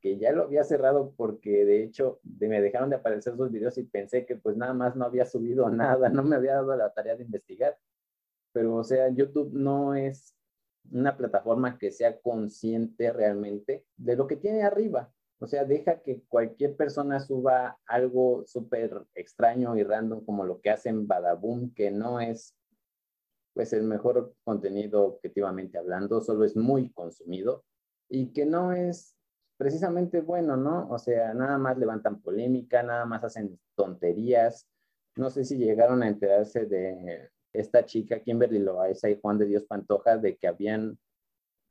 que 0.00 0.16
ya 0.16 0.32
lo 0.32 0.44
había 0.44 0.64
cerrado 0.64 1.12
porque 1.18 1.66
de 1.66 1.84
hecho 1.84 2.18
me 2.22 2.62
dejaron 2.62 2.88
de 2.88 2.96
aparecer 2.96 3.36
sus 3.36 3.52
videos 3.52 3.76
y 3.76 3.82
pensé 3.82 4.24
que 4.24 4.36
pues 4.36 4.56
nada 4.56 4.72
más 4.72 4.96
no 4.96 5.04
había 5.04 5.26
subido 5.26 5.68
nada, 5.70 6.08
no 6.08 6.22
me 6.22 6.36
había 6.36 6.54
dado 6.54 6.74
la 6.74 6.94
tarea 6.94 7.14
de 7.14 7.24
investigar. 7.24 7.76
Pero, 8.52 8.76
o 8.76 8.84
sea, 8.84 9.08
YouTube 9.08 9.52
no 9.52 9.94
es 9.94 10.34
una 10.90 11.16
plataforma 11.16 11.78
que 11.78 11.90
sea 11.90 12.20
consciente 12.20 13.12
realmente 13.12 13.84
de 13.96 14.16
lo 14.16 14.26
que 14.26 14.36
tiene 14.36 14.62
arriba. 14.62 15.12
O 15.38 15.46
sea, 15.46 15.64
deja 15.64 16.02
que 16.02 16.22
cualquier 16.28 16.76
persona 16.76 17.18
suba 17.18 17.78
algo 17.86 18.44
súper 18.46 19.02
extraño 19.14 19.76
y 19.76 19.82
random 19.82 20.24
como 20.24 20.44
lo 20.44 20.60
que 20.60 20.70
hacen 20.70 21.08
Badaboom, 21.08 21.74
que 21.74 21.90
no 21.90 22.20
es 22.20 22.54
pues 23.54 23.72
el 23.72 23.82
mejor 23.82 24.34
contenido 24.44 25.04
objetivamente 25.04 25.78
hablando, 25.78 26.20
solo 26.20 26.44
es 26.44 26.56
muy 26.56 26.90
consumido 26.92 27.64
y 28.08 28.32
que 28.32 28.46
no 28.46 28.72
es 28.72 29.16
precisamente 29.56 30.20
bueno, 30.20 30.56
¿no? 30.56 30.88
O 30.88 30.98
sea, 30.98 31.34
nada 31.34 31.58
más 31.58 31.76
levantan 31.76 32.20
polémica, 32.22 32.82
nada 32.82 33.04
más 33.04 33.24
hacen 33.24 33.58
tonterías. 33.74 34.68
No 35.16 35.28
sé 35.28 35.44
si 35.44 35.56
llegaron 35.56 36.02
a 36.02 36.08
enterarse 36.08 36.66
de 36.66 37.31
esta 37.52 37.84
chica, 37.84 38.20
Kimberly 38.20 38.58
Loaiza 38.58 39.10
y 39.10 39.18
Juan 39.20 39.38
de 39.38 39.46
Dios 39.46 39.64
Pantoja, 39.64 40.16
de 40.18 40.36
que 40.36 40.46
habían, 40.48 40.98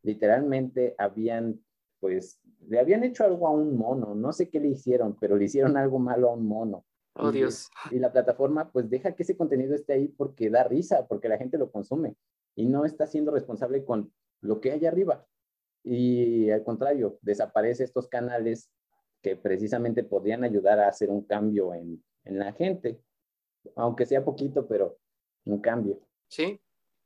literalmente 0.03 0.95
habían, 0.97 1.59
pues, 1.99 2.39
le 2.67 2.79
habían 2.79 3.03
hecho 3.03 3.23
algo 3.23 3.47
a 3.47 3.51
un 3.51 3.75
mono, 3.77 4.15
no 4.15 4.31
sé 4.31 4.49
qué 4.49 4.59
le 4.59 4.69
hicieron, 4.69 5.17
pero 5.19 5.35
le 5.35 5.45
hicieron 5.45 5.77
algo 5.77 5.99
malo 5.99 6.29
a 6.29 6.33
un 6.33 6.47
mono. 6.47 6.85
Oh, 7.15 7.29
Y- 7.29 7.33
Dios. 7.33 7.69
Y 7.89 7.99
la 7.99 8.11
plataforma, 8.11 8.71
pues, 8.71 8.89
deja 8.89 9.13
que 9.15 9.23
ese 9.23 9.35
contenido 9.35 9.75
esté 9.75 9.93
ahí 9.93 10.07
porque 10.07 10.49
da 10.49 10.63
risa, 10.63 11.07
porque 11.07 11.29
la 11.29 11.37
gente 11.37 11.57
lo 11.57 11.71
consume 11.71 12.15
y 12.55 12.65
no 12.65 12.85
está 12.85 13.05
siendo 13.07 13.31
responsable 13.31 13.83
con 13.83 14.11
lo 14.41 14.59
que 14.61 14.71
hay 14.71 14.85
arriba. 14.85 15.25
Y 15.83 16.49
al 16.51 16.63
contrario, 16.63 17.17
desaparece 17.21 17.83
estos 17.83 18.07
canales 18.07 18.69
que 19.21 19.35
precisamente 19.35 20.03
podrían 20.03 20.43
ayudar 20.43 20.79
a 20.79 20.87
hacer 20.87 21.09
un 21.09 21.23
cambio 21.23 21.73
en, 21.73 22.03
en 22.23 22.39
la 22.39 22.53
gente, 22.53 23.01
aunque 23.75 24.05
sea 24.05 24.23
poquito, 24.23 24.67
pero 24.67 24.97
un 25.45 25.61
cambio. 25.61 25.99
Sí. 26.27 26.59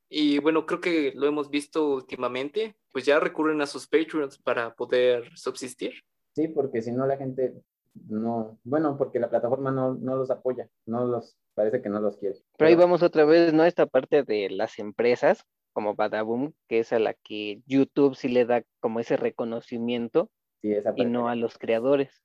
Y 0.09 0.39
bueno, 0.39 0.65
creo 0.65 0.81
que 0.81 1.13
lo 1.15 1.27
hemos 1.27 1.49
visto 1.49 1.95
últimamente, 1.95 2.75
pues 2.91 3.05
ya 3.05 3.19
recurren 3.19 3.61
a 3.61 3.67
sus 3.67 3.87
Patreons 3.87 4.37
para 4.37 4.75
poder 4.75 5.29
subsistir. 5.35 5.93
Sí, 6.35 6.47
porque 6.47 6.81
si 6.81 6.91
no 6.91 7.07
la 7.07 7.17
gente 7.17 7.53
no, 8.07 8.59
bueno, 8.63 8.97
porque 8.97 9.19
la 9.19 9.29
plataforma 9.29 9.71
no, 9.71 9.95
no 9.95 10.15
los 10.15 10.29
apoya, 10.29 10.69
no 10.85 11.05
los, 11.05 11.37
parece 11.53 11.81
que 11.81 11.89
no 11.89 11.99
los 11.99 12.17
quiere. 12.17 12.37
Pero 12.57 12.67
ahí 12.67 12.75
vamos 12.75 13.01
otra 13.03 13.25
vez, 13.25 13.53
¿no? 13.53 13.63
Esta 13.63 13.85
parte 13.85 14.23
de 14.23 14.49
las 14.49 14.79
empresas, 14.79 15.45
como 15.73 15.95
Badaboom, 15.95 16.53
que 16.67 16.79
es 16.79 16.93
a 16.93 16.99
la 16.99 17.13
que 17.13 17.61
YouTube 17.65 18.15
sí 18.15 18.27
le 18.27 18.45
da 18.45 18.63
como 18.79 18.99
ese 18.99 19.17
reconocimiento 19.17 20.29
Sí, 20.61 20.73
esa 20.73 20.93
y 20.95 21.05
no 21.05 21.29
a 21.29 21.35
los 21.35 21.57
creadores. 21.57 22.21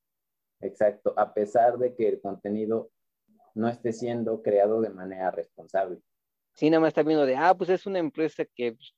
Exacto, 0.60 1.14
a 1.16 1.32
pesar 1.32 1.78
de 1.78 1.94
que 1.94 2.08
el 2.08 2.20
contenido 2.20 2.90
no 3.54 3.68
esté 3.68 3.92
siendo 3.92 4.42
creado 4.42 4.80
de 4.80 4.90
manera 4.90 5.30
responsable. 5.30 6.00
Sí, 6.54 6.70
nada 6.70 6.80
más 6.80 6.88
está 6.88 7.02
viendo 7.02 7.26
de, 7.26 7.36
ah, 7.36 7.54
pues 7.54 7.70
es 7.70 7.86
una 7.86 7.98
empresa 7.98 8.44
que 8.44 8.72
pues, 8.72 8.94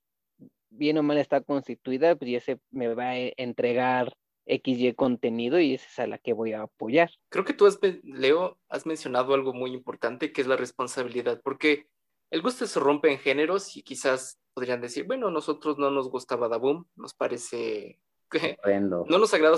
bien 0.69 0.97
o 0.97 1.03
mal 1.03 1.17
está 1.17 1.41
constituida, 1.41 2.15
pues 2.15 2.31
ya 2.31 2.39
se 2.39 2.59
me 2.71 2.93
va 2.93 3.11
a 3.11 3.17
entregar 3.37 4.13
XY 4.45 4.93
contenido 4.95 5.59
y 5.59 5.75
esa 5.75 5.87
es 5.87 5.99
a 5.99 6.07
la 6.07 6.17
que 6.17 6.33
voy 6.33 6.53
a 6.53 6.63
apoyar. 6.63 7.11
Creo 7.29 7.45
que 7.45 7.53
tú, 7.53 7.65
has, 7.65 7.79
Leo, 8.03 8.57
has 8.69 8.85
mencionado 8.85 9.33
algo 9.33 9.53
muy 9.53 9.71
importante 9.71 10.31
que 10.31 10.41
es 10.41 10.47
la 10.47 10.57
responsabilidad, 10.57 11.41
porque 11.43 11.87
el 12.31 12.41
gusto 12.41 12.65
se 12.65 12.79
rompe 12.79 13.11
en 13.11 13.19
géneros 13.19 13.77
y 13.77 13.83
quizás 13.83 14.39
podrían 14.53 14.81
decir, 14.81 15.05
bueno, 15.05 15.29
nosotros 15.31 15.77
no 15.77 15.91
nos 15.91 16.09
gustaba 16.09 16.49
Daboom, 16.49 16.85
nos 16.95 17.13
parece 17.13 17.99
que 18.29 18.57
no 19.07 19.17
nos 19.17 19.33
agrada 19.33 19.57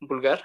vulgar. 0.00 0.42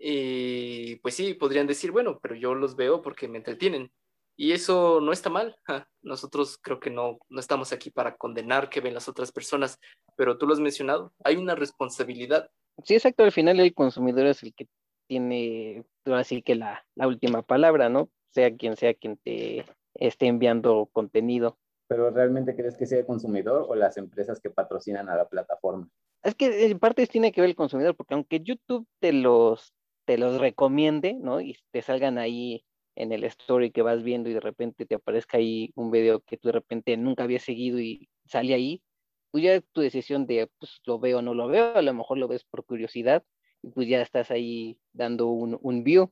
Y 0.00 0.96
pues 0.96 1.14
sí, 1.14 1.34
podrían 1.34 1.66
decir, 1.66 1.90
bueno, 1.90 2.18
pero 2.22 2.34
yo 2.34 2.54
los 2.54 2.76
veo 2.76 3.02
porque 3.02 3.28
me 3.28 3.38
entretienen. 3.38 3.90
Y 4.36 4.52
eso 4.52 5.00
no 5.00 5.12
está 5.12 5.30
mal. 5.30 5.56
Nosotros 6.00 6.58
creo 6.62 6.78
que 6.78 6.90
no, 6.90 7.18
no 7.28 7.40
estamos 7.40 7.72
aquí 7.72 7.90
para 7.90 8.16
condenar 8.16 8.70
que 8.70 8.80
ven 8.80 8.94
las 8.94 9.08
otras 9.08 9.32
personas, 9.32 9.78
pero 10.16 10.38
tú 10.38 10.46
lo 10.46 10.52
has 10.52 10.60
mencionado, 10.60 11.12
hay 11.24 11.36
una 11.36 11.56
responsabilidad. 11.56 12.48
Sí, 12.84 12.94
exacto, 12.94 13.24
al 13.24 13.32
final 13.32 13.58
el 13.58 13.74
consumidor 13.74 14.26
es 14.26 14.42
el 14.44 14.54
que 14.54 14.68
tiene, 15.08 15.84
así 16.04 16.42
que 16.42 16.54
la, 16.54 16.84
la 16.94 17.08
última 17.08 17.42
palabra, 17.42 17.88
¿no? 17.88 18.10
Sea 18.32 18.54
quien 18.56 18.76
sea 18.76 18.94
quien 18.94 19.16
te 19.16 19.64
esté 19.94 20.26
enviando 20.26 20.88
contenido. 20.92 21.58
¿Pero 21.88 22.10
realmente 22.10 22.54
crees 22.54 22.76
que 22.76 22.86
sea 22.86 22.98
el 22.98 23.06
consumidor 23.06 23.66
o 23.68 23.74
las 23.74 23.96
empresas 23.96 24.40
que 24.40 24.50
patrocinan 24.50 25.08
a 25.08 25.16
la 25.16 25.28
plataforma? 25.28 25.88
Es 26.22 26.34
que 26.34 26.66
en 26.66 26.78
parte 26.78 27.06
tiene 27.06 27.32
que 27.32 27.40
ver 27.40 27.50
el 27.50 27.56
consumidor, 27.56 27.96
porque 27.96 28.14
aunque 28.14 28.40
YouTube 28.40 28.86
te 29.00 29.12
los, 29.12 29.72
te 30.08 30.16
los 30.16 30.40
recomiende, 30.40 31.12
¿no? 31.12 31.42
Y 31.42 31.58
te 31.70 31.82
salgan 31.82 32.16
ahí 32.16 32.64
en 32.96 33.12
el 33.12 33.24
story 33.24 33.70
que 33.70 33.82
vas 33.82 34.02
viendo 34.02 34.30
y 34.30 34.32
de 34.32 34.40
repente 34.40 34.86
te 34.86 34.94
aparezca 34.94 35.36
ahí 35.36 35.70
un 35.74 35.90
video 35.90 36.20
que 36.20 36.38
tú 36.38 36.48
de 36.48 36.52
repente 36.52 36.96
nunca 36.96 37.24
habías 37.24 37.42
seguido 37.42 37.78
y 37.78 38.08
sale 38.24 38.54
ahí, 38.54 38.82
pues 39.30 39.44
ya 39.44 39.52
es 39.52 39.64
tu 39.70 39.82
decisión 39.82 40.24
de, 40.24 40.50
pues 40.58 40.80
lo 40.86 40.98
veo 40.98 41.18
o 41.18 41.22
no 41.22 41.34
lo 41.34 41.46
veo, 41.46 41.76
a 41.76 41.82
lo 41.82 41.92
mejor 41.92 42.16
lo 42.16 42.26
ves 42.26 42.42
por 42.44 42.64
curiosidad 42.64 43.22
y 43.60 43.68
pues 43.68 43.86
ya 43.86 44.00
estás 44.00 44.30
ahí 44.30 44.80
dando 44.94 45.26
un, 45.26 45.58
un 45.60 45.84
view, 45.84 46.10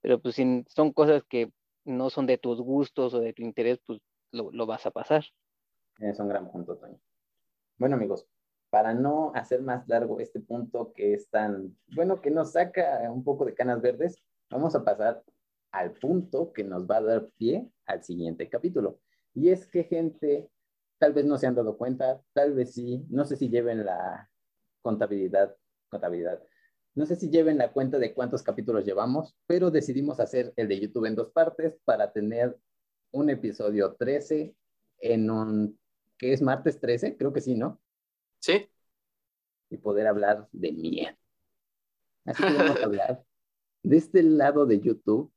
pero 0.00 0.18
pues 0.18 0.36
son 0.68 0.92
cosas 0.94 1.22
que 1.24 1.52
no 1.84 2.08
son 2.08 2.24
de 2.24 2.38
tus 2.38 2.62
gustos 2.62 3.12
o 3.12 3.20
de 3.20 3.34
tu 3.34 3.42
interés, 3.42 3.78
pues 3.86 4.00
lo, 4.32 4.50
lo 4.52 4.64
vas 4.64 4.86
a 4.86 4.90
pasar. 4.90 5.26
Es 5.98 6.18
un 6.18 6.30
gran 6.30 6.50
punto. 6.50 6.80
Bueno, 7.76 7.96
amigos, 7.96 8.26
para 8.70 8.94
no 8.94 9.32
hacer 9.34 9.62
más 9.62 9.86
largo 9.88 10.20
este 10.20 10.40
punto 10.40 10.92
que 10.94 11.14
es 11.14 11.28
tan, 11.30 11.76
bueno, 11.94 12.20
que 12.20 12.30
nos 12.30 12.52
saca 12.52 13.10
un 13.10 13.24
poco 13.24 13.44
de 13.44 13.54
canas 13.54 13.80
verdes, 13.80 14.16
vamos 14.50 14.74
a 14.74 14.84
pasar 14.84 15.22
al 15.72 15.92
punto 15.92 16.52
que 16.52 16.64
nos 16.64 16.86
va 16.86 16.96
a 16.96 17.02
dar 17.02 17.28
pie 17.36 17.70
al 17.86 18.02
siguiente 18.02 18.48
capítulo. 18.48 19.00
Y 19.34 19.50
es 19.50 19.66
que 19.66 19.84
gente, 19.84 20.50
tal 20.98 21.12
vez 21.12 21.24
no 21.24 21.38
se 21.38 21.46
han 21.46 21.54
dado 21.54 21.76
cuenta, 21.76 22.20
tal 22.32 22.54
vez 22.54 22.74
sí, 22.74 23.04
no 23.08 23.24
sé 23.24 23.36
si 23.36 23.48
lleven 23.48 23.84
la 23.84 24.28
contabilidad, 24.82 25.54
contabilidad, 25.88 26.42
no 26.94 27.06
sé 27.06 27.16
si 27.16 27.30
lleven 27.30 27.58
la 27.58 27.72
cuenta 27.72 27.98
de 27.98 28.12
cuántos 28.12 28.42
capítulos 28.42 28.84
llevamos, 28.84 29.36
pero 29.46 29.70
decidimos 29.70 30.20
hacer 30.20 30.52
el 30.56 30.68
de 30.68 30.80
YouTube 30.80 31.06
en 31.06 31.14
dos 31.14 31.30
partes 31.30 31.78
para 31.84 32.12
tener 32.12 32.58
un 33.12 33.30
episodio 33.30 33.94
13 33.94 34.54
en 35.00 35.30
un, 35.30 35.78
que 36.16 36.32
es 36.32 36.42
martes 36.42 36.80
13, 36.80 37.16
creo 37.16 37.32
que 37.32 37.40
sí, 37.40 37.54
¿no? 37.54 37.80
Sí. 38.40 38.68
Y 39.70 39.76
poder 39.76 40.06
hablar 40.06 40.48
de 40.52 40.72
miedo. 40.72 41.16
Así 42.24 42.42
que 42.42 42.52
vamos 42.52 42.80
a 42.80 42.84
hablar 42.84 43.24
de 43.82 43.96
este 43.96 44.22
lado 44.22 44.66
de 44.66 44.80
YouTube 44.80 45.32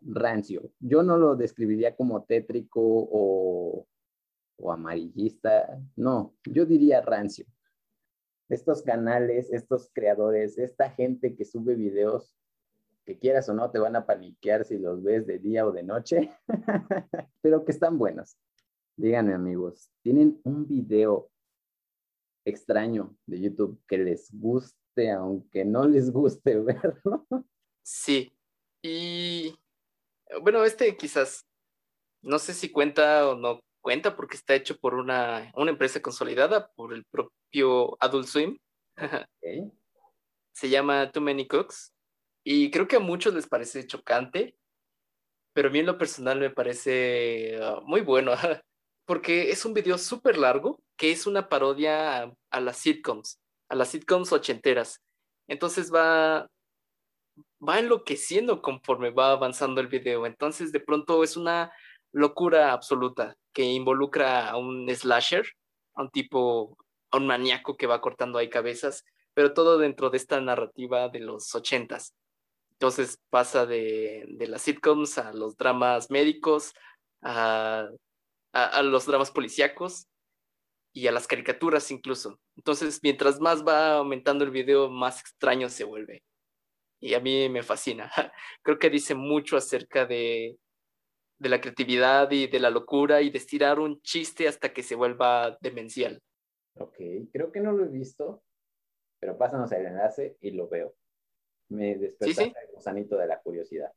rancio. 0.00 0.70
Yo 0.80 1.02
no 1.02 1.16
lo 1.16 1.36
describiría 1.36 1.96
como 1.96 2.24
tétrico 2.24 2.80
o, 2.80 3.86
amarillista, 4.70 5.80
no, 5.96 6.34
yo 6.44 6.64
diría 6.66 7.00
rancio. 7.00 7.46
Estos 8.48 8.82
canales, 8.82 9.52
estos 9.52 9.90
creadores, 9.92 10.58
esta 10.58 10.90
gente 10.90 11.34
que 11.34 11.44
sube 11.44 11.74
videos, 11.74 12.36
que 13.04 13.18
quieras 13.18 13.48
o 13.48 13.54
no, 13.54 13.70
te 13.70 13.78
van 13.78 13.96
a 13.96 14.06
paniquear 14.06 14.64
si 14.64 14.78
los 14.78 15.02
ves 15.02 15.26
de 15.26 15.38
día 15.38 15.66
o 15.66 15.72
de 15.72 15.82
noche, 15.82 16.30
pero 17.42 17.64
que 17.64 17.72
están 17.72 17.98
buenos. 17.98 18.36
Díganme 18.96 19.34
amigos, 19.34 19.90
¿tienen 20.02 20.40
un 20.44 20.66
video 20.66 21.30
extraño 22.46 23.14
de 23.26 23.40
YouTube 23.40 23.78
que 23.86 23.98
les 23.98 24.30
guste, 24.32 25.10
aunque 25.10 25.64
no 25.64 25.86
les 25.86 26.10
guste 26.10 26.58
verlo? 26.60 27.26
Sí, 27.82 28.32
y 28.82 29.54
bueno, 30.42 30.64
este 30.64 30.96
quizás, 30.96 31.44
no 32.22 32.38
sé 32.38 32.54
si 32.54 32.70
cuenta 32.70 33.28
o 33.28 33.36
no 33.36 33.60
cuenta 33.86 34.16
porque 34.16 34.36
está 34.36 34.56
hecho 34.56 34.76
por 34.78 34.94
una, 34.94 35.52
una 35.54 35.70
empresa 35.70 36.02
consolidada, 36.02 36.72
por 36.74 36.92
el 36.92 37.04
propio 37.04 37.96
Adult 38.00 38.26
Swim. 38.26 38.58
Se 40.52 40.68
llama 40.68 41.12
Too 41.12 41.20
Many 41.20 41.46
Cooks. 41.46 41.92
Y 42.44 42.70
creo 42.72 42.88
que 42.88 42.96
a 42.96 43.00
muchos 43.00 43.32
les 43.32 43.46
parece 43.46 43.86
chocante, 43.86 44.56
pero 45.52 45.68
a 45.68 45.70
mí 45.70 45.78
en 45.80 45.86
lo 45.86 45.98
personal 45.98 46.40
me 46.40 46.50
parece 46.50 47.58
ah, 47.62 47.80
muy 47.84 48.00
bueno, 48.00 48.32
porque 49.06 49.50
es 49.50 49.64
un 49.64 49.72
video 49.72 49.96
súper 49.96 50.36
largo 50.36 50.82
que 50.96 51.12
es 51.12 51.26
una 51.26 51.48
parodia 51.48 52.34
a, 52.50 52.60
las 52.60 52.76
sitcoms, 52.78 53.40
a 53.68 53.76
las 53.76 53.88
sitcoms 53.88 54.32
ochenteras. 54.32 55.00
Entonces 55.46 55.92
va, 55.94 56.48
va 57.66 57.78
enloqueciendo 57.78 58.60
conforme 58.60 59.10
va 59.10 59.32
avanzando 59.32 59.80
el 59.80 59.86
video. 59.86 60.26
Entonces, 60.26 60.72
de 60.72 60.80
pronto 60.80 61.22
es 61.22 61.36
una 61.36 61.72
locura 62.12 62.72
absoluta 62.72 63.36
que 63.52 63.62
involucra 63.62 64.50
a 64.50 64.56
un 64.56 64.88
slasher, 64.88 65.46
a 65.94 66.02
un 66.02 66.10
tipo, 66.10 66.76
a 67.10 67.18
un 67.18 67.26
maníaco 67.26 67.76
que 67.76 67.86
va 67.86 68.00
cortando 68.00 68.38
ahí 68.38 68.50
cabezas, 68.50 69.04
pero 69.34 69.54
todo 69.54 69.78
dentro 69.78 70.10
de 70.10 70.16
esta 70.16 70.40
narrativa 70.40 71.08
de 71.08 71.20
los 71.20 71.54
ochentas. 71.54 72.14
Entonces 72.72 73.18
pasa 73.30 73.66
de, 73.66 74.24
de, 74.30 74.48
las 74.48 74.62
sitcoms 74.62 75.18
a 75.18 75.32
los 75.32 75.56
dramas 75.56 76.10
médicos, 76.10 76.74
a, 77.22 77.88
a 78.64 78.82
los 78.82 79.06
dramas 79.06 79.30
policíacos 79.30 80.08
y 80.92 81.06
a 81.06 81.12
las 81.12 81.26
caricaturas 81.26 81.90
incluso. 81.90 82.40
Entonces, 82.56 83.00
mientras 83.02 83.40
más 83.40 83.64
va 83.66 83.96
aumentando 83.96 84.44
el 84.44 84.50
video, 84.50 84.90
más 84.90 85.20
extraño 85.20 85.68
se 85.68 85.84
vuelve 85.84 86.24
y 87.00 87.14
a 87.14 87.20
mí 87.20 87.48
me 87.48 87.62
fascina. 87.62 88.10
Creo 88.62 88.78
que 88.78 88.90
dice 88.90 89.14
mucho 89.14 89.56
acerca 89.56 90.06
de, 90.06 90.58
de 91.38 91.48
la 91.48 91.60
creatividad 91.60 92.30
y 92.30 92.46
de 92.46 92.60
la 92.60 92.70
locura 92.70 93.22
y 93.22 93.30
de 93.30 93.38
estirar 93.38 93.78
un 93.78 94.00
chiste 94.02 94.48
hasta 94.48 94.72
que 94.72 94.82
se 94.82 94.94
vuelva 94.94 95.56
demencial. 95.60 96.22
Ok, 96.78 96.96
creo 97.32 97.50
que 97.52 97.60
no 97.60 97.72
lo 97.72 97.84
he 97.84 97.88
visto, 97.88 98.42
pero 99.18 99.38
pásanos 99.38 99.72
el 99.72 99.86
enlace 99.86 100.36
y 100.40 100.50
lo 100.50 100.68
veo. 100.68 100.94
Me 101.70 101.96
desperta 101.96 102.42
el 102.42 102.74
gusanito 102.74 103.16
de 103.16 103.26
la 103.26 103.40
curiosidad. 103.40 103.90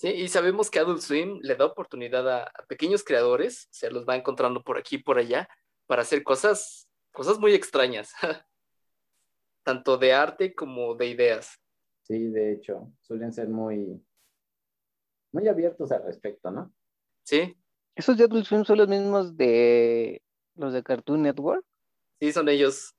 Sí, 0.00 0.08
y 0.08 0.28
sabemos 0.28 0.70
que 0.70 0.78
Adult 0.78 1.02
Swim 1.02 1.40
le 1.42 1.56
da 1.56 1.66
oportunidad 1.66 2.26
a, 2.26 2.44
a, 2.44 2.64
pequeños 2.66 3.04
creadores, 3.04 3.68
se 3.70 3.90
los 3.90 4.08
va 4.08 4.16
encontrando 4.16 4.64
por 4.64 4.78
aquí 4.78 4.96
y 4.96 5.02
por 5.02 5.18
allá, 5.18 5.46
para 5.86 6.00
hacer 6.00 6.22
cosas, 6.24 6.88
cosas 7.12 7.38
muy 7.38 7.52
extrañas, 7.52 8.14
tanto 9.62 9.98
de 9.98 10.14
arte 10.14 10.54
como 10.54 10.94
de 10.94 11.08
ideas. 11.08 11.60
Sí, 12.00 12.28
de 12.28 12.50
hecho, 12.50 12.90
suelen 13.02 13.30
ser 13.34 13.48
muy, 13.48 14.02
muy 15.32 15.46
abiertos 15.48 15.92
al 15.92 16.02
respecto, 16.04 16.50
¿no? 16.50 16.72
Sí. 17.22 17.54
¿Esos 17.94 18.16
de 18.16 18.24
Adult 18.24 18.46
Swim 18.46 18.64
son 18.64 18.78
los 18.78 18.88
mismos 18.88 19.36
de 19.36 20.22
los 20.54 20.72
de 20.72 20.82
Cartoon 20.82 21.20
Network? 21.20 21.62
Sí, 22.20 22.32
son 22.32 22.48
ellos. 22.48 22.94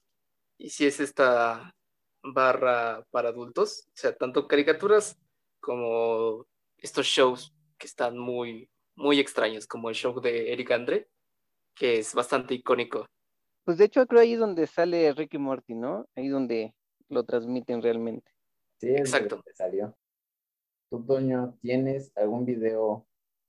Y 0.60 0.70
sí 0.70 0.86
es 0.86 1.00
esta 1.00 1.76
barra 2.22 3.04
para 3.10 3.30
adultos, 3.30 3.88
o 3.88 3.92
sea, 3.96 4.16
tanto 4.16 4.48
caricaturas 4.48 5.18
como 5.60 6.46
estos 6.82 7.06
shows 7.06 7.56
que 7.78 7.88
están 7.88 8.18
muy, 8.18 8.70
muy 8.96 9.20
extraños, 9.20 9.68
como 9.68 9.90
el 9.90 9.96
show 9.96 10.20
de 10.20 10.52
Eric 10.52 10.72
Andre, 10.72 11.10
que 11.76 12.00
es 12.00 12.14
bastante 12.14 12.54
icónico. 12.54 13.06
Pues 13.64 13.78
de 13.78 13.86
hecho 13.86 14.06
creo 14.08 14.22
ahí 14.22 14.36
donde 14.36 14.68
sale 14.68 15.14
Ricky 15.14 15.38
Morty, 15.38 15.76
¿no? 15.76 16.08
Ahí 16.16 16.28
donde 16.28 16.74
lo 17.10 17.24
transmiten 17.24 17.82
realmente. 17.82 18.32
Sí, 18.80 18.90
exacto. 18.90 19.44
salió. 19.54 19.96
¿Tú, 20.90 21.06
Toño, 21.06 21.58
tienes 21.62 22.12
algún 22.18 22.46
video 22.46 23.08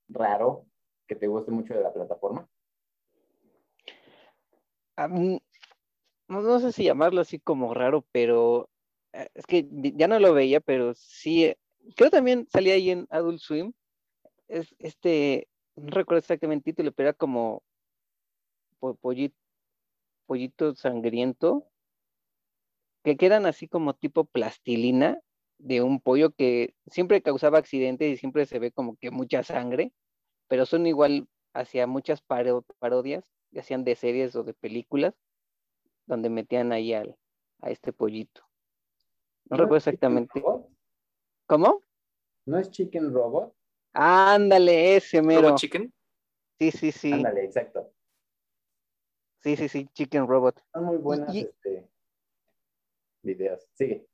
raro 0.09 0.67
que 1.09 1.17
te 1.17 1.27
guste 1.27 1.51
mucho 1.51 1.75
de 1.75 1.83
la 1.83 1.93
plataforma? 1.93 2.49
no, 6.29 6.61
sé 6.61 6.71
si 6.71 6.85
llamarlo 6.85 7.23
así 7.23 7.41
como 7.41 7.75
raro, 7.75 8.05
pero 8.13 8.71
eh, 9.13 9.29
es 9.35 9.47
que 9.47 9.67
ya 9.71 10.07
no 10.07 10.21
lo 10.21 10.33
veía, 10.33 10.61
pero 10.61 10.95
sí, 10.95 11.53
creo 11.97 12.11
también 12.11 12.47
salía 12.51 12.75
ahí 12.75 12.91
en 12.91 13.07
Adult 13.11 13.41
Swim. 13.41 13.73
Es 14.49 14.75
este, 14.79 15.49
no 15.77 15.91
recuerdo 15.91 16.19
exactamente 16.19 16.71
el 16.71 16.75
título, 16.75 16.93
pero 16.93 17.11
era 17.11 17.17
como 17.17 17.63
pollito, 19.01 19.37
pollito 20.27 20.75
sangriento 20.75 21.69
que 23.03 23.17
quedan 23.17 23.47
así 23.47 23.69
como 23.69 23.95
tipo 23.95 24.25
plastilina 24.25 25.21
de 25.59 25.83
un 25.83 26.01
pollo 26.01 26.31
que 26.33 26.75
siempre 26.87 27.23
causaba 27.23 27.59
accidentes 27.59 28.13
y 28.13 28.17
siempre 28.17 28.47
se 28.47 28.59
ve 28.59 28.73
como 28.73 28.97
que 28.97 29.11
mucha 29.11 29.43
sangre, 29.43 29.93
pero 30.49 30.67
son 30.67 30.87
igual 30.87 31.29
hacia 31.55 31.87
muchas 31.87 32.23
parodias, 32.23 33.25
ya 33.51 33.63
sean 33.63 33.85
de 33.85 33.95
series 33.95 34.35
o 34.35 34.43
de 34.43 34.55
películas, 34.55 35.15
donde 36.07 36.31
metían 36.31 36.73
ahí 36.73 36.95
al, 36.95 37.17
a 37.61 37.71
este 37.71 37.93
pollito. 37.93 38.43
No, 39.51 39.57
recuerdo 39.57 39.77
exactamente. 39.77 40.41
Robot? 40.41 40.72
¿Cómo? 41.53 41.83
¿No 42.47 42.57
es 42.57 42.71
Chicken 42.71 43.13
Robot? 43.13 43.55
Ándale, 43.93 44.97
ese 44.97 45.21
mero. 45.21 45.49
Robot 45.49 45.59
Chicken. 45.59 45.93
Sí, 46.59 46.71
sí, 46.71 46.93
sí. 46.93 47.13
Ándale, 47.13 47.45
exacto. 47.45 47.93
Sí, 49.41 49.57
sí, 49.57 49.69
sí, 49.69 49.87
Chicken 49.93 50.27
Robot. 50.27 50.65
Son 50.73 50.85
muy 50.85 50.97
buenas 50.97 51.35
y- 51.35 51.41
este, 51.41 51.91
videos. 53.21 53.69
Sigue. 53.75 54.09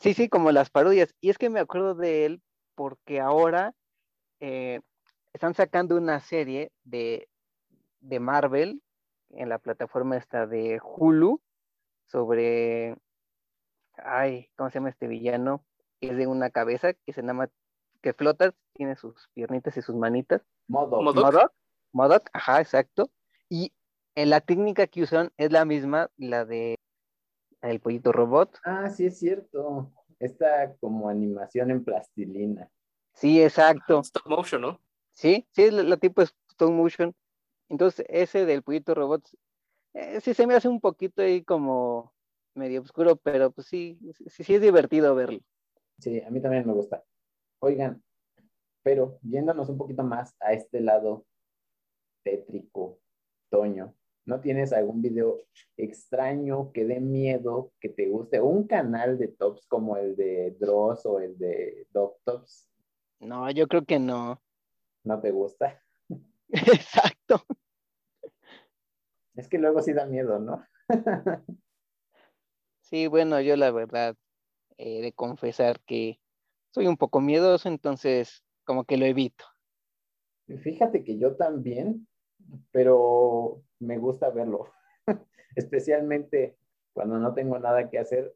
Sí, 0.00 0.12
sí, 0.12 0.28
como 0.28 0.50
las 0.50 0.68
parodias. 0.68 1.14
Y 1.20 1.30
es 1.30 1.38
que 1.38 1.50
me 1.50 1.60
acuerdo 1.60 1.94
de 1.94 2.24
él 2.24 2.42
porque 2.74 3.20
ahora 3.20 3.76
eh, 4.40 4.80
están 5.34 5.54
sacando 5.54 5.96
una 5.96 6.18
serie 6.18 6.72
de, 6.82 7.28
de 8.00 8.18
Marvel 8.18 8.82
en 9.30 9.50
la 9.50 9.60
plataforma 9.60 10.16
esta 10.16 10.48
de 10.48 10.80
Hulu 10.82 11.40
sobre, 12.06 12.96
ay, 13.98 14.50
¿cómo 14.56 14.68
se 14.68 14.80
llama 14.80 14.90
este 14.90 15.06
villano? 15.06 15.64
Es 16.00 16.16
de 16.16 16.26
una 16.26 16.50
cabeza 16.50 16.92
que 16.94 17.12
se 17.12 17.22
llama, 17.22 17.48
que 18.02 18.12
flota, 18.12 18.54
tiene 18.74 18.96
sus 18.96 19.28
piernitas 19.34 19.76
y 19.76 19.82
sus 19.82 19.94
manitas. 19.96 20.42
Modo. 20.68 21.02
Modo- 21.02 21.14
¿Modok? 21.14 21.32
Modok, 21.34 21.52
Modok, 21.92 22.30
ajá, 22.32 22.60
exacto. 22.60 23.10
Y 23.48 23.72
en 24.14 24.30
la 24.30 24.40
técnica 24.40 24.86
que 24.86 25.02
usan 25.02 25.30
es 25.36 25.52
la 25.52 25.64
misma, 25.64 26.10
la 26.16 26.44
de 26.44 26.76
del 27.62 27.80
pollito 27.80 28.12
robot. 28.12 28.58
Ah, 28.64 28.88
sí 28.90 29.06
es 29.06 29.18
cierto. 29.18 29.92
Esta 30.20 30.74
como 30.76 31.08
animación 31.08 31.70
en 31.70 31.84
plastilina. 31.84 32.70
Sí, 33.14 33.42
exacto. 33.42 34.00
Stop 34.00 34.26
motion, 34.28 34.60
¿no? 34.62 34.80
Sí, 35.14 35.46
sí, 35.52 35.70
la, 35.70 35.82
la 35.82 35.96
tipo 35.96 36.22
es 36.22 36.34
stop 36.50 36.70
motion. 36.70 37.14
Entonces, 37.68 38.06
ese 38.08 38.44
del 38.46 38.62
pollito 38.62 38.94
robot, 38.94 39.28
eh, 39.94 40.20
sí 40.20 40.32
se 40.34 40.46
me 40.46 40.54
hace 40.54 40.68
un 40.68 40.80
poquito 40.80 41.22
ahí 41.22 41.42
como 41.42 42.12
medio 42.54 42.82
oscuro, 42.82 43.16
pero 43.16 43.50
pues 43.50 43.66
sí, 43.66 43.98
sí, 44.28 44.44
sí 44.44 44.54
es 44.54 44.60
divertido 44.60 45.14
verlo. 45.14 45.40
Sí, 45.98 46.20
a 46.20 46.30
mí 46.30 46.40
también 46.40 46.66
me 46.66 46.72
gusta. 46.72 47.02
Oigan, 47.60 48.02
pero 48.82 49.18
yéndonos 49.22 49.68
un 49.68 49.78
poquito 49.78 50.02
más 50.02 50.36
a 50.40 50.52
este 50.52 50.80
lado 50.80 51.26
tétrico, 52.22 53.00
Toño, 53.50 53.94
¿no 54.26 54.40
tienes 54.40 54.72
algún 54.72 55.00
video 55.00 55.38
extraño 55.76 56.72
que 56.72 56.84
dé 56.84 57.00
miedo, 57.00 57.72
que 57.80 57.88
te 57.88 58.08
guste? 58.08 58.40
O 58.40 58.46
un 58.46 58.66
canal 58.66 59.18
de 59.18 59.28
tops 59.28 59.66
como 59.66 59.96
el 59.96 60.16
de 60.16 60.56
Dross 60.58 61.06
o 61.06 61.20
el 61.20 61.38
de 61.38 61.86
Doc 61.90 62.18
Tops, 62.24 62.68
No, 63.20 63.50
yo 63.50 63.66
creo 63.66 63.84
que 63.84 63.98
no. 63.98 64.42
¿no 65.04 65.20
te 65.20 65.30
gusta? 65.30 65.82
Exacto. 66.48 67.42
Es 69.34 69.48
que 69.48 69.58
luego 69.58 69.80
sí 69.80 69.92
da 69.92 70.06
miedo, 70.06 70.38
¿no? 70.38 70.64
Sí, 72.80 73.08
bueno, 73.08 73.40
yo 73.40 73.56
la 73.56 73.72
verdad 73.72 74.14
he 74.86 75.02
de 75.02 75.12
confesar 75.12 75.80
que 75.80 76.20
soy 76.70 76.86
un 76.86 76.96
poco 76.96 77.20
miedoso, 77.20 77.68
entonces 77.68 78.44
como 78.64 78.84
que 78.84 78.96
lo 78.96 79.06
evito. 79.06 79.44
Fíjate 80.62 81.02
que 81.02 81.18
yo 81.18 81.36
también, 81.36 82.06
pero 82.70 83.62
me 83.80 83.98
gusta 83.98 84.30
verlo, 84.30 84.72
especialmente 85.56 86.56
cuando 86.92 87.18
no 87.18 87.34
tengo 87.34 87.58
nada 87.58 87.90
que 87.90 87.98
hacer. 87.98 88.34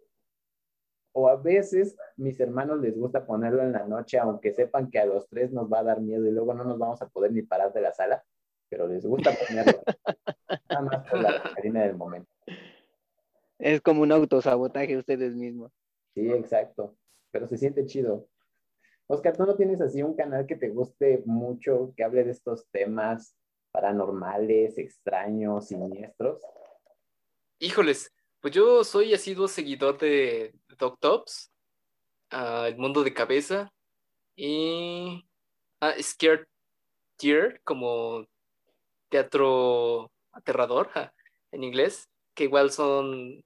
O 1.12 1.28
a 1.28 1.36
veces 1.36 1.96
mis 2.16 2.38
hermanos 2.38 2.80
les 2.80 2.96
gusta 2.96 3.26
ponerlo 3.26 3.62
en 3.62 3.72
la 3.72 3.86
noche, 3.86 4.18
aunque 4.18 4.53
sepan 4.53 4.90
que 4.90 5.01
a 5.01 5.07
los 5.07 5.28
tres 5.28 5.53
nos 5.53 5.70
va 5.70 5.80
a 5.80 5.84
dar 5.84 6.01
miedo 6.01 6.26
y 6.26 6.30
luego 6.30 6.55
no 6.55 6.64
nos 6.64 6.78
vamos 6.78 7.03
a 7.03 7.09
poder 7.09 7.32
ni 7.32 7.42
parar 7.42 7.72
de 7.72 7.80
la 7.80 7.92
sala, 7.92 8.24
pero 8.68 8.86
les 8.86 9.05
gusta 9.05 9.32
ponerlo. 9.32 9.82
Nada 10.70 10.82
más 10.82 11.09
por 11.09 11.20
la 11.20 11.30
harina 11.57 11.82
del 11.82 11.96
momento. 11.96 12.30
Es 13.59 13.80
como 13.80 14.03
un 14.03 14.12
autosabotaje 14.12 14.96
ustedes 14.96 15.34
mismos. 15.34 15.72
Sí, 16.14 16.30
exacto. 16.30 16.96
Pero 17.30 17.46
se 17.46 17.56
siente 17.56 17.86
chido. 17.86 18.28
Oscar, 19.06 19.36
¿tú 19.36 19.44
no 19.44 19.56
tienes 19.56 19.80
así 19.80 20.02
un 20.02 20.14
canal 20.14 20.46
que 20.46 20.56
te 20.56 20.68
guste 20.68 21.22
mucho, 21.26 21.92
que 21.96 22.04
hable 22.04 22.24
de 22.24 22.30
estos 22.30 22.66
temas 22.70 23.36
paranormales, 23.72 24.78
extraños, 24.78 25.68
siniestros? 25.68 26.40
Híjoles, 27.58 28.12
pues 28.40 28.54
yo 28.54 28.84
soy 28.84 29.12
asiduo 29.12 29.48
seguidor 29.48 29.98
de 29.98 30.54
Doc 30.78 30.98
Tops, 31.00 31.52
ah, 32.30 32.66
El 32.68 32.78
Mundo 32.78 33.02
de 33.02 33.12
Cabeza 33.12 33.72
y 34.34 35.28
ah, 35.80 35.94
Scared 36.00 36.46
Tear, 37.16 37.61
como 37.64 38.26
teatro 39.08 40.11
aterrador 40.32 40.88
en 41.52 41.64
inglés, 41.64 42.08
que 42.34 42.44
igual 42.44 42.70
son, 42.70 43.44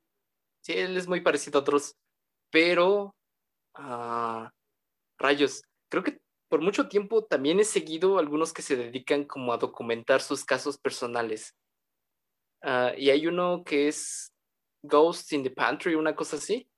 sí, 0.61 0.75
él 0.75 0.97
es 0.97 1.09
muy 1.09 1.23
parecido 1.23 1.59
a 1.59 1.63
otros, 1.63 1.97
pero 2.55 3.17
ah, 3.75 4.49
rayos, 5.19 5.63
creo 5.91 6.05
que 6.05 6.21
por 6.49 6.63
mucho 6.63 6.89
tiempo 6.89 7.25
también 7.25 7.59
he 7.59 7.65
seguido 7.65 8.17
algunos 8.19 8.53
que 8.53 8.63
se 8.63 8.77
dedican 8.77 9.25
como 9.25 9.53
a 9.53 9.59
documentar 9.59 10.23
sus 10.23 10.45
casos 10.45 10.79
personales. 10.79 11.57
Ah, 12.63 12.93
y 12.97 13.11
hay 13.11 13.27
uno 13.27 13.65
que 13.65 13.89
es 13.89 14.33
Ghosts 14.85 15.33
in 15.33 15.43
the 15.43 15.51
Pantry, 15.51 15.97
una 15.97 16.15
cosa 16.15 16.37
así. 16.37 16.69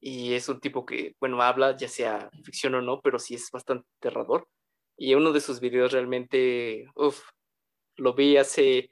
Y 0.00 0.32
es 0.32 0.48
un 0.48 0.58
tipo 0.60 0.86
que, 0.86 1.14
bueno, 1.20 1.42
habla, 1.42 1.76
ya 1.76 1.88
sea 1.88 2.30
ficción 2.42 2.74
o 2.76 2.80
no, 2.80 3.02
pero 3.02 3.18
sí 3.18 3.34
es 3.34 3.50
bastante 3.50 3.86
aterrador. 4.00 4.48
Y 4.96 5.14
uno 5.14 5.32
de 5.32 5.42
sus 5.42 5.60
videos 5.60 5.92
realmente, 5.92 6.86
uff, 6.94 7.28
lo 7.96 8.14
vi 8.14 8.38
hace 8.38 8.90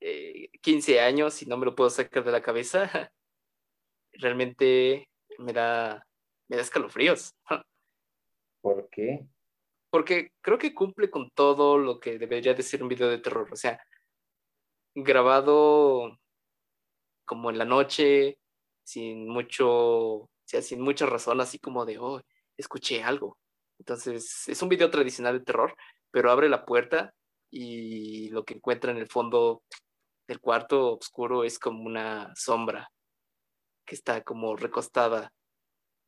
eh, 0.00 0.50
15 0.62 1.00
años 1.00 1.42
y 1.42 1.46
no 1.46 1.56
me 1.56 1.66
lo 1.66 1.76
puedo 1.76 1.90
sacar 1.90 2.24
de 2.24 2.32
la 2.32 2.42
cabeza. 2.42 2.90
Realmente 4.12 5.09
me 5.40 5.52
da, 5.52 6.06
me 6.48 6.56
da 6.56 6.62
escalofríos. 6.62 7.34
¿Por 8.62 8.88
qué? 8.90 9.26
Porque 9.90 10.32
creo 10.40 10.58
que 10.58 10.74
cumple 10.74 11.10
con 11.10 11.30
todo 11.30 11.78
lo 11.78 11.98
que 11.98 12.18
debería 12.18 12.54
de 12.54 12.62
ser 12.62 12.82
un 12.82 12.88
video 12.88 13.08
de 13.08 13.18
terror. 13.18 13.48
O 13.52 13.56
sea, 13.56 13.82
grabado 14.94 16.18
como 17.24 17.50
en 17.50 17.58
la 17.58 17.64
noche, 17.64 18.38
sin 18.84 19.28
mucho, 19.28 19.68
o 19.68 20.30
sea, 20.44 20.62
sin 20.62 20.80
mucha 20.80 21.06
razón, 21.06 21.40
así 21.40 21.58
como 21.58 21.84
de, 21.84 21.98
oh, 21.98 22.20
escuché 22.56 23.02
algo. 23.02 23.38
Entonces, 23.78 24.48
es 24.48 24.62
un 24.62 24.68
video 24.68 24.90
tradicional 24.90 25.38
de 25.38 25.44
terror, 25.44 25.74
pero 26.10 26.30
abre 26.30 26.48
la 26.48 26.64
puerta 26.64 27.14
y 27.50 28.28
lo 28.30 28.44
que 28.44 28.54
encuentra 28.54 28.92
en 28.92 28.98
el 28.98 29.08
fondo 29.08 29.62
del 30.28 30.40
cuarto 30.40 30.98
oscuro 30.98 31.44
es 31.44 31.58
como 31.58 31.82
una 31.82 32.32
sombra 32.36 32.90
que 33.90 33.96
está 33.96 34.22
como 34.22 34.54
recostada. 34.54 35.32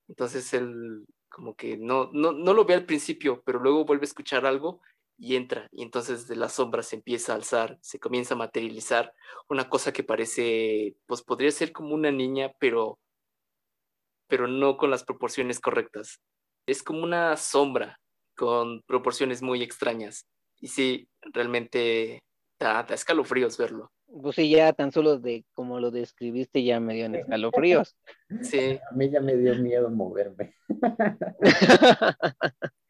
Entonces 0.07 0.55
él 0.55 1.05
como 1.29 1.57
que 1.57 1.77
no, 1.77 2.11
no, 2.13 2.31
no 2.31 2.55
lo 2.55 2.65
ve 2.65 2.75
al 2.75 2.87
principio, 2.87 3.43
pero 3.45 3.59
luego 3.59 3.85
vuelve 3.85 4.05
a 4.05 4.11
escuchar 4.13 4.47
algo 4.47 4.81
y 5.19 5.35
entra. 5.35 5.67
Y 5.73 5.83
entonces 5.83 6.29
de 6.29 6.37
la 6.37 6.49
sombra 6.49 6.85
se 6.85 6.95
empieza 6.95 7.33
a 7.33 7.37
alzar, 7.37 7.79
se 7.83 7.99
comienza 7.99 8.35
a 8.35 8.37
materializar 8.37 9.13
una 9.49 9.69
cosa 9.69 9.93
que 9.93 10.05
parece, 10.05 10.95
pues 11.07 11.23
podría 11.23 11.51
ser 11.51 11.73
como 11.73 11.93
una 11.93 12.13
niña, 12.13 12.53
pero, 12.61 13.01
pero 14.29 14.47
no 14.47 14.77
con 14.77 14.91
las 14.91 15.03
proporciones 15.03 15.59
correctas. 15.59 16.21
Es 16.69 16.85
como 16.85 17.03
una 17.03 17.37
sombra 17.37 17.99
con 18.37 18.81
proporciones 18.83 19.43
muy 19.43 19.61
extrañas. 19.61 20.25
Y 20.61 20.69
sí, 20.69 21.09
realmente 21.33 22.21
da, 22.61 22.85
da 22.85 22.95
escalofríos 22.95 23.59
verlo. 23.59 23.91
Pues 24.21 24.37
sí, 24.37 24.51
ya 24.51 24.73
tan 24.75 24.93
solo 24.93 25.19
de 25.19 25.45
como 25.55 25.81
lo 25.81 25.91
describiste 25.91 26.63
ya 26.63 26.81
me 26.81 26.95
dio 26.95 27.07
en 27.07 27.15
escalofríos. 27.15 27.97
Sí, 28.43 28.81
A 28.91 28.95
mí 28.95 29.11
ya 29.11 29.21
me 29.21 29.37
dio 29.37 29.55
miedo 29.57 29.91
moverme. 29.91 30.55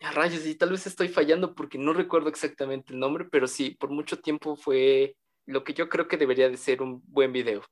a 0.01 0.13
rayos, 0.13 0.47
y 0.47 0.55
tal 0.55 0.71
vez 0.71 0.87
estoy 0.87 1.09
fallando 1.09 1.55
porque 1.55 1.79
no 1.79 1.93
recuerdo 1.93 2.29
exactamente 2.29 2.93
el 2.93 3.01
nombre, 3.01 3.27
pero 3.31 3.49
sí, 3.49 3.77
por 3.79 3.91
mucho 3.91 4.19
tiempo 4.19 4.55
fue 4.55 5.17
lo 5.47 5.65
que 5.65 5.75
yo 5.75 5.89
creo 5.89 6.07
que 6.07 6.17
debería 6.17 6.49
de 6.49 6.57
ser 6.57 6.81
un 6.81 7.03
buen 7.07 7.33
video. 7.33 7.63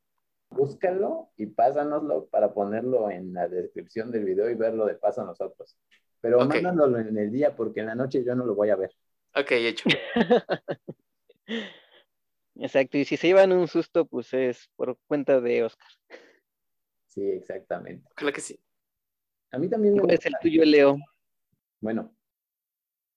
Búscalo 0.50 1.30
y 1.36 1.46
pásanoslo 1.46 2.26
para 2.26 2.52
ponerlo 2.52 3.08
en 3.08 3.32
la 3.32 3.46
descripción 3.46 4.10
del 4.10 4.24
video 4.24 4.50
y 4.50 4.56
verlo 4.56 4.84
de 4.86 4.94
paso 4.94 5.24
nosotros. 5.24 5.76
Pero 6.20 6.38
Ok. 6.40 6.54
mándanoslo 6.54 6.98
en 6.98 7.16
el 7.16 7.30
día 7.30 7.54
porque 7.54 7.80
en 7.80 7.86
la 7.86 7.94
noche 7.94 8.24
yo 8.24 8.34
no 8.34 8.44
lo 8.44 8.54
voy 8.54 8.70
a 8.70 8.76
ver. 8.76 8.90
Ok, 9.34 9.52
hecho. 9.52 9.88
Exacto, 12.60 12.98
y 12.98 13.06
si 13.06 13.16
se 13.16 13.28
llevan 13.28 13.52
un 13.52 13.66
susto, 13.68 14.04
pues 14.04 14.34
es 14.34 14.68
por 14.76 14.98
cuenta 15.06 15.40
de 15.40 15.64
Oscar. 15.64 15.88
Sí, 17.06 17.22
exactamente. 17.22 18.06
Ojalá 18.16 18.32
que 18.32 18.42
sí. 18.42 18.60
A 19.50 19.58
mí 19.58 19.68
también 19.68 19.94
me 19.94 20.00
¿Cuál 20.00 20.12
es 20.12 20.26
el 20.26 20.34
tuyo, 20.42 20.62
Leo? 20.64 20.98
Bueno, 21.80 22.14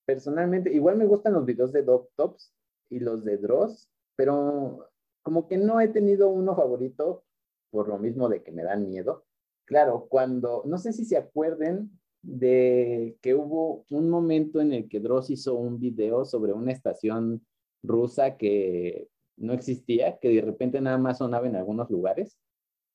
personalmente, 0.06 0.72
igual 0.72 0.96
me 0.96 1.04
gustan 1.04 1.34
los 1.34 1.44
videos 1.44 1.72
de 1.72 1.82
Doc 1.82 2.10
Tops 2.16 2.54
y 2.88 3.00
los 3.00 3.22
de 3.22 3.36
Dross, 3.36 3.90
pero 4.16 4.90
como 5.22 5.46
que 5.46 5.58
no 5.58 5.78
he 5.78 5.88
tenido 5.88 6.30
uno 6.30 6.56
favorito 6.56 7.24
por 7.70 7.88
lo 7.88 7.98
mismo 7.98 8.30
de 8.30 8.42
que 8.42 8.50
me 8.50 8.64
dan 8.64 8.88
miedo. 8.88 9.26
Claro, 9.66 10.06
cuando, 10.08 10.62
no 10.64 10.78
sé 10.78 10.94
si 10.94 11.04
se 11.04 11.18
acuerden 11.18 12.00
de 12.22 13.18
que 13.20 13.34
hubo 13.34 13.84
un 13.90 14.08
momento 14.08 14.62
en 14.62 14.72
el 14.72 14.88
que 14.88 15.00
Dross 15.00 15.28
hizo 15.28 15.54
un 15.54 15.78
video 15.78 16.24
sobre 16.24 16.54
una 16.54 16.72
estación 16.72 17.46
rusa 17.82 18.38
que 18.38 19.10
no 19.36 19.52
existía, 19.52 20.18
que 20.18 20.28
de 20.28 20.40
repente 20.40 20.80
nada 20.80 20.98
más 20.98 21.18
sonaba 21.18 21.46
en 21.46 21.56
algunos 21.56 21.90
lugares, 21.90 22.38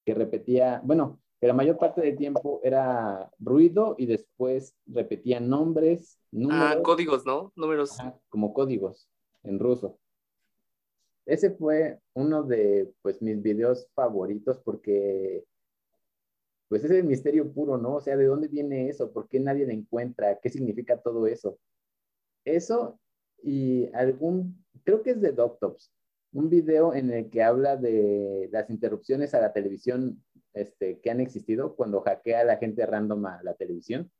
que 0.05 0.13
repetía, 0.13 0.81
bueno, 0.83 1.19
que 1.39 1.47
la 1.47 1.53
mayor 1.53 1.77
parte 1.77 2.01
del 2.01 2.17
tiempo 2.17 2.59
era 2.63 3.29
ruido 3.39 3.95
y 3.97 4.05
después 4.05 4.75
repetían 4.85 5.49
nombres, 5.49 6.19
números. 6.31 6.75
Ah, 6.77 6.81
códigos, 6.83 7.25
¿no? 7.25 7.53
Números. 7.55 7.99
Ajá, 7.99 8.17
como 8.29 8.53
códigos 8.53 9.07
en 9.43 9.59
ruso. 9.59 9.97
Ese 11.25 11.51
fue 11.51 11.99
uno 12.13 12.43
de 12.43 12.91
pues 13.01 13.21
mis 13.21 13.41
videos 13.41 13.87
favoritos 13.93 14.59
porque 14.59 15.45
pues 16.67 16.83
es 16.83 16.91
el 16.91 17.03
misterio 17.03 17.51
puro, 17.51 17.77
¿no? 17.77 17.95
O 17.95 18.01
sea, 18.01 18.17
¿de 18.17 18.25
dónde 18.25 18.47
viene 18.47 18.89
eso? 18.89 19.11
¿Por 19.11 19.27
qué 19.27 19.39
nadie 19.39 19.65
lo 19.65 19.71
encuentra? 19.71 20.39
¿Qué 20.39 20.49
significa 20.49 20.97
todo 20.97 21.25
eso? 21.27 21.57
Eso 22.45 22.99
y 23.43 23.87
algún, 23.93 24.63
creo 24.83 25.01
que 25.01 25.11
es 25.11 25.21
de 25.21 25.31
Doctops, 25.31 25.91
un 26.31 26.49
video 26.49 26.93
en 26.93 27.11
el 27.11 27.29
que 27.29 27.43
habla 27.43 27.75
de 27.77 28.49
las 28.51 28.69
interrupciones 28.69 29.33
a 29.33 29.41
la 29.41 29.53
televisión 29.53 30.23
este, 30.53 30.99
que 30.99 31.09
han 31.09 31.19
existido 31.19 31.75
cuando 31.75 32.01
hackea 32.01 32.41
a 32.41 32.43
la 32.43 32.57
gente 32.57 32.85
random 32.85 33.25
a 33.25 33.43
la 33.43 33.53
televisión. 33.55 34.11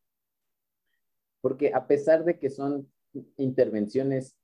Porque 1.41 1.71
a 1.73 1.87
pesar 1.87 2.25
de 2.25 2.39
que 2.39 2.49
son 2.49 2.91
intervenciones, 3.37 4.35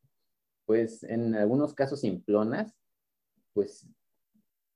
pues 0.66 1.04
en 1.04 1.36
algunos 1.36 1.74
casos 1.74 2.02
simplonas, 2.02 2.74
pues 3.54 3.88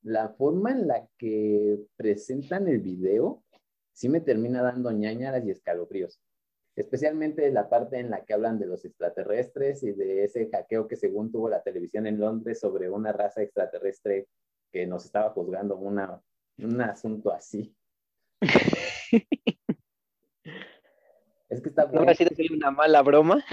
la 0.01 0.29
forma 0.29 0.71
en 0.71 0.87
la 0.87 1.07
que 1.17 1.79
presentan 1.95 2.67
el 2.67 2.79
video 2.79 3.43
sí 3.93 4.09
me 4.09 4.21
termina 4.21 4.61
dando 4.61 4.91
ñañaras 4.91 5.45
y 5.45 5.51
escalofríos. 5.51 6.21
Especialmente 6.75 7.51
la 7.51 7.69
parte 7.69 7.99
en 7.99 8.09
la 8.09 8.23
que 8.23 8.33
hablan 8.33 8.59
de 8.59 8.67
los 8.67 8.85
extraterrestres 8.85 9.83
y 9.83 9.91
de 9.91 10.23
ese 10.23 10.49
hackeo 10.49 10.87
que 10.87 10.95
según 10.95 11.31
tuvo 11.31 11.49
la 11.49 11.61
televisión 11.61 12.07
en 12.07 12.19
Londres 12.19 12.59
sobre 12.59 12.89
una 12.89 13.11
raza 13.11 13.41
extraterrestre 13.41 14.27
que 14.71 14.85
nos 14.85 15.05
estaba 15.05 15.31
juzgando 15.31 15.77
una 15.77 16.21
un 16.63 16.81
asunto 16.81 17.31
así. 17.31 17.75
es 21.49 21.61
que 21.61 21.69
está 21.69 21.87
¿No 21.87 22.01
ha 22.01 22.13
sido 22.13 22.31
una 22.55 22.71
mala 22.71 23.01
broma? 23.01 23.43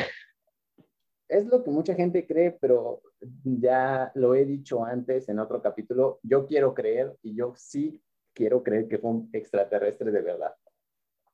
Es 1.28 1.46
lo 1.46 1.64
que 1.64 1.70
mucha 1.70 1.94
gente 1.94 2.26
cree, 2.26 2.52
pero 2.52 3.02
ya 3.20 4.12
lo 4.14 4.34
he 4.34 4.44
dicho 4.44 4.84
antes 4.84 5.28
en 5.28 5.38
otro 5.40 5.60
capítulo. 5.60 6.20
Yo 6.22 6.46
quiero 6.46 6.72
creer 6.74 7.16
y 7.22 7.34
yo 7.34 7.54
sí 7.56 8.00
quiero 8.32 8.62
creer 8.62 8.86
que 8.86 8.98
fue 8.98 9.10
un 9.10 9.30
extraterrestre 9.32 10.12
de 10.12 10.20
verdad. 10.20 10.54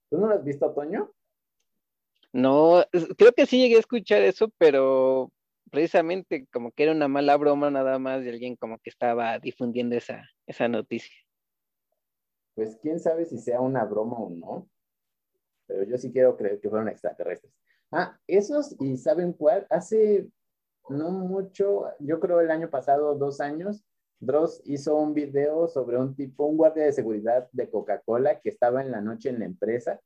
¿Tú 0.08 0.18
no 0.18 0.28
lo 0.28 0.34
has 0.34 0.44
visto, 0.44 0.72
Toño? 0.72 1.12
No, 2.32 2.84
creo 3.18 3.32
que 3.32 3.46
sí 3.46 3.58
llegué 3.58 3.76
a 3.76 3.80
escuchar 3.80 4.22
eso, 4.22 4.50
pero 4.58 5.30
precisamente 5.70 6.46
como 6.52 6.72
que 6.72 6.84
era 6.84 6.92
una 6.92 7.08
mala 7.08 7.36
broma 7.36 7.70
nada 7.70 7.98
más 7.98 8.22
de 8.22 8.30
alguien 8.30 8.56
como 8.56 8.78
que 8.78 8.90
estaba 8.90 9.38
difundiendo 9.38 9.96
esa, 9.96 10.22
esa 10.46 10.68
noticia 10.68 11.16
pues 12.54 12.76
quién 12.80 13.00
sabe 13.00 13.24
si 13.24 13.38
sea 13.38 13.60
una 13.60 13.84
broma 13.84 14.18
o 14.18 14.30
no, 14.30 14.68
pero 15.66 15.84
yo 15.84 15.96
sí 15.96 16.12
quiero 16.12 16.36
creer 16.36 16.60
que 16.60 16.68
fueron 16.68 16.88
extraterrestres. 16.88 17.52
Ah, 17.90 18.18
esos, 18.26 18.76
y 18.80 18.96
¿saben 18.96 19.32
cuál? 19.32 19.66
Hace 19.70 20.28
no 20.88 21.10
mucho, 21.10 21.84
yo 22.00 22.20
creo 22.20 22.40
el 22.40 22.50
año 22.50 22.68
pasado, 22.70 23.14
dos 23.14 23.40
años, 23.40 23.84
Dross 24.18 24.62
hizo 24.64 24.96
un 24.96 25.14
video 25.14 25.66
sobre 25.66 25.98
un 25.98 26.14
tipo, 26.14 26.46
un 26.46 26.56
guardia 26.56 26.84
de 26.84 26.92
seguridad 26.92 27.48
de 27.52 27.68
Coca-Cola 27.68 28.40
que 28.40 28.50
estaba 28.50 28.80
en 28.80 28.90
la 28.92 29.00
noche 29.00 29.30
en 29.30 29.40
la 29.40 29.46
empresa 29.46 30.00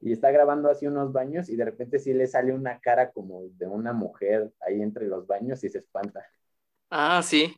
y 0.00 0.12
está 0.12 0.30
grabando 0.30 0.70
así 0.70 0.86
unos 0.86 1.12
baños 1.12 1.48
y 1.48 1.56
de 1.56 1.64
repente 1.64 1.98
sí 1.98 2.14
le 2.14 2.26
sale 2.26 2.52
una 2.52 2.80
cara 2.80 3.10
como 3.12 3.42
de 3.50 3.66
una 3.66 3.92
mujer 3.92 4.50
ahí 4.60 4.80
entre 4.80 5.06
los 5.06 5.26
baños 5.26 5.62
y 5.62 5.68
se 5.68 5.78
espanta. 5.78 6.24
Ah, 6.88 7.22
sí. 7.22 7.54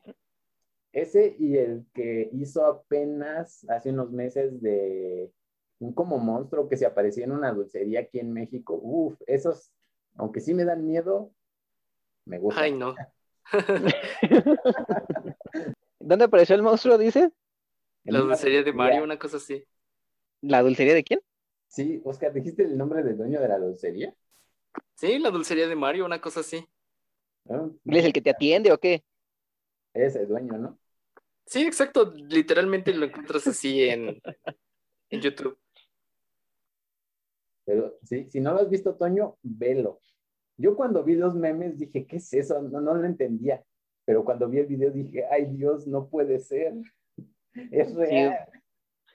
Ese 0.93 1.37
y 1.39 1.57
el 1.57 1.87
que 1.95 2.29
hizo 2.33 2.67
apenas 2.67 3.65
hace 3.71 3.91
unos 3.91 4.11
meses 4.11 4.61
de 4.61 5.31
un 5.79 5.93
como 5.93 6.19
monstruo 6.19 6.69
que 6.69 6.77
se 6.77 6.85
aparecía 6.85 7.25
en 7.25 7.33
una 7.33 7.53
dulcería 7.53 8.01
aquí 8.01 8.19
en 8.19 8.33
México. 8.33 8.79
Uf, 8.83 9.21
esos, 9.27 9.73
aunque 10.17 10.41
sí 10.41 10.53
me 10.53 10.65
dan 10.65 10.87
miedo, 10.87 11.33
me 12.27 12.39
gustan. 12.39 12.65
Ay, 12.65 12.73
no. 12.73 12.95
¿Dónde 15.99 16.25
apareció 16.25 16.55
el 16.57 16.63
monstruo, 16.63 16.99
dice? 16.99 17.31
La 18.05 18.19
dulcería 18.19 18.63
de 18.63 18.73
Mario, 18.73 19.05
una 19.05 19.19
cosa 19.19 19.37
así. 19.39 19.65
¿La 20.41 20.63
dulcería 20.63 20.95
de 20.95 21.05
quién? 21.05 21.21
Sí, 21.73 22.03
Oscar, 22.05 22.35
¿dijiste 22.35 22.65
el 22.65 22.77
nombre 22.77 23.03
del 23.03 23.17
dueño 23.17 23.41
de 23.41 23.49
la 23.49 23.59
dulcería? 23.59 24.15
Sí, 24.95 25.19
la 25.19 25.31
dulcería 25.31 25.67
de 25.67 25.75
Mario, 25.75 26.05
una 26.05 26.21
cosa 26.21 26.41
así. 26.41 26.69
Ah, 27.49 27.67
¿Él 27.87 27.97
es 27.97 28.05
el 28.05 28.13
que 28.13 28.21
te 28.21 28.29
atiende 28.29 28.71
o 28.71 28.79
qué? 28.79 29.03
Es 29.95 30.15
el 30.17 30.29
dueño, 30.29 30.59
¿no? 30.59 30.79
Sí, 31.47 31.63
exacto. 31.63 32.13
Literalmente 32.15 32.93
lo 32.93 33.07
encuentras 33.07 33.47
así 33.47 33.85
en, 33.85 34.21
en 35.09 35.21
YouTube. 35.23 35.59
Pero 37.65 37.99
sí, 38.03 38.29
si 38.29 38.39
no 38.41 38.53
lo 38.53 38.61
has 38.61 38.69
visto, 38.69 38.95
Toño, 38.95 39.39
velo. 39.41 39.99
Yo 40.59 40.77
cuando 40.77 41.03
vi 41.03 41.15
los 41.15 41.35
memes 41.35 41.79
dije, 41.79 42.07
¿qué 42.07 42.17
es 42.17 42.35
eso? 42.35 42.61
No, 42.61 42.83
no 42.83 42.95
lo 42.95 43.07
entendía. 43.07 43.65
Pero 44.05 44.27
cuando 44.27 44.47
vi 44.47 44.59
el 44.59 44.67
video 44.67 44.91
dije, 44.91 45.25
ay 45.31 45.47
Dios, 45.47 45.87
no 45.87 46.07
puede 46.07 46.39
ser. 46.39 46.75
Es 47.71 47.95
real. 47.95 48.37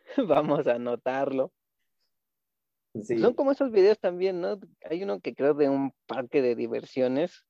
Vamos 0.28 0.66
a 0.66 0.74
anotarlo. 0.74 1.52
Sí. 3.04 3.20
Son 3.20 3.34
como 3.34 3.52
esos 3.52 3.72
videos 3.72 4.00
también, 4.00 4.42
¿no? 4.42 4.60
Hay 4.90 5.04
uno 5.04 5.20
que 5.20 5.34
creo 5.34 5.54
de 5.54 5.70
un 5.70 5.94
parque 6.06 6.42
de 6.42 6.56
diversiones 6.56 7.46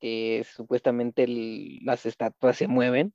que 0.00 0.44
supuestamente 0.50 1.24
el- 1.24 1.78
las 1.84 2.06
estatuas 2.06 2.56
se 2.56 2.66
mueven 2.68 3.14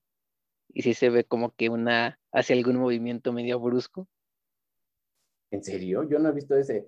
y 0.69 0.83
sí 0.83 0.93
se 0.93 1.09
ve 1.09 1.23
como 1.23 1.51
que 1.51 1.69
una 1.69 2.19
hace 2.31 2.53
algún 2.53 2.77
movimiento 2.77 3.33
medio 3.33 3.59
brusco. 3.59 4.07
¿En 5.51 5.63
serio? 5.63 6.03
Yo 6.09 6.19
no 6.19 6.29
he 6.29 6.33
visto 6.33 6.55
ese. 6.55 6.88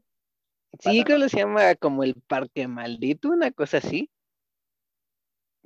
Sí, 0.80 1.04
creo 1.04 1.20
que 1.20 1.30
se 1.30 1.38
llama 1.38 1.76
como 1.76 2.04
el 2.04 2.16
parque 2.16 2.68
maldito, 2.68 3.30
una 3.30 3.52
cosa 3.52 3.78
así. 3.78 4.12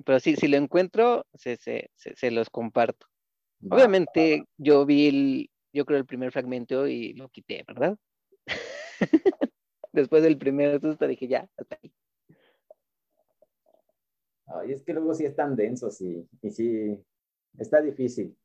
Pero 0.04 0.18
sí, 0.20 0.36
si 0.36 0.48
lo 0.48 0.56
encuentro, 0.56 1.26
se, 1.34 1.56
se, 1.56 1.90
se, 1.94 2.14
se 2.16 2.30
los 2.30 2.50
comparto. 2.50 3.06
Obviamente, 3.70 4.44
yo 4.58 4.84
vi 4.84 5.08
el, 5.08 5.50
yo 5.72 5.84
creo 5.84 5.98
el 5.98 6.06
primer 6.06 6.32
fragmento 6.32 6.86
y 6.86 7.14
lo 7.14 7.28
quité, 7.28 7.64
¿verdad? 7.66 7.96
Después 9.92 10.22
del 10.22 10.38
primer 10.38 10.80
susto 10.80 11.06
dije, 11.06 11.28
ya, 11.28 11.48
hasta 11.56 11.78
ahí. 11.82 11.92
Ay, 14.46 14.72
es 14.72 14.82
que 14.82 14.92
luego 14.92 15.14
sí 15.14 15.24
están 15.24 15.56
densos 15.56 16.00
y, 16.00 16.28
y 16.42 16.50
sí, 16.50 17.04
está 17.58 17.80
difícil. 17.80 18.36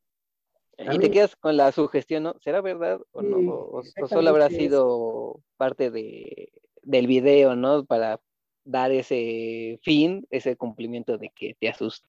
A 0.78 0.96
Y 0.96 1.00
te 1.00 1.12
quedas 1.12 1.36
con 1.36 1.58
la 1.58 1.72
sugestión, 1.72 2.24
¿no? 2.24 2.36
¿Será 2.40 2.62
verdad 2.62 3.02
o 3.12 3.22
no? 3.22 3.38
O, 3.38 3.80
o 3.80 4.08
solo 4.08 4.30
habrá 4.30 4.50
sido 4.50 5.42
parte 5.58 5.92
de, 5.92 6.52
del 6.84 7.08
video, 7.08 7.56
¿no? 7.56 7.86
Para 7.86 8.22
dar 8.64 8.92
ese 8.92 9.80
fin, 9.84 10.26
ese 10.30 10.56
cumplimiento 10.56 11.18
de 11.18 11.32
que 11.36 11.56
te 11.60 11.70
asusta. 11.70 12.08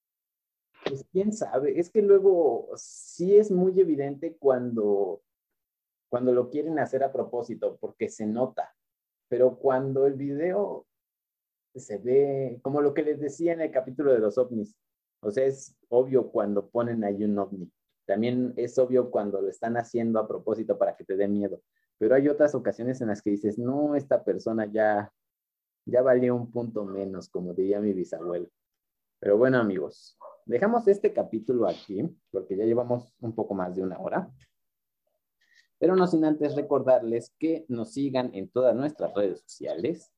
Pues 0.85 1.05
quién 1.13 1.33
sabe, 1.33 1.79
es 1.79 1.91
que 1.91 2.03
luego 2.03 2.69
sí 2.77 3.37
es 3.37 3.51
muy 3.51 3.79
evidente 3.79 4.37
cuando, 4.39 5.23
cuando 6.11 6.33
lo 6.33 6.51
quieren 6.51 6.79
hacer 6.79 7.03
a 7.03 7.13
propósito, 7.13 7.79
porque 7.81 8.11
se 8.11 8.27
nota, 8.27 8.75
pero 9.29 9.57
cuando 9.57 10.07
el 10.07 10.15
video 10.15 10.87
se 11.75 11.99
ve, 11.99 12.59
como 12.63 12.83
lo 12.83 12.93
que 12.93 13.03
les 13.03 13.21
decía 13.21 13.53
en 13.53 13.61
el 13.61 13.71
capítulo 13.71 14.13
de 14.13 14.19
los 14.19 14.37
ovnis, 14.37 14.77
o 15.23 15.31
sea, 15.31 15.47
es 15.47 15.77
obvio 15.89 16.31
cuando 16.31 16.69
ponen 16.69 17.05
ahí 17.05 17.25
un 17.25 17.39
ovni, 17.39 17.73
también 18.07 18.53
es 18.57 18.77
obvio 18.79 19.11
cuando 19.11 19.41
lo 19.41 19.49
están 19.49 19.77
haciendo 19.77 20.19
a 20.19 20.27
propósito 20.27 20.77
para 20.77 20.97
que 20.97 21.05
te 21.05 21.17
dé 21.17 21.29
miedo, 21.29 21.63
pero 21.97 22.17
hay 22.17 22.29
otras 22.29 22.55
ocasiones 22.55 23.01
en 23.01 23.09
las 23.09 23.23
que 23.23 23.31
dices, 23.31 23.57
no, 23.57 23.95
esta 23.95 24.25
persona 24.25 24.67
ya, 24.67 25.13
ya 25.87 26.03
valió 26.03 26.35
un 26.35 26.51
punto 26.51 26.85
menos, 26.85 27.29
como 27.29 27.55
diría 27.55 27.81
mi 27.81 27.93
bisabuelo. 27.93 28.49
Pero 29.21 29.37
bueno, 29.39 29.59
amigos, 29.59 30.19
dejamos 30.47 30.89
este 30.89 31.13
capítulo 31.13 31.69
aquí 31.69 32.03
porque 32.33 32.57
ya 32.57 32.65
llevamos 32.65 33.15
un 33.21 33.35
poco 33.35 33.55
más 33.55 33.77
de 33.77 33.83
una 33.83 33.99
hora. 33.99 34.29
Pero 35.81 35.97
no 35.97 36.07
sin 36.07 36.27
antes 36.27 36.55
recordarles 36.55 37.35
que 37.39 37.65
nos 37.69 37.95
sigan 37.95 38.31
en 38.35 38.51
todas 38.51 38.77
nuestras 38.77 39.15
redes 39.15 39.41
sociales, 39.41 40.13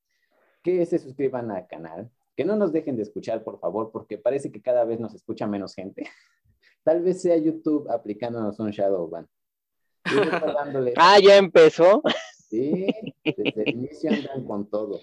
que 0.61 0.85
se 0.87 0.99
suscriban 0.99 1.53
al 1.53 1.69
canal, 1.69 2.11
que 2.37 2.45
no 2.45 2.57
nos 2.57 2.73
dejen 2.73 2.97
de 2.97 3.05
escuchar, 3.05 3.45
por 3.45 3.61
favor, 3.61 3.93
porque 3.93 4.19
parece 4.19 4.51
que 4.51 4.61
cada 4.61 4.85
vez 4.85 4.99
nos 4.99 5.15
escucha 5.15 5.47
menos 5.47 5.75
gente. 5.75 6.03
Tal 6.83 7.01
vez 7.01 7.23
sea 7.23 7.37
YouTube 7.37 7.89
aplicándonos 7.89 8.59
un 8.59 8.71
shadow 8.71 9.09
ban. 9.09 9.29
Ah, 10.97 11.21
ya 11.23 11.37
empezó. 11.37 12.03
Sí, 12.49 12.89
desde 13.25 13.63
el 13.63 13.69
inicio 13.69 14.11
andan 14.11 14.45
con 14.45 14.69
todo. 14.69 15.01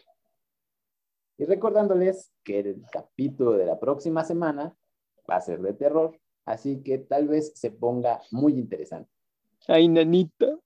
Y 1.38 1.46
recordándoles 1.46 2.34
que 2.44 2.60
el 2.60 2.84
capítulo 2.92 3.54
de 3.54 3.66
la 3.66 3.80
próxima 3.80 4.26
semana 4.26 4.76
va 5.30 5.38
a 5.38 5.42
ser 5.42 5.62
de 5.62 5.74
terror, 5.74 6.20
así 6.44 6.84
que 6.84 6.98
tal 6.98 7.30
vez 7.30 7.54
se 7.56 7.72
ponga 7.72 8.22
muy 8.32 8.54
interesante. 8.54 9.10
Ay, 9.72 9.88
nanita. 9.88 10.58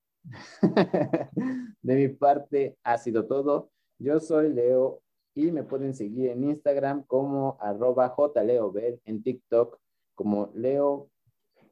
De 1.82 1.96
mi 1.96 2.08
parte 2.08 2.78
ha 2.86 2.98
sido 2.98 3.28
todo. 3.28 3.70
Yo 4.00 4.22
soy 4.22 4.48
Leo 4.54 5.02
y 5.36 5.52
me 5.52 5.64
pueden 5.64 5.94
seguir 5.94 6.30
en 6.30 6.46
Instagram 6.46 7.04
como 7.04 7.58
arroba 7.60 8.16
jleobel, 8.16 9.02
en 9.04 9.22
TikTok 9.22 9.78
como 10.16 10.52
Leo 10.56 11.10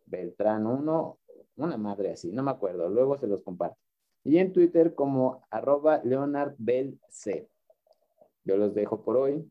Beltrán 0.08 0.68
1, 0.68 1.20
una 1.56 1.78
madre 1.78 2.12
así, 2.12 2.34
no 2.34 2.44
me 2.44 2.52
acuerdo, 2.52 2.90
luego 2.90 3.18
se 3.18 3.28
los 3.28 3.42
comparto. 3.44 3.78
y 4.26 4.38
en 4.38 4.52
Twitter 4.52 4.94
como 4.94 5.46
arroba 5.50 6.02
leonardbelc. 6.04 7.00
Yo 8.44 8.58
los 8.58 8.74
dejo 8.74 9.04
por 9.06 9.16
hoy 9.16 9.50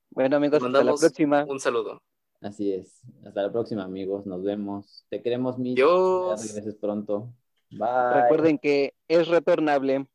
bueno, 0.09 0.37
amigos, 0.37 0.63
hasta 0.63 0.83
la 0.83 0.95
próxima. 0.95 1.45
Un 1.47 1.59
saludo. 1.59 2.01
Así 2.41 2.73
es. 2.73 3.01
Hasta 3.25 3.43
la 3.43 3.51
próxima, 3.51 3.83
amigos. 3.83 4.25
Nos 4.25 4.43
vemos. 4.43 5.05
Te 5.09 5.21
queremos, 5.21 5.59
mi. 5.59 5.75
Dios. 5.75 6.41
Regreses 6.47 6.75
pronto. 6.75 7.33
Bye. 7.69 8.23
Recuerden 8.23 8.57
que 8.57 8.93
es 9.07 9.27
retornable. 9.27 10.07